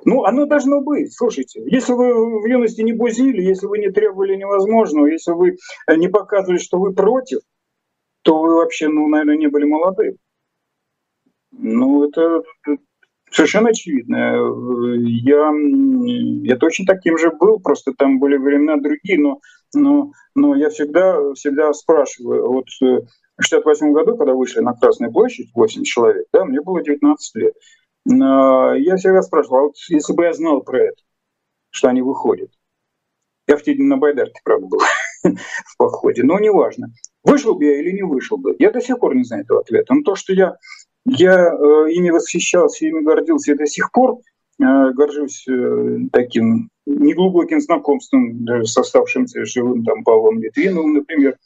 Ну, 0.07 0.25
оно 0.25 0.47
должно 0.47 0.81
быть. 0.81 1.13
Слушайте, 1.15 1.63
если 1.67 1.93
вы 1.93 2.41
в 2.41 2.47
юности 2.47 2.81
не 2.81 2.93
бузили, 2.93 3.43
если 3.43 3.67
вы 3.67 3.79
не 3.79 3.91
требовали 3.91 4.37
невозможного, 4.37 5.07
если 5.07 5.33
вы 5.33 5.57
э, 5.87 5.97
не 5.97 6.09
показывали, 6.09 6.59
что 6.59 6.79
вы 6.79 6.95
против, 6.95 7.41
то 8.23 8.41
вы 8.41 8.55
вообще, 8.55 8.89
ну, 8.89 9.09
наверное, 9.09 9.37
не 9.37 9.49
были 9.49 9.65
молодым. 9.65 10.17
Ну, 11.53 12.09
это 12.09 12.43
совершенно 13.37 13.69
очевидно. 13.69 14.17
Я, 15.05 15.53
я 16.43 16.57
точно 16.57 16.87
таким 16.87 17.19
же 17.19 17.31
был, 17.31 17.61
просто 17.61 17.93
там 17.93 18.19
были 18.19 18.37
времена 18.37 18.77
другие, 18.77 19.21
но, 19.21 19.41
но, 19.75 20.11
но 20.35 20.57
я 20.57 20.71
всегда, 20.71 21.35
всегда 21.35 21.73
спрашиваю, 21.75 22.51
вот 22.51 22.67
э, 22.83 23.03
в 23.37 23.43
68 23.43 23.93
году, 23.93 24.17
когда 24.17 24.33
вышли 24.33 24.61
на 24.61 24.73
Красную 24.73 25.13
площадь, 25.13 25.51
8 25.55 25.83
человек, 25.85 26.27
да, 26.33 26.45
мне 26.45 26.61
было 26.61 26.83
19 26.83 27.35
лет. 27.37 27.55
Я 28.09 28.97
всегда 28.97 29.21
спрашивал, 29.23 29.57
а 29.57 29.63
вот 29.63 29.75
если 29.89 30.15
бы 30.15 30.25
я 30.25 30.33
знал 30.33 30.63
про 30.63 30.85
это, 30.85 30.97
что 31.71 31.89
они 31.89 32.03
выходят. 32.03 32.51
Я 33.49 33.57
в 33.57 33.63
те 33.63 33.75
дни 33.75 33.85
на 33.85 33.97
Байдарке, 33.97 34.41
правда, 34.45 34.67
был 34.67 34.79
в 35.23 35.77
походе, 35.77 36.23
но 36.23 36.39
неважно. 36.39 36.89
Вышел 37.23 37.57
бы 37.57 37.65
я 37.65 37.81
или 37.81 37.91
не 37.93 38.03
вышел 38.03 38.39
бы, 38.39 38.55
я 38.59 38.71
до 38.71 38.81
сих 38.81 38.99
пор 38.99 39.15
не 39.15 39.25
знаю 39.25 39.45
этого 39.45 39.61
ответа. 39.61 39.95
Но 39.95 40.03
то, 40.03 40.15
что 40.15 40.33
я, 40.33 40.57
я 41.07 41.53
э, 41.53 41.93
ими 41.93 42.11
восхищался, 42.11 42.87
ими 42.87 43.03
гордился, 43.03 43.53
и 43.53 43.57
до 43.57 43.67
сих 43.67 43.93
пор 43.93 44.19
э, 44.61 44.93
горжусь 44.93 45.47
э, 45.49 45.99
таким 46.13 46.71
неглубоким 46.87 47.61
знакомством 47.61 48.45
даже 48.45 48.67
с 48.67 48.77
оставшимся 48.77 49.45
живым 49.45 49.85
там 49.85 50.05
Павлом 50.05 50.41
Литвиновым, 50.41 50.95
например, 50.95 51.37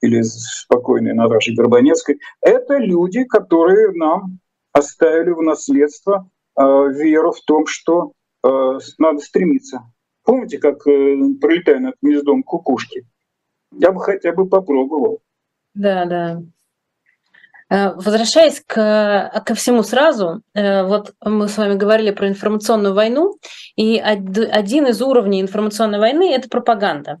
или 0.00 0.22
спокойной 0.22 1.14
Наташей 1.14 1.54
Горбанецкой. 1.54 2.18
Это 2.40 2.78
люди, 2.78 3.24
которые 3.24 3.92
нам 3.92 4.38
оставили 4.72 5.30
в 5.30 5.42
наследство 5.42 6.28
э, 6.58 6.62
веру 6.62 7.32
в 7.32 7.40
том, 7.42 7.66
что 7.66 8.12
э, 8.44 8.78
надо 8.98 9.18
стремиться. 9.18 9.82
Помните, 10.24 10.58
как 10.58 10.86
э, 10.86 11.16
пролетая 11.40 11.78
над 11.78 11.94
гнездом 12.02 12.42
кукушки? 12.42 13.06
Я 13.72 13.92
бы 13.92 14.00
хотя 14.00 14.32
бы 14.32 14.48
попробовал. 14.48 15.20
Да, 15.74 16.04
да. 16.06 16.42
Э, 17.70 17.92
возвращаясь 17.94 18.62
к, 18.66 19.42
ко 19.44 19.54
всему 19.54 19.82
сразу, 19.82 20.42
э, 20.54 20.84
вот 20.84 21.12
мы 21.24 21.48
с 21.48 21.56
вами 21.56 21.74
говорили 21.74 22.10
про 22.10 22.28
информационную 22.28 22.94
войну, 22.94 23.38
и 23.76 23.98
один 23.98 24.86
из 24.86 25.00
уровней 25.00 25.40
информационной 25.40 25.98
войны– 25.98 26.32
это 26.34 26.48
пропаганда. 26.48 27.18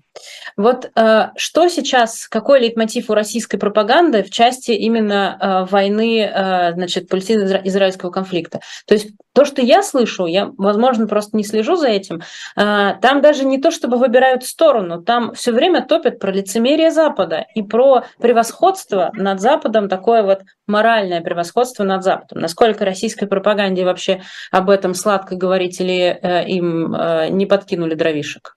Вот 0.56 0.90
э, 0.94 1.28
что 1.36 1.68
сейчас, 1.68 2.28
какой 2.28 2.60
лейтмотив 2.60 3.10
у 3.10 3.14
российской 3.14 3.56
пропаганды 3.58 4.22
в 4.22 4.30
части 4.30 4.72
именно 4.72 5.66
войны, 5.70 6.30
значит, 6.74 7.08
палестино-израильского 7.08 8.10
конфликта? 8.10 8.60
То 8.86 8.94
есть 8.94 9.10
то, 9.32 9.44
что 9.44 9.62
я 9.62 9.82
слышу, 9.82 10.26
я, 10.26 10.50
возможно, 10.56 11.06
просто 11.06 11.36
не 11.36 11.44
слежу 11.44 11.76
за 11.76 11.88
этим, 11.88 12.22
там 12.54 13.20
даже 13.20 13.44
не 13.44 13.58
то, 13.58 13.70
чтобы 13.70 13.96
выбирают 13.96 14.44
сторону, 14.44 15.02
там 15.02 15.34
все 15.34 15.52
время 15.52 15.84
топят 15.84 16.18
про 16.18 16.30
лицемерие 16.30 16.90
Запада 16.90 17.46
и 17.54 17.62
про 17.62 18.04
превосходство 18.20 19.10
над 19.14 19.40
Западом, 19.40 19.88
такое 19.88 20.22
вот 20.22 20.33
моральное 20.66 21.20
превосходство 21.20 21.84
над 21.84 22.02
Западом. 22.02 22.40
Насколько 22.40 22.84
российской 22.84 23.26
пропаганде 23.26 23.84
вообще 23.84 24.22
об 24.50 24.70
этом 24.70 24.94
сладко 24.94 25.36
говорить 25.36 25.80
или 25.80 26.18
э, 26.20 26.48
им 26.48 26.94
э, 26.94 27.28
не 27.30 27.46
подкинули 27.46 27.94
дровишек? 27.94 28.56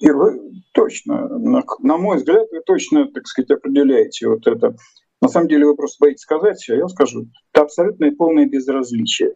Ир, 0.00 0.16
вы 0.16 0.52
точно, 0.72 1.28
на, 1.28 1.62
на 1.80 1.96
мой 1.96 2.16
взгляд, 2.16 2.46
вы 2.50 2.60
точно, 2.64 3.10
так 3.10 3.26
сказать, 3.26 3.50
определяете 3.50 4.28
вот 4.28 4.46
это. 4.46 4.74
На 5.20 5.28
самом 5.28 5.48
деле 5.48 5.66
вы 5.66 5.76
просто 5.76 5.98
боитесь 6.00 6.22
сказать, 6.22 6.68
а 6.68 6.74
я 6.74 6.88
скажу, 6.88 7.26
это 7.52 7.62
абсолютное 7.62 8.10
и 8.10 8.14
полное 8.14 8.46
безразличие 8.46 9.34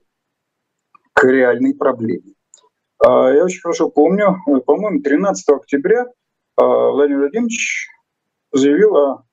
к 1.12 1.24
реальной 1.24 1.74
проблеме. 1.74 2.34
А, 2.99 3.30
я 3.30 3.45
очень 3.45 3.61
хорошо 3.61 3.91
помню, 3.91 4.37
э, 4.49 4.61
по-моему, 4.61 5.01
13 5.01 5.49
октября 5.51 6.07
а, 6.57 6.64
Владимир 6.91 7.20
Владимирович 7.20 7.89
заявил 8.53 8.97
о 8.97 9.26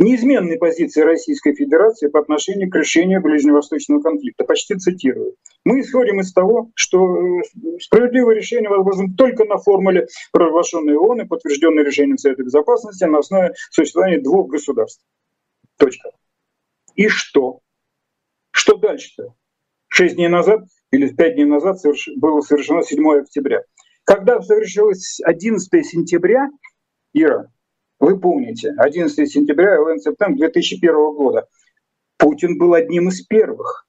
неизменной 0.00 0.56
позиции 0.56 1.02
Российской 1.02 1.54
Федерации 1.54 2.08
по 2.08 2.20
отношению 2.20 2.70
к 2.70 2.74
решению 2.74 3.20
ближневосточного 3.20 4.00
конфликта. 4.00 4.44
Почти 4.44 4.74
цитирую. 4.74 5.36
Мы 5.64 5.80
исходим 5.80 6.20
из 6.20 6.32
того, 6.32 6.70
что 6.74 7.16
э, 7.16 7.42
справедливое 7.80 8.34
решение 8.34 8.70
возможно 8.70 9.14
только 9.16 9.44
на 9.44 9.58
формуле, 9.58 10.08
провозглашенной 10.32 10.96
ООН 10.96 11.22
и 11.22 11.26
подтвержденной 11.26 11.84
решением 11.84 12.16
Совета 12.16 12.42
Безопасности 12.42 13.04
на 13.04 13.18
основе 13.18 13.52
существования 13.70 14.20
двух 14.20 14.50
государств. 14.50 15.04
Точка. 15.76 16.10
И 16.94 17.08
что? 17.08 17.60
Что 18.52 18.76
дальше-то? 18.76 19.34
Шесть 19.88 20.16
дней 20.16 20.28
назад 20.28 20.60
или 20.92 21.08
пять 21.08 21.34
дней 21.34 21.44
назад 21.44 21.78
было 22.16 22.40
совершено 22.40 22.82
7 22.82 23.20
октября. 23.20 23.62
Когда 24.04 24.40
совершилось 24.40 25.20
11 25.22 25.86
сентября, 25.86 26.48
Ира, 27.12 27.50
вы 28.00 28.18
помните, 28.18 28.74
11 28.78 29.30
сентября 29.30 29.76
и 29.76 29.78
11 29.78 30.02
сентября 30.02 30.48
2001 30.48 30.94
года. 31.14 31.46
Путин 32.16 32.58
был 32.58 32.74
одним 32.74 33.08
из 33.08 33.22
первых, 33.22 33.86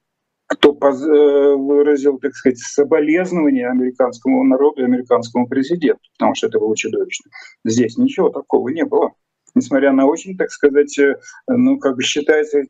кто 0.47 0.71
э, 0.73 1.55
выразил, 1.55 2.19
так 2.19 2.35
сказать, 2.35 2.59
соболезнования 2.59 3.69
американскому 3.69 4.43
народу 4.43 4.81
и 4.81 4.85
американскому 4.85 5.47
президенту, 5.47 6.01
потому 6.17 6.35
что 6.35 6.47
это 6.47 6.59
было 6.59 6.75
чудовищно. 6.75 7.31
Здесь 7.63 7.97
ничего 7.97 8.29
такого 8.29 8.69
не 8.69 8.83
было. 8.83 9.11
Несмотря 9.55 9.93
на 9.93 10.05
очень, 10.05 10.37
так 10.37 10.51
сказать, 10.51 10.97
э, 10.99 11.15
ну, 11.47 11.79
как 11.79 11.95
бы 11.95 12.03
считается, 12.03 12.63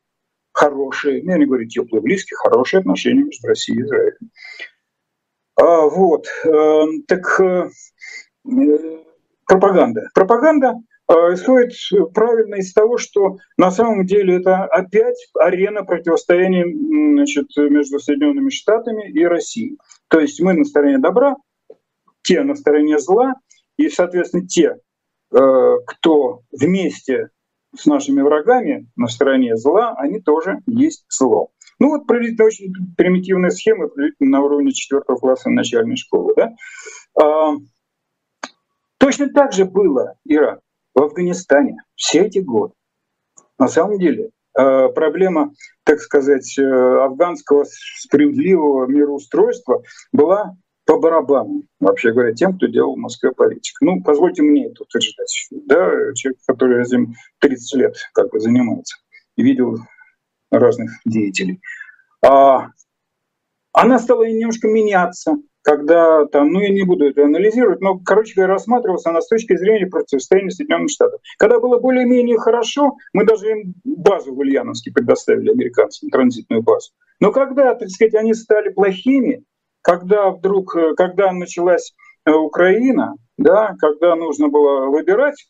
хорошие, 0.54 1.24
ну, 1.24 1.32
я 1.32 1.38
не 1.40 1.46
говорю 1.46 1.68
теплые, 1.68 2.04
близкие, 2.04 2.38
хорошие 2.38 2.82
отношения 2.82 3.24
между 3.24 3.48
Россией 3.48 3.80
и 3.80 3.82
Израилем. 3.82 4.32
А, 5.60 5.88
вот, 5.88 6.28
э, 6.46 6.84
так 7.08 7.42
пропаганда. 9.48 10.10
Пропаганда 10.14 10.74
исходит 11.34 11.74
правильно 12.14 12.56
из 12.56 12.74
того, 12.74 12.98
что 12.98 13.38
на 13.58 13.72
самом 13.72 14.06
деле 14.06 14.38
это 14.38 14.66
опять 14.66 15.18
арена 15.36 15.84
противостояния 15.84 16.66
значит, 16.66 17.48
между 17.58 18.00
Соединенными 18.00 18.50
Штатами 18.50 19.10
и 19.10 19.24
Россией. 19.26 19.78
То 20.08 20.20
есть 20.20 20.40
мы 20.42 20.54
на 20.54 20.64
стороне 20.64 21.00
добра, 21.00 21.36
те 22.22 22.44
на 22.44 22.56
стороне 22.56 23.00
зла, 23.00 23.36
и, 23.78 23.90
соответственно, 23.90 24.48
те, 24.48 24.78
э, 25.34 25.76
кто 25.88 26.42
вместе 26.52 27.30
с 27.76 27.86
нашими 27.86 28.22
врагами 28.22 28.88
на 28.96 29.08
стороне 29.08 29.56
зла, 29.56 29.94
они 29.98 30.20
тоже 30.20 30.60
есть 30.68 31.06
зло. 31.10 31.50
Ну 31.80 31.90
вот 31.90 32.06
приблизительно 32.06 32.48
очень 32.48 32.74
примитивная 32.96 33.50
схема 33.50 33.90
на 34.20 34.42
уровне 34.42 34.72
четвертого 34.72 35.18
класса 35.18 35.50
начальной 35.50 35.96
школы. 35.96 36.34
Да? 36.36 36.54
А, 37.20 37.54
точно 38.98 39.30
так 39.30 39.54
же 39.54 39.66
было, 39.66 40.16
Ира, 40.26 40.60
в 41.02 41.04
Афганистане 41.04 41.78
все 41.96 42.26
эти 42.26 42.38
годы. 42.40 42.74
На 43.58 43.68
самом 43.68 43.98
деле 43.98 44.30
э, 44.56 44.90
проблема, 44.90 45.52
так 45.84 46.00
сказать, 46.00 46.60
э, 46.60 46.64
афганского 46.64 47.66
справедливого 47.98 48.86
мироустройства 48.86 49.82
была 50.12 50.56
по 50.86 51.00
барабану, 51.00 51.64
вообще 51.80 52.12
говоря, 52.12 52.34
тем, 52.34 52.56
кто 52.56 52.68
делал 52.68 52.96
в 52.96 53.00
Москве 53.00 53.32
политику. 53.32 53.84
Ну, 53.84 54.04
позвольте 54.04 54.44
мне 54.44 54.68
это 54.68 54.84
утверждать. 54.84 55.48
Да, 55.66 56.14
человек, 56.14 56.40
который 56.46 56.84
этим 56.84 57.16
30 57.40 57.80
лет 57.80 57.96
как 58.14 58.30
бы 58.30 58.40
занимается 58.40 58.98
видел 59.38 59.80
разных 60.52 60.92
деятелей. 61.04 61.62
А 62.24 62.68
она 63.74 63.98
стала 63.98 64.28
немножко 64.30 64.68
меняться 64.68 65.38
когда 65.62 66.26
там, 66.26 66.52
ну 66.52 66.60
я 66.60 66.70
не 66.70 66.84
буду 66.84 67.08
это 67.08 67.26
анализировать, 67.26 67.82
но, 67.82 68.00
короче 68.00 68.34
говоря, 68.36 68.54
рассматривался 68.54 69.10
она 69.10 69.22
с 69.22 69.28
точки 69.28 69.56
зрения 69.56 69.88
противостояния 69.88 70.50
Соединенных 70.50 70.90
Штатов. 70.90 71.22
Когда 71.38 71.60
было 71.60 71.80
более-менее 71.80 72.38
хорошо, 72.38 72.96
мы 73.14 73.26
даже 73.26 73.50
им 73.52 73.74
базу 73.84 74.34
в 74.34 74.40
Ульяновске 74.40 74.92
предоставили 74.92 75.52
американцам, 75.52 76.10
транзитную 76.10 76.64
базу. 76.64 76.92
Но 77.20 77.32
когда, 77.32 77.76
так 77.76 77.90
сказать, 77.90 78.16
они 78.16 78.34
стали 78.34 78.70
плохими, 78.70 79.44
когда 79.82 80.32
вдруг, 80.32 80.76
э, 80.76 80.96
когда 80.96 81.32
началась 81.32 81.94
э, 82.26 82.32
Украина, 82.32 83.16
да, 83.38 83.76
когда 83.80 84.16
нужно 84.16 84.48
было 84.50 84.88
выбирать, 84.88 85.48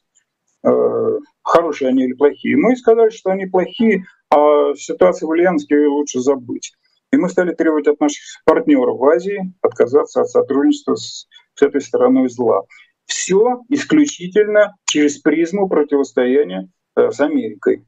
э, 0.66 1.20
хорошие 1.44 1.90
они 1.90 2.04
или 2.04 2.14
плохие, 2.14 2.58
мы 2.58 2.76
сказали, 2.76 3.10
что 3.10 3.32
они 3.32 3.46
плохие, 3.46 4.04
а 4.30 4.74
ситуацию 4.76 5.28
в 5.28 5.32
Ульяновске 5.32 5.88
лучше 5.88 6.20
забыть. 6.20 6.74
И 7.12 7.18
мы 7.18 7.30
стали 7.30 7.54
требовать 7.54 7.88
от 7.88 8.00
наших 8.00 8.24
партнеров 8.46 8.98
в 8.98 9.06
Азии 9.06 9.54
отказаться 9.62 10.22
от 10.22 10.30
сотрудничества 10.30 10.96
с, 10.96 11.28
с 11.56 11.62
этой 11.62 11.82
стороной 11.82 12.30
зла. 12.30 12.64
Все 13.06 13.62
исключительно 13.70 14.76
через 14.86 15.20
призму 15.20 15.68
противостояния 15.68 16.70
э, 16.96 17.12
с 17.12 17.20
Америкой, 17.20 17.86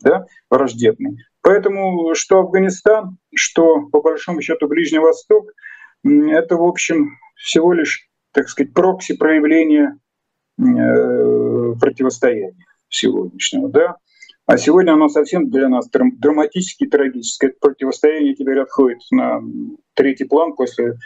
да, 0.00 0.26
враждебной. 0.50 1.18
Поэтому 1.42 2.14
что 2.14 2.40
Афганистан, 2.40 3.18
что 3.34 3.86
по 3.92 4.00
большому 4.00 4.40
счету 4.40 4.66
Ближний 4.66 4.98
Восток, 4.98 5.52
это, 6.02 6.56
в 6.56 6.64
общем, 6.64 7.18
всего 7.36 7.72
лишь, 7.72 8.08
так 8.32 8.48
сказать, 8.48 8.74
прокси 8.74 9.16
проявления 9.16 9.98
э, 10.58 11.74
противостояния 11.80 12.56
сегодняшнего. 12.88 13.68
Да? 13.68 13.96
А 14.46 14.58
сегодня 14.58 14.92
оно 14.92 15.08
совсем 15.08 15.50
для 15.50 15.68
нас 15.68 15.88
драматически 15.88 16.86
трагическое. 16.86 17.50
Это 17.50 17.58
противостояние 17.60 18.34
теперь 18.34 18.60
отходит 18.60 18.98
на 19.10 19.40
третий 19.94 20.24
план 20.24 20.54
после 20.54 20.96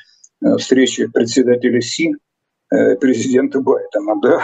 э, 0.44 0.56
встречи 0.56 1.06
председателя 1.06 1.80
СИ 1.80 2.14
э, 2.72 2.96
президента 2.96 3.60
Байдена, 3.60 4.20
да? 4.20 4.40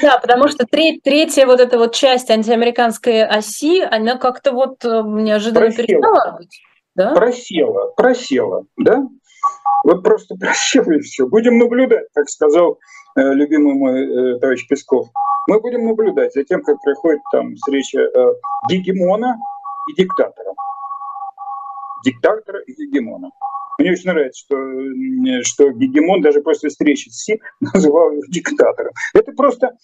Да, 0.00 0.18
потому 0.18 0.48
что 0.48 0.64
третья 0.66 1.44
вот 1.44 1.60
эта 1.60 1.76
вот 1.76 1.94
часть 1.94 2.30
антиамериканской 2.30 3.26
оси, 3.26 3.82
она 3.82 4.16
как-то 4.16 4.52
вот 4.52 4.84
э, 4.86 5.02
неожиданно 5.04 5.66
просела. 5.66 5.86
перестала 5.86 6.36
быть. 6.38 6.60
Да? 6.94 7.14
Просела, 7.14 7.92
просела, 7.94 8.64
да? 8.78 9.06
Вот 9.84 10.02
просто 10.02 10.34
просела 10.36 10.92
и 10.92 11.00
все. 11.00 11.26
Будем 11.26 11.58
наблюдать, 11.58 12.06
как 12.14 12.28
сказал 12.30 12.78
любимый 13.16 13.74
мой 13.74 14.40
товарищ 14.40 14.66
Песков 14.68 15.08
мы 15.46 15.60
будем 15.60 15.86
наблюдать 15.86 16.32
за 16.32 16.44
тем, 16.44 16.62
как 16.62 16.80
проходит 16.80 17.22
там 17.32 17.56
встреча 17.56 18.00
э, 18.00 18.34
гегемона 18.68 19.38
и 19.88 19.94
диктатора. 19.94 20.54
Диктатора 22.04 22.60
и 22.60 22.72
гегемона. 22.72 23.30
Мне 23.78 23.92
очень 23.92 24.10
нравится, 24.10 24.44
что, 24.44 24.56
что 25.42 25.70
гегемон 25.70 26.20
даже 26.20 26.42
после 26.42 26.68
встречи 26.68 27.08
с 27.08 27.24
Си 27.24 27.40
называл 27.60 28.12
его 28.12 28.22
диктатором. 28.28 28.92
Это 29.14 29.32
просто 29.32 29.76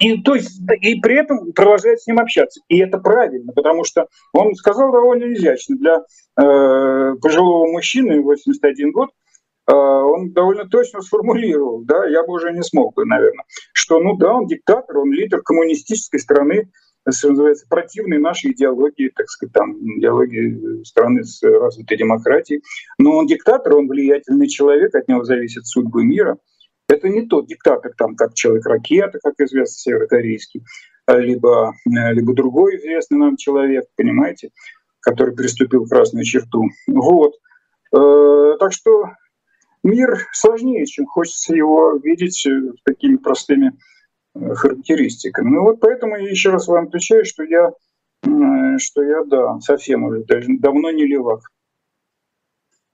и, 0.00 0.20
то 0.22 0.34
есть, 0.34 0.60
и 0.80 1.00
при 1.00 1.16
этом 1.16 1.52
продолжает 1.52 2.00
с 2.00 2.06
ним 2.06 2.18
общаться. 2.18 2.60
И 2.68 2.78
это 2.80 2.98
правильно, 2.98 3.52
потому 3.52 3.84
что 3.84 4.08
он 4.32 4.54
сказал 4.56 4.90
довольно 4.90 5.32
изящно 5.32 5.76
для 5.76 5.98
э, 6.36 7.14
пожилого 7.22 7.70
мужчины, 7.70 8.20
81 8.20 8.90
год, 8.90 9.10
он 9.66 10.32
довольно 10.32 10.68
точно 10.68 11.00
сформулировал, 11.00 11.82
да, 11.84 12.06
я 12.06 12.22
бы 12.22 12.34
уже 12.34 12.52
не 12.52 12.62
смог 12.62 12.94
бы, 12.94 13.04
наверное, 13.06 13.44
что, 13.72 13.98
ну 14.00 14.16
да, 14.16 14.34
он 14.34 14.46
диктатор, 14.46 14.98
он 14.98 15.12
лидер 15.12 15.40
коммунистической 15.42 16.20
страны, 16.20 16.70
что 17.10 17.28
называется, 17.30 17.66
противной 17.68 18.18
нашей 18.18 18.52
идеологии, 18.52 19.10
так 19.14 19.28
сказать, 19.28 19.52
там, 19.52 19.76
идеологии 19.98 20.82
страны 20.84 21.22
с 21.22 21.42
развитой 21.42 21.98
демократией. 21.98 22.62
Но 22.98 23.18
он 23.18 23.26
диктатор, 23.26 23.76
он 23.76 23.88
влиятельный 23.88 24.48
человек, 24.48 24.94
от 24.94 25.06
него 25.06 25.22
зависит 25.22 25.66
судьбы 25.66 26.02
мира. 26.02 26.38
Это 26.88 27.10
не 27.10 27.26
тот 27.26 27.46
диктатор, 27.46 27.92
там, 27.98 28.16
как 28.16 28.32
человек-ракета, 28.32 29.18
как 29.22 29.34
известно, 29.38 29.74
северокорейский. 29.74 30.62
либо, 31.06 31.74
либо 31.84 32.34
другой 32.34 32.76
известный 32.76 33.18
нам 33.18 33.36
человек, 33.36 33.84
понимаете, 33.96 34.50
который 35.00 35.34
приступил 35.34 35.86
красную 35.86 36.24
черту. 36.24 36.64
Вот. 36.86 37.34
Так 37.90 38.72
что 38.72 39.10
мир 39.84 40.26
сложнее, 40.32 40.86
чем 40.86 41.06
хочется 41.06 41.54
его 41.54 41.96
видеть 42.02 42.44
такими 42.84 43.16
простыми 43.16 43.72
характеристиками. 44.34 45.48
Ну 45.48 45.62
вот 45.62 45.80
поэтому 45.80 46.16
я 46.16 46.28
еще 46.28 46.50
раз 46.50 46.66
вам 46.66 46.88
отвечаю, 46.88 47.24
что 47.24 47.44
я, 47.44 47.70
что 48.78 49.02
я 49.02 49.22
да, 49.24 49.60
совсем 49.60 50.04
уже 50.04 50.24
даже 50.24 50.48
давно 50.58 50.90
не 50.90 51.06
левак. 51.06 51.40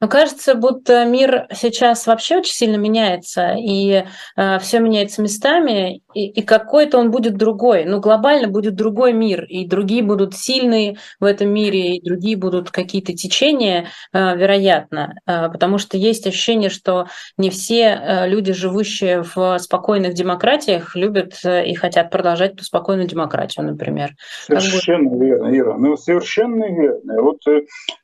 Но 0.01 0.09
кажется, 0.09 0.55
будто 0.55 1.05
мир 1.05 1.47
сейчас 1.53 2.07
вообще 2.07 2.39
очень 2.39 2.55
сильно 2.55 2.77
меняется, 2.77 3.55
и 3.59 4.05
э, 4.37 4.59
все 4.59 4.79
меняется 4.79 5.21
местами, 5.21 6.03
и, 6.15 6.29
и 6.29 6.43
какой-то 6.43 6.99
он 6.99 7.11
будет 7.11 7.37
другой. 7.37 7.85
Ну, 7.85 8.01
глобально 8.01 8.49
будет 8.49 8.75
другой 8.75 9.13
мир, 9.13 9.45
и 9.45 9.67
другие 9.67 10.03
будут 10.03 10.35
сильные 10.35 10.97
в 11.19 11.25
этом 11.25 11.49
мире, 11.49 11.97
и 11.97 12.03
другие 12.03 12.37
будут 12.37 12.71
какие-то 12.71 13.13
течения, 13.13 13.89
э, 14.13 14.37
вероятно, 14.37 15.15
э, 15.27 15.49
потому 15.51 15.79
что 15.79 15.97
есть 15.97 16.27
ощущение, 16.27 16.71
что 16.71 17.07
не 17.37 17.51
все 17.51 17.83
э, 17.83 18.29
люди, 18.29 18.53
живущие 18.53 19.23
в 19.35 19.59
спокойных 19.59 20.15
демократиях, 20.15 20.97
любят 20.97 21.35
и 21.45 21.75
хотят 21.75 22.11
продолжать 22.11 22.55
эту 22.55 22.65
спокойную 22.65 23.09
демократию, 23.09 23.67
например. 23.67 24.11
Совершенно 24.47 25.17
верно, 25.17 25.57
Ира. 25.57 25.77
Ну, 25.77 25.97
совершенно 25.97 26.65
верно. 26.65 27.23
Вот 27.23 27.39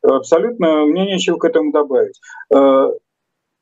абсолютно 0.02 0.84
мне 0.86 1.06
нечего 1.06 1.38
к 1.38 1.44
этому 1.44 1.72
добавить 1.72 2.20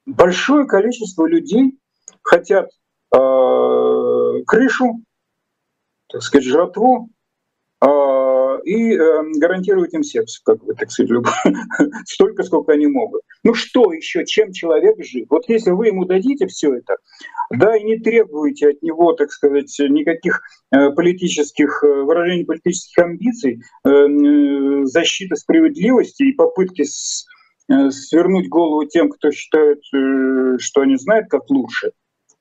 большое 0.07 0.67
количество 0.67 1.27
людей 1.27 1.79
хотят 2.23 2.69
э, 3.15 4.43
крышу, 4.47 5.01
так 6.11 6.23
сказать, 6.23 6.47
жратву, 6.47 7.11
э, 7.81 7.87
и 8.65 8.97
гарантируют 9.39 9.93
им 9.93 10.03
секс, 10.03 10.41
как 10.41 10.65
бы, 10.65 10.75
так 10.75 10.91
сказать, 10.91 11.11
столько, 12.07 12.43
сколько 12.45 12.73
они 12.73 12.87
могут. 12.87 13.23
Ну 13.43 13.53
что 13.55 13.93
еще, 13.93 14.25
чем 14.25 14.53
человек 14.53 14.97
жив? 15.05 15.27
Вот 15.29 15.49
если 15.49 15.71
вы 15.71 15.89
ему 15.89 16.07
дадите 16.07 16.47
все 16.47 16.75
это, 16.75 16.97
да, 17.51 17.77
и 17.77 17.85
не 17.85 17.99
требуете 17.99 18.71
от 18.71 18.83
него, 18.83 19.13
так 19.13 19.31
сказать, 19.31 19.75
никаких 19.81 20.41
политических 20.71 21.83
выражений 21.83 22.47
политических 22.47 23.05
амбиций, 23.05 23.63
защиты 24.87 25.37
справедливости 25.37 26.23
и 26.23 26.33
попытки 26.33 26.85
Э, 27.71 27.91
свернуть 27.91 28.49
голову 28.49 28.85
тем, 28.87 29.09
кто 29.09 29.31
считает, 29.31 29.81
э, 29.95 30.59
что 30.59 30.83
они 30.83 30.97
знают, 30.97 31.29
как 31.31 31.49
лучше. 31.49 31.93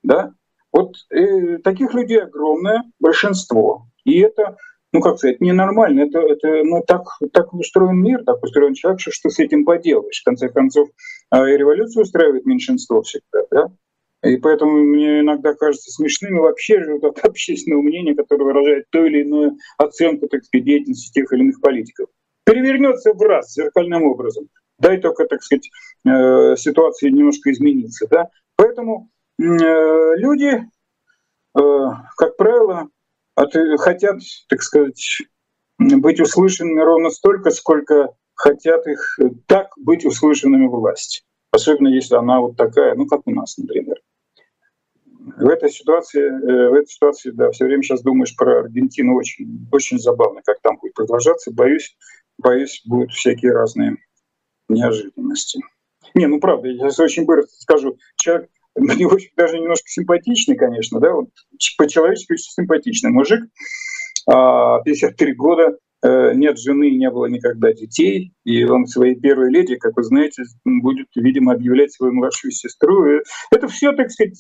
Да? 0.03 0.34
Вот 0.74 0.95
э, 1.11 1.59
таких 1.59 1.93
людей 1.93 2.21
огромное 2.21 2.84
большинство. 2.99 3.86
И 4.03 4.19
это, 4.19 4.57
ну 4.91 5.01
как 5.01 5.17
сказать, 5.19 5.39
ненормально. 5.39 6.01
Это, 6.01 6.19
это 6.19 6.63
ну, 6.63 6.84
так, 6.86 7.03
так 7.32 7.53
устроен 7.53 8.01
мир, 8.01 8.24
так 8.26 8.43
устроен 8.43 8.74
человек, 8.74 8.99
что, 8.99 9.11
что 9.11 9.30
с 9.30 9.39
этим 9.39 9.65
поделаешь. 9.65 10.19
В 10.19 10.26
конце 10.26 10.49
концов, 10.49 10.89
э, 11.32 11.45
революцию 11.45 12.03
устраивает 12.03 12.45
меньшинство 12.45 13.01
всегда. 13.03 13.43
Да? 13.51 13.67
И 14.28 14.38
поэтому 14.38 14.71
мне 14.71 15.19
иногда 15.21 15.53
кажется 15.53 15.91
смешными 15.91 16.39
вообще 16.39 16.84
же 16.84 16.97
вот 16.97 17.17
это 17.17 17.28
общественное 17.28 17.82
мнение, 17.82 18.15
которое 18.15 18.45
выражает 18.45 18.86
то 18.89 19.05
или 19.05 19.21
иную 19.21 19.57
оценку, 19.78 20.28
так 20.28 20.43
сказать, 20.43 20.65
деятельности 20.65 21.13
тех 21.13 21.32
или 21.32 21.41
иных 21.41 21.61
политиков. 21.61 22.07
Перевернется 22.45 23.13
в 23.13 23.21
раз 23.21 23.53
зеркальным 23.53 24.03
образом 24.03 24.49
дай 24.80 24.97
только, 24.99 25.26
так 25.26 25.41
сказать, 25.41 25.69
э, 26.05 26.55
ситуация 26.57 27.09
немножко 27.09 27.51
изменится. 27.51 28.07
Да? 28.09 28.30
Поэтому 28.55 29.09
люди, 29.38 30.63
э, 31.57 31.59
как 32.17 32.38
правило, 32.38 32.89
хотят, 33.36 34.19
так 34.47 34.61
сказать, 34.61 35.21
быть 35.79 36.19
услышанными 36.19 36.81
ровно 36.81 37.09
столько, 37.09 37.51
сколько 37.51 38.13
хотят 38.36 38.86
их 38.88 39.19
так 39.47 39.67
быть 39.77 40.05
услышанными 40.05 40.67
власти. 40.67 41.23
Особенно 41.51 41.88
если 41.88 42.15
она 42.15 42.41
вот 42.41 42.57
такая, 42.57 42.95
ну 42.95 43.05
как 43.05 43.21
у 43.25 43.31
нас, 43.31 43.57
например. 43.57 43.97
В 45.38 45.47
этой 45.47 45.69
ситуации, 45.69 46.29
в 46.29 46.73
этой 46.73 46.88
ситуации, 46.88 47.31
да, 47.31 47.49
все 47.51 47.65
время 47.65 47.81
сейчас 47.81 48.01
думаешь 48.01 48.36
про 48.36 48.61
Аргентину, 48.61 49.15
очень, 49.15 49.67
очень 49.71 49.97
забавно, 49.97 50.41
как 50.43 50.59
там 50.61 50.77
будет 50.77 50.95
продолжаться. 50.95 51.51
Боюсь, 51.51 51.95
боюсь, 52.38 52.81
будут 52.86 53.11
всякие 53.11 53.53
разные 53.53 53.97
неожиданности. 54.67 55.61
Не, 56.13 56.27
ну 56.27 56.39
правда, 56.39 56.67
я 56.67 56.77
сейчас 56.77 56.99
очень 56.99 57.25
быстро 57.25 57.47
скажу, 57.57 57.97
человек 58.15 58.49
мне 58.76 59.07
очень 59.07 59.32
даже 59.36 59.59
немножко 59.59 59.88
симпатичный, 59.88 60.55
конечно, 60.55 60.99
да, 60.99 61.13
вот, 61.13 61.30
по-человечески 61.78 62.34
очень 62.34 62.51
симпатичный 62.51 63.11
мужик, 63.11 63.43
53 64.26 65.32
а, 65.32 65.36
года, 65.36 65.78
э, 66.01 66.34
нет 66.34 66.57
жены, 66.57 66.91
не 66.91 67.09
было 67.09 67.26
никогда 67.26 67.74
детей, 67.74 68.34
и 68.45 68.63
он 68.63 68.86
своей 68.86 69.15
первой 69.15 69.51
леди, 69.51 69.76
как 69.76 69.97
вы 69.97 70.03
знаете, 70.03 70.43
будет, 70.65 71.07
видимо, 71.15 71.53
объявлять 71.53 71.93
свою 71.93 72.13
младшую 72.13 72.51
сестру. 72.51 73.19
Это 73.51 73.67
все, 73.67 73.91
так 73.91 74.11
сказать, 74.11 74.39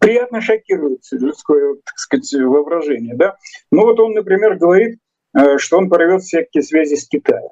приятно 0.00 0.40
шокирует 0.40 1.02
людское, 1.12 1.74
так 1.84 1.96
сказать, 1.96 2.32
воображение, 2.34 3.14
да. 3.14 3.36
Ну 3.70 3.82
вот 3.82 4.00
он, 4.00 4.12
например, 4.12 4.56
говорит, 4.56 4.98
э, 5.38 5.58
что 5.58 5.78
он 5.78 5.88
порвет 5.88 6.22
всякие 6.22 6.62
связи 6.62 6.96
с 6.96 7.06
Китаем 7.06 7.50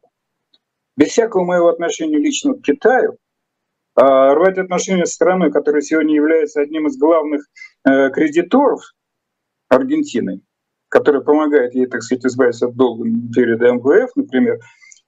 без 0.97 1.09
всякого 1.09 1.45
моего 1.45 1.69
отношения 1.69 2.19
лично 2.19 2.55
к 2.55 2.63
Китаю, 2.63 3.17
рвать 4.03 4.59
отношения 4.59 5.07
с 5.07 5.13
страной, 5.13 5.51
которая 5.53 5.83
сегодня 5.83 6.15
является 6.15 6.61
одним 6.61 6.87
из 6.87 6.97
главных 6.97 7.43
э, 7.87 8.11
кредиторов 8.11 8.83
Аргентины, 9.69 10.41
которая 10.89 11.23
помогает 11.23 11.75
ей, 11.75 11.87
так 11.87 12.03
сказать, 12.03 12.25
избавиться 12.27 12.67
от 12.67 12.77
долга 12.77 13.05
перед 13.35 13.61
МВФ, 13.61 14.11
например, 14.17 14.59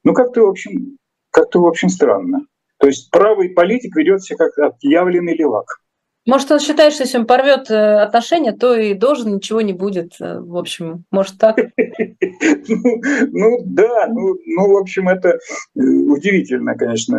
ну 0.04 0.14
как-то, 0.14 0.42
в 0.42 0.48
общем, 0.50 0.98
как-то, 1.30 1.60
в 1.60 1.66
общем, 1.66 1.88
странно. 1.88 2.46
То 2.78 2.86
есть 2.86 3.10
правый 3.10 3.50
политик 3.50 3.96
ведет 3.96 4.22
себя 4.22 4.36
как 4.36 4.58
отъявленный 4.58 5.36
левак. 5.36 5.66
Может, 6.26 6.50
он 6.50 6.58
считает, 6.58 6.92
что 6.92 7.04
если 7.04 7.18
он 7.18 7.26
порвет 7.26 7.70
э, 7.70 8.00
отношения, 8.00 8.52
то 8.52 8.74
и 8.74 8.94
должен 8.94 9.36
ничего 9.36 9.60
не 9.60 9.72
будет. 9.72 10.16
Э, 10.20 10.40
в 10.40 10.56
общем, 10.56 11.04
может 11.10 11.38
так? 11.38 11.56
Ну, 12.68 13.00
ну 13.32 13.58
да, 13.64 14.06
ну, 14.08 14.36
ну, 14.44 14.72
в 14.72 14.76
общем, 14.76 15.08
это 15.08 15.28
э, 15.28 15.38
удивительно, 15.74 16.74
конечно, 16.74 17.16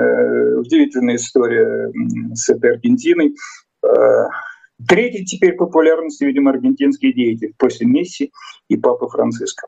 удивительная 0.60 1.16
история 1.16 1.92
с 2.34 2.50
этой 2.50 2.72
Аргентиной. 2.72 3.34
Третий 4.88 5.26
теперь 5.26 5.56
популярности, 5.56 6.26
видимо, 6.26 6.52
аргентинский 6.52 7.14
деятель 7.14 7.54
после 7.58 7.88
Месси 7.88 8.32
и 8.68 8.78
Папы 8.78 9.08
Франциска. 9.08 9.68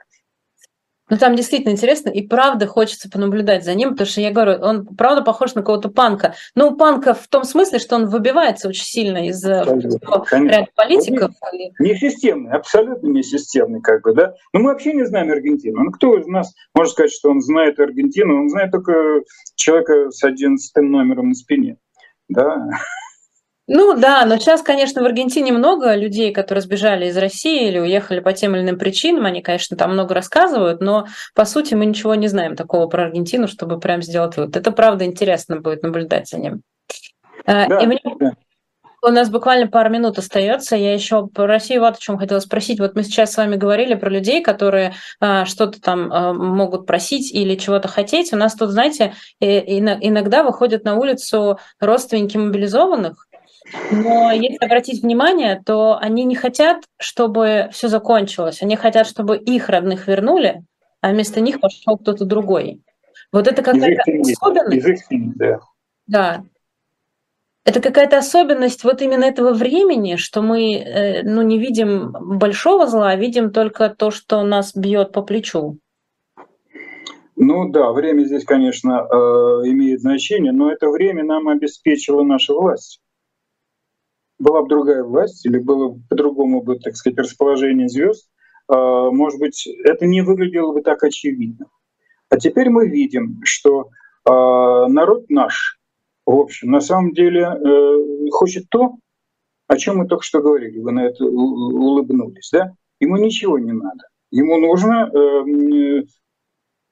Ну, 1.09 1.17
там 1.17 1.35
действительно 1.35 1.71
интересно, 1.71 2.09
и 2.09 2.25
правда 2.27 2.67
хочется 2.67 3.09
понаблюдать 3.09 3.63
за 3.63 3.73
ним, 3.73 3.91
потому 3.91 4.07
что 4.07 4.21
я 4.21 4.31
говорю, 4.31 4.61
он 4.61 4.85
правда 4.85 5.23
похож 5.23 5.55
на 5.55 5.63
кого-то 5.63 5.89
панка. 5.89 6.35
Ну, 6.55 6.75
панка 6.75 7.13
в 7.13 7.27
том 7.27 7.43
смысле, 7.43 7.79
что 7.79 7.95
он 7.95 8.07
выбивается 8.07 8.69
очень 8.69 8.85
сильно 8.85 9.27
из 9.27 9.43
э, 9.43 9.63
ряда 9.63 10.67
политиков. 10.75 11.31
Не 11.79 11.95
системный, 11.95 12.51
абсолютно 12.51 13.07
не 13.07 13.23
системный, 13.23 13.81
как 13.81 14.03
бы, 14.03 14.13
да. 14.13 14.33
Но 14.53 14.59
мы 14.59 14.71
вообще 14.71 14.93
не 14.93 15.05
знаем 15.05 15.31
Аргентину. 15.31 15.83
Ну, 15.83 15.91
кто 15.91 16.17
из 16.17 16.27
нас 16.27 16.53
может 16.75 16.93
сказать, 16.93 17.11
что 17.11 17.29
он 17.29 17.41
знает 17.41 17.79
Аргентину? 17.79 18.41
Он 18.41 18.49
знает 18.49 18.71
только 18.71 19.21
человека 19.55 20.11
с 20.11 20.23
одиннадцатым 20.23 20.91
номером 20.91 21.29
на 21.29 21.35
спине. 21.35 21.77
Да. 22.27 22.69
Ну 23.71 23.95
да, 23.95 24.25
но 24.25 24.37
сейчас, 24.37 24.63
конечно, 24.63 25.03
в 25.03 25.05
Аргентине 25.05 25.51
много 25.51 25.95
людей, 25.95 26.33
которые 26.33 26.63
сбежали 26.63 27.05
из 27.05 27.17
России 27.17 27.67
или 27.67 27.77
уехали 27.77 28.19
по 28.19 28.33
тем 28.33 28.55
или 28.55 28.63
иным 28.63 28.79
причинам. 28.79 29.27
Они, 29.27 29.43
конечно, 29.43 29.77
там 29.77 29.93
много 29.93 30.15
рассказывают, 30.15 30.81
но 30.81 31.05
по 31.35 31.45
сути 31.45 31.75
мы 31.75 31.85
ничего 31.85 32.15
не 32.15 32.27
знаем 32.27 32.55
такого 32.55 32.87
про 32.87 33.03
Аргентину, 33.03 33.47
чтобы 33.47 33.79
прям 33.79 34.01
сделать 34.01 34.37
вывод. 34.37 34.57
Это 34.57 34.71
правда 34.71 35.05
интересно 35.05 35.61
будет 35.61 35.83
наблюдать 35.83 36.27
за 36.27 36.39
ним. 36.39 36.63
Э, 37.45 37.67
да, 37.67 37.79
И 37.79 37.85
мне... 37.85 37.99
да. 38.19 38.31
У 39.01 39.09
нас 39.09 39.29
буквально 39.29 39.67
пару 39.67 39.89
минут 39.89 40.17
остается. 40.17 40.75
Я 40.75 40.93
еще 40.93 41.27
про 41.27 41.45
Россию 41.45 41.81
вот 41.81 41.95
о 41.95 41.99
чем 41.99 42.17
хотела 42.17 42.39
спросить. 42.39 42.79
Вот 42.79 42.95
мы 42.95 43.03
сейчас 43.03 43.31
с 43.31 43.37
вами 43.37 43.55
говорили 43.55 43.93
про 43.93 44.09
людей, 44.09 44.41
которые 44.43 44.93
а, 45.21 45.45
что-то 45.45 45.79
там 45.79 46.11
а, 46.11 46.33
могут 46.33 46.85
просить 46.85 47.31
или 47.31 47.55
чего-то 47.55 47.87
хотеть. 47.87 48.33
У 48.33 48.35
нас 48.35 48.55
тут, 48.55 48.71
знаете, 48.71 49.13
иногда 49.39 50.43
выходят 50.43 50.83
на 50.83 50.95
улицу 50.95 51.59
родственники 51.79 52.35
мобилизованных, 52.35 53.28
но 53.91 54.31
если 54.31 54.63
обратить 54.65 55.03
внимание, 55.03 55.61
то 55.65 55.97
они 55.97 56.23
не 56.25 56.35
хотят, 56.35 56.85
чтобы 56.97 57.69
все 57.71 57.87
закончилось. 57.87 58.61
Они 58.61 58.75
хотят, 58.75 59.07
чтобы 59.07 59.37
их 59.37 59.69
родных 59.69 60.07
вернули, 60.07 60.63
а 61.01 61.11
вместо 61.11 61.41
них 61.41 61.59
пошел 61.59 61.97
кто-то 61.97 62.25
другой. 62.25 62.81
Вот 63.31 63.47
это 63.47 63.61
какая-то 63.61 64.01
особенность. 64.21 65.05
да. 65.35 65.59
да. 66.07 66.43
Это 67.65 67.81
какая-то 67.81 68.17
особенность 68.17 68.83
вот 68.83 69.01
именно 69.01 69.25
этого 69.25 69.53
времени, 69.53 70.15
что 70.15 70.41
мы 70.41 70.75
э, 70.75 71.23
ну, 71.23 71.43
не 71.43 71.59
видим 71.59 72.11
большого 72.11 72.87
зла, 72.87 73.11
а 73.11 73.15
видим 73.15 73.51
только 73.51 73.89
то, 73.89 74.09
что 74.09 74.41
нас 74.43 74.75
бьет 74.75 75.11
по 75.11 75.21
плечу. 75.21 75.77
Ну 77.35 77.69
да, 77.69 77.91
время 77.91 78.23
здесь, 78.23 78.43
конечно, 78.43 79.01
э, 79.01 79.15
имеет 79.69 80.01
значение, 80.01 80.51
но 80.51 80.71
это 80.71 80.89
время 80.89 81.23
нам 81.23 81.47
обеспечила 81.47 82.23
наша 82.23 82.53
власть 82.53 83.01
была 84.39 84.61
бы 84.63 84.69
другая 84.69 85.03
власть 85.03 85.45
или 85.45 85.59
было 85.59 85.99
по-другому 86.09 86.63
бы, 86.63 86.79
так 86.79 86.95
сказать, 86.95 87.19
расположение 87.19 87.87
звезд, 87.89 88.29
может 88.67 89.39
быть, 89.39 89.67
это 89.83 90.05
не 90.05 90.21
выглядело 90.21 90.73
бы 90.73 90.81
так 90.81 91.03
очевидно. 91.03 91.65
А 92.29 92.37
теперь 92.37 92.69
мы 92.69 92.87
видим, 92.87 93.41
что 93.43 93.89
народ 94.25 95.29
наш, 95.29 95.79
в 96.25 96.35
общем, 96.35 96.69
на 96.69 96.79
самом 96.79 97.13
деле 97.13 97.41
э, 97.41 98.29
хочет 98.29 98.69
то, 98.69 98.97
о 99.67 99.77
чем 99.77 99.97
мы 99.97 100.07
только 100.07 100.23
что 100.23 100.41
говорили, 100.41 100.79
вы 100.79 100.91
на 100.91 101.05
это 101.05 101.25
улыбнулись, 101.25 102.49
да? 102.51 102.73
Ему 102.99 103.17
ничего 103.17 103.57
не 103.57 103.71
надо. 103.71 104.03
Ему 104.29 104.59
нужно 104.59 105.09
э, 105.11 106.03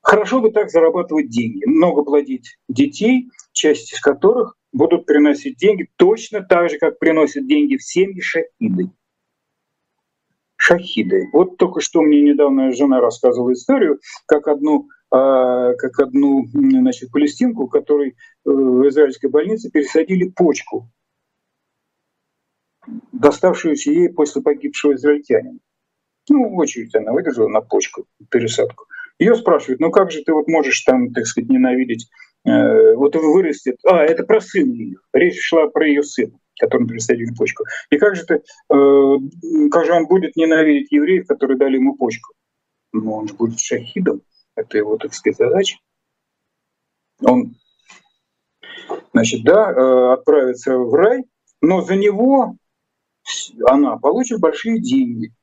хорошо 0.01 0.41
бы 0.41 0.51
так 0.51 0.71
зарабатывать 0.71 1.29
деньги, 1.29 1.65
много 1.65 2.03
плодить 2.03 2.57
детей, 2.67 3.29
часть 3.53 3.93
из 3.93 3.99
которых 3.99 4.56
будут 4.73 5.05
приносить 5.05 5.57
деньги 5.57 5.89
точно 5.97 6.41
так 6.41 6.69
же, 6.69 6.77
как 6.77 6.99
приносят 6.99 7.47
деньги 7.47 7.77
в 7.77 7.83
семьи 7.83 8.21
шахиды. 8.21 8.91
Шахиды. 10.57 11.27
Вот 11.33 11.57
только 11.57 11.81
что 11.81 12.01
мне 12.01 12.21
недавно 12.21 12.71
жена 12.71 12.99
рассказывала 12.99 13.53
историю, 13.53 13.99
как 14.25 14.47
одну 14.47 14.89
а, 15.09 15.73
как 15.75 15.99
одну 15.99 16.45
значит, 16.47 17.11
палестинку, 17.11 17.67
которой 17.67 18.09
э, 18.09 18.13
в 18.43 18.87
израильской 18.89 19.29
больнице 19.29 19.71
пересадили 19.71 20.29
почку, 20.29 20.91
доставшуюся 23.13 23.91
ей 23.91 24.09
после 24.09 24.41
погибшего 24.41 24.95
израильтянина. 24.95 25.59
Ну, 26.29 26.55
очередь 26.57 26.93
она 26.93 27.13
выдержала 27.13 27.47
на 27.47 27.61
почку, 27.61 28.05
пересадку. 28.29 28.85
Ее 29.17 29.35
спрашивают, 29.35 29.79
ну 29.79 29.91
как 29.91 30.11
же 30.11 30.23
ты 30.23 30.33
вот 30.33 30.47
можешь 30.47 30.81
там, 30.81 31.13
так 31.13 31.25
сказать, 31.25 31.49
ненавидеть, 31.49 32.09
вот 32.95 33.15
вырастет, 33.15 33.77
а, 33.85 34.03
это 34.03 34.23
про 34.23 34.39
сына 34.39 34.71
ее, 34.71 34.97
речь 35.13 35.41
шла 35.41 35.67
про 35.67 35.85
ее 35.85 36.01
сына, 36.03 36.39
которому 36.59 36.87
пересадили 36.87 37.33
почку. 37.37 37.63
И 37.89 37.97
как 37.97 38.15
же 38.15 38.25
ты, 38.25 38.35
э, 38.35 39.15
как 39.71 39.85
же 39.85 39.93
он 39.93 40.07
будет 40.07 40.35
ненавидеть 40.35 40.91
евреев, 40.91 41.27
которые 41.27 41.57
дали 41.57 41.75
ему 41.75 41.95
почку? 41.95 42.33
Ну, 42.93 43.13
он 43.13 43.27
же 43.27 43.33
будет 43.33 43.59
шахидом, 43.59 44.21
это 44.55 44.77
его, 44.77 44.97
так 44.97 45.13
сказать, 45.13 45.37
задача. 45.37 45.77
Он, 47.21 47.55
значит, 49.13 49.43
да, 49.43 49.71
э, 49.71 50.13
отправится 50.13 50.77
в 50.77 50.93
рай, 50.93 51.25
но 51.61 51.81
за 51.81 51.95
него 51.95 52.55
она 53.65 53.97
получит 53.97 54.39
большие 54.39 54.79
деньги. 54.79 55.33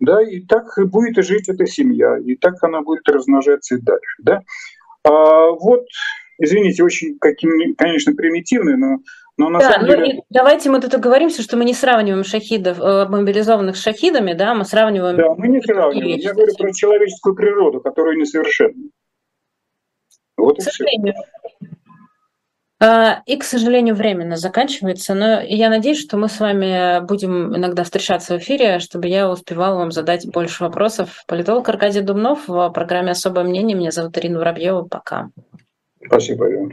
Да, 0.00 0.22
и 0.22 0.40
так 0.40 0.66
будет 0.90 1.24
жить 1.24 1.48
эта 1.48 1.66
семья, 1.66 2.18
и 2.18 2.36
так 2.36 2.62
она 2.62 2.82
будет 2.82 3.08
размножаться 3.08 3.76
и 3.76 3.80
дальше. 3.80 4.22
Да? 4.22 4.42
А 5.04 5.50
вот, 5.50 5.86
извините, 6.38 6.82
очень, 6.82 7.18
конечно, 7.18 8.14
примитивный, 8.14 8.76
но 8.76 8.98
но 9.36 9.48
на 9.48 9.58
да, 9.58 9.72
самом 9.72 9.86
ну 9.88 9.96
деле... 9.96 10.22
давайте 10.30 10.70
мы 10.70 10.80
тут 10.80 10.94
оговоримся, 10.94 11.42
что 11.42 11.56
мы 11.56 11.64
не 11.64 11.74
сравниваем 11.74 12.22
шахидов, 12.22 12.78
э, 12.78 13.08
мобилизованных 13.08 13.76
с 13.76 13.82
шахидами, 13.82 14.32
да, 14.32 14.54
мы 14.54 14.64
сравниваем... 14.64 15.16
Да, 15.16 15.34
мы 15.34 15.48
не 15.48 15.60
сравниваем. 15.60 16.18
Я 16.18 16.32
говорю 16.32 16.54
про 16.56 16.72
человеческую 16.72 17.34
природу, 17.34 17.80
которая 17.80 18.16
несовершенна. 18.16 18.90
Вот 20.36 20.58
к 20.58 20.62
сожалению. 20.62 21.14
А, 22.80 23.22
и, 23.26 23.36
к 23.36 23.44
сожалению, 23.44 23.94
временно 23.94 24.36
заканчивается, 24.36 25.14
но 25.14 25.40
я 25.40 25.68
надеюсь, 25.68 26.00
что 26.00 26.16
мы 26.16 26.28
с 26.28 26.38
вами 26.38 27.04
будем 27.04 27.56
иногда 27.56 27.82
встречаться 27.82 28.34
в 28.34 28.38
эфире, 28.38 28.78
чтобы 28.78 29.08
я 29.08 29.30
успевала 29.30 29.78
вам 29.78 29.90
задать 29.90 30.28
больше 30.30 30.62
вопросов. 30.62 31.24
Политолог 31.26 31.68
Аркадий 31.68 32.02
Думнов 32.02 32.46
в 32.46 32.70
программе 32.70 33.12
«Особое 33.12 33.44
мнение». 33.44 33.76
Меня 33.76 33.90
зовут 33.90 34.16
Ирина 34.18 34.38
Воробьева. 34.38 34.82
Пока. 34.82 35.30
Спасибо, 36.06 36.52
Иван. 36.52 36.72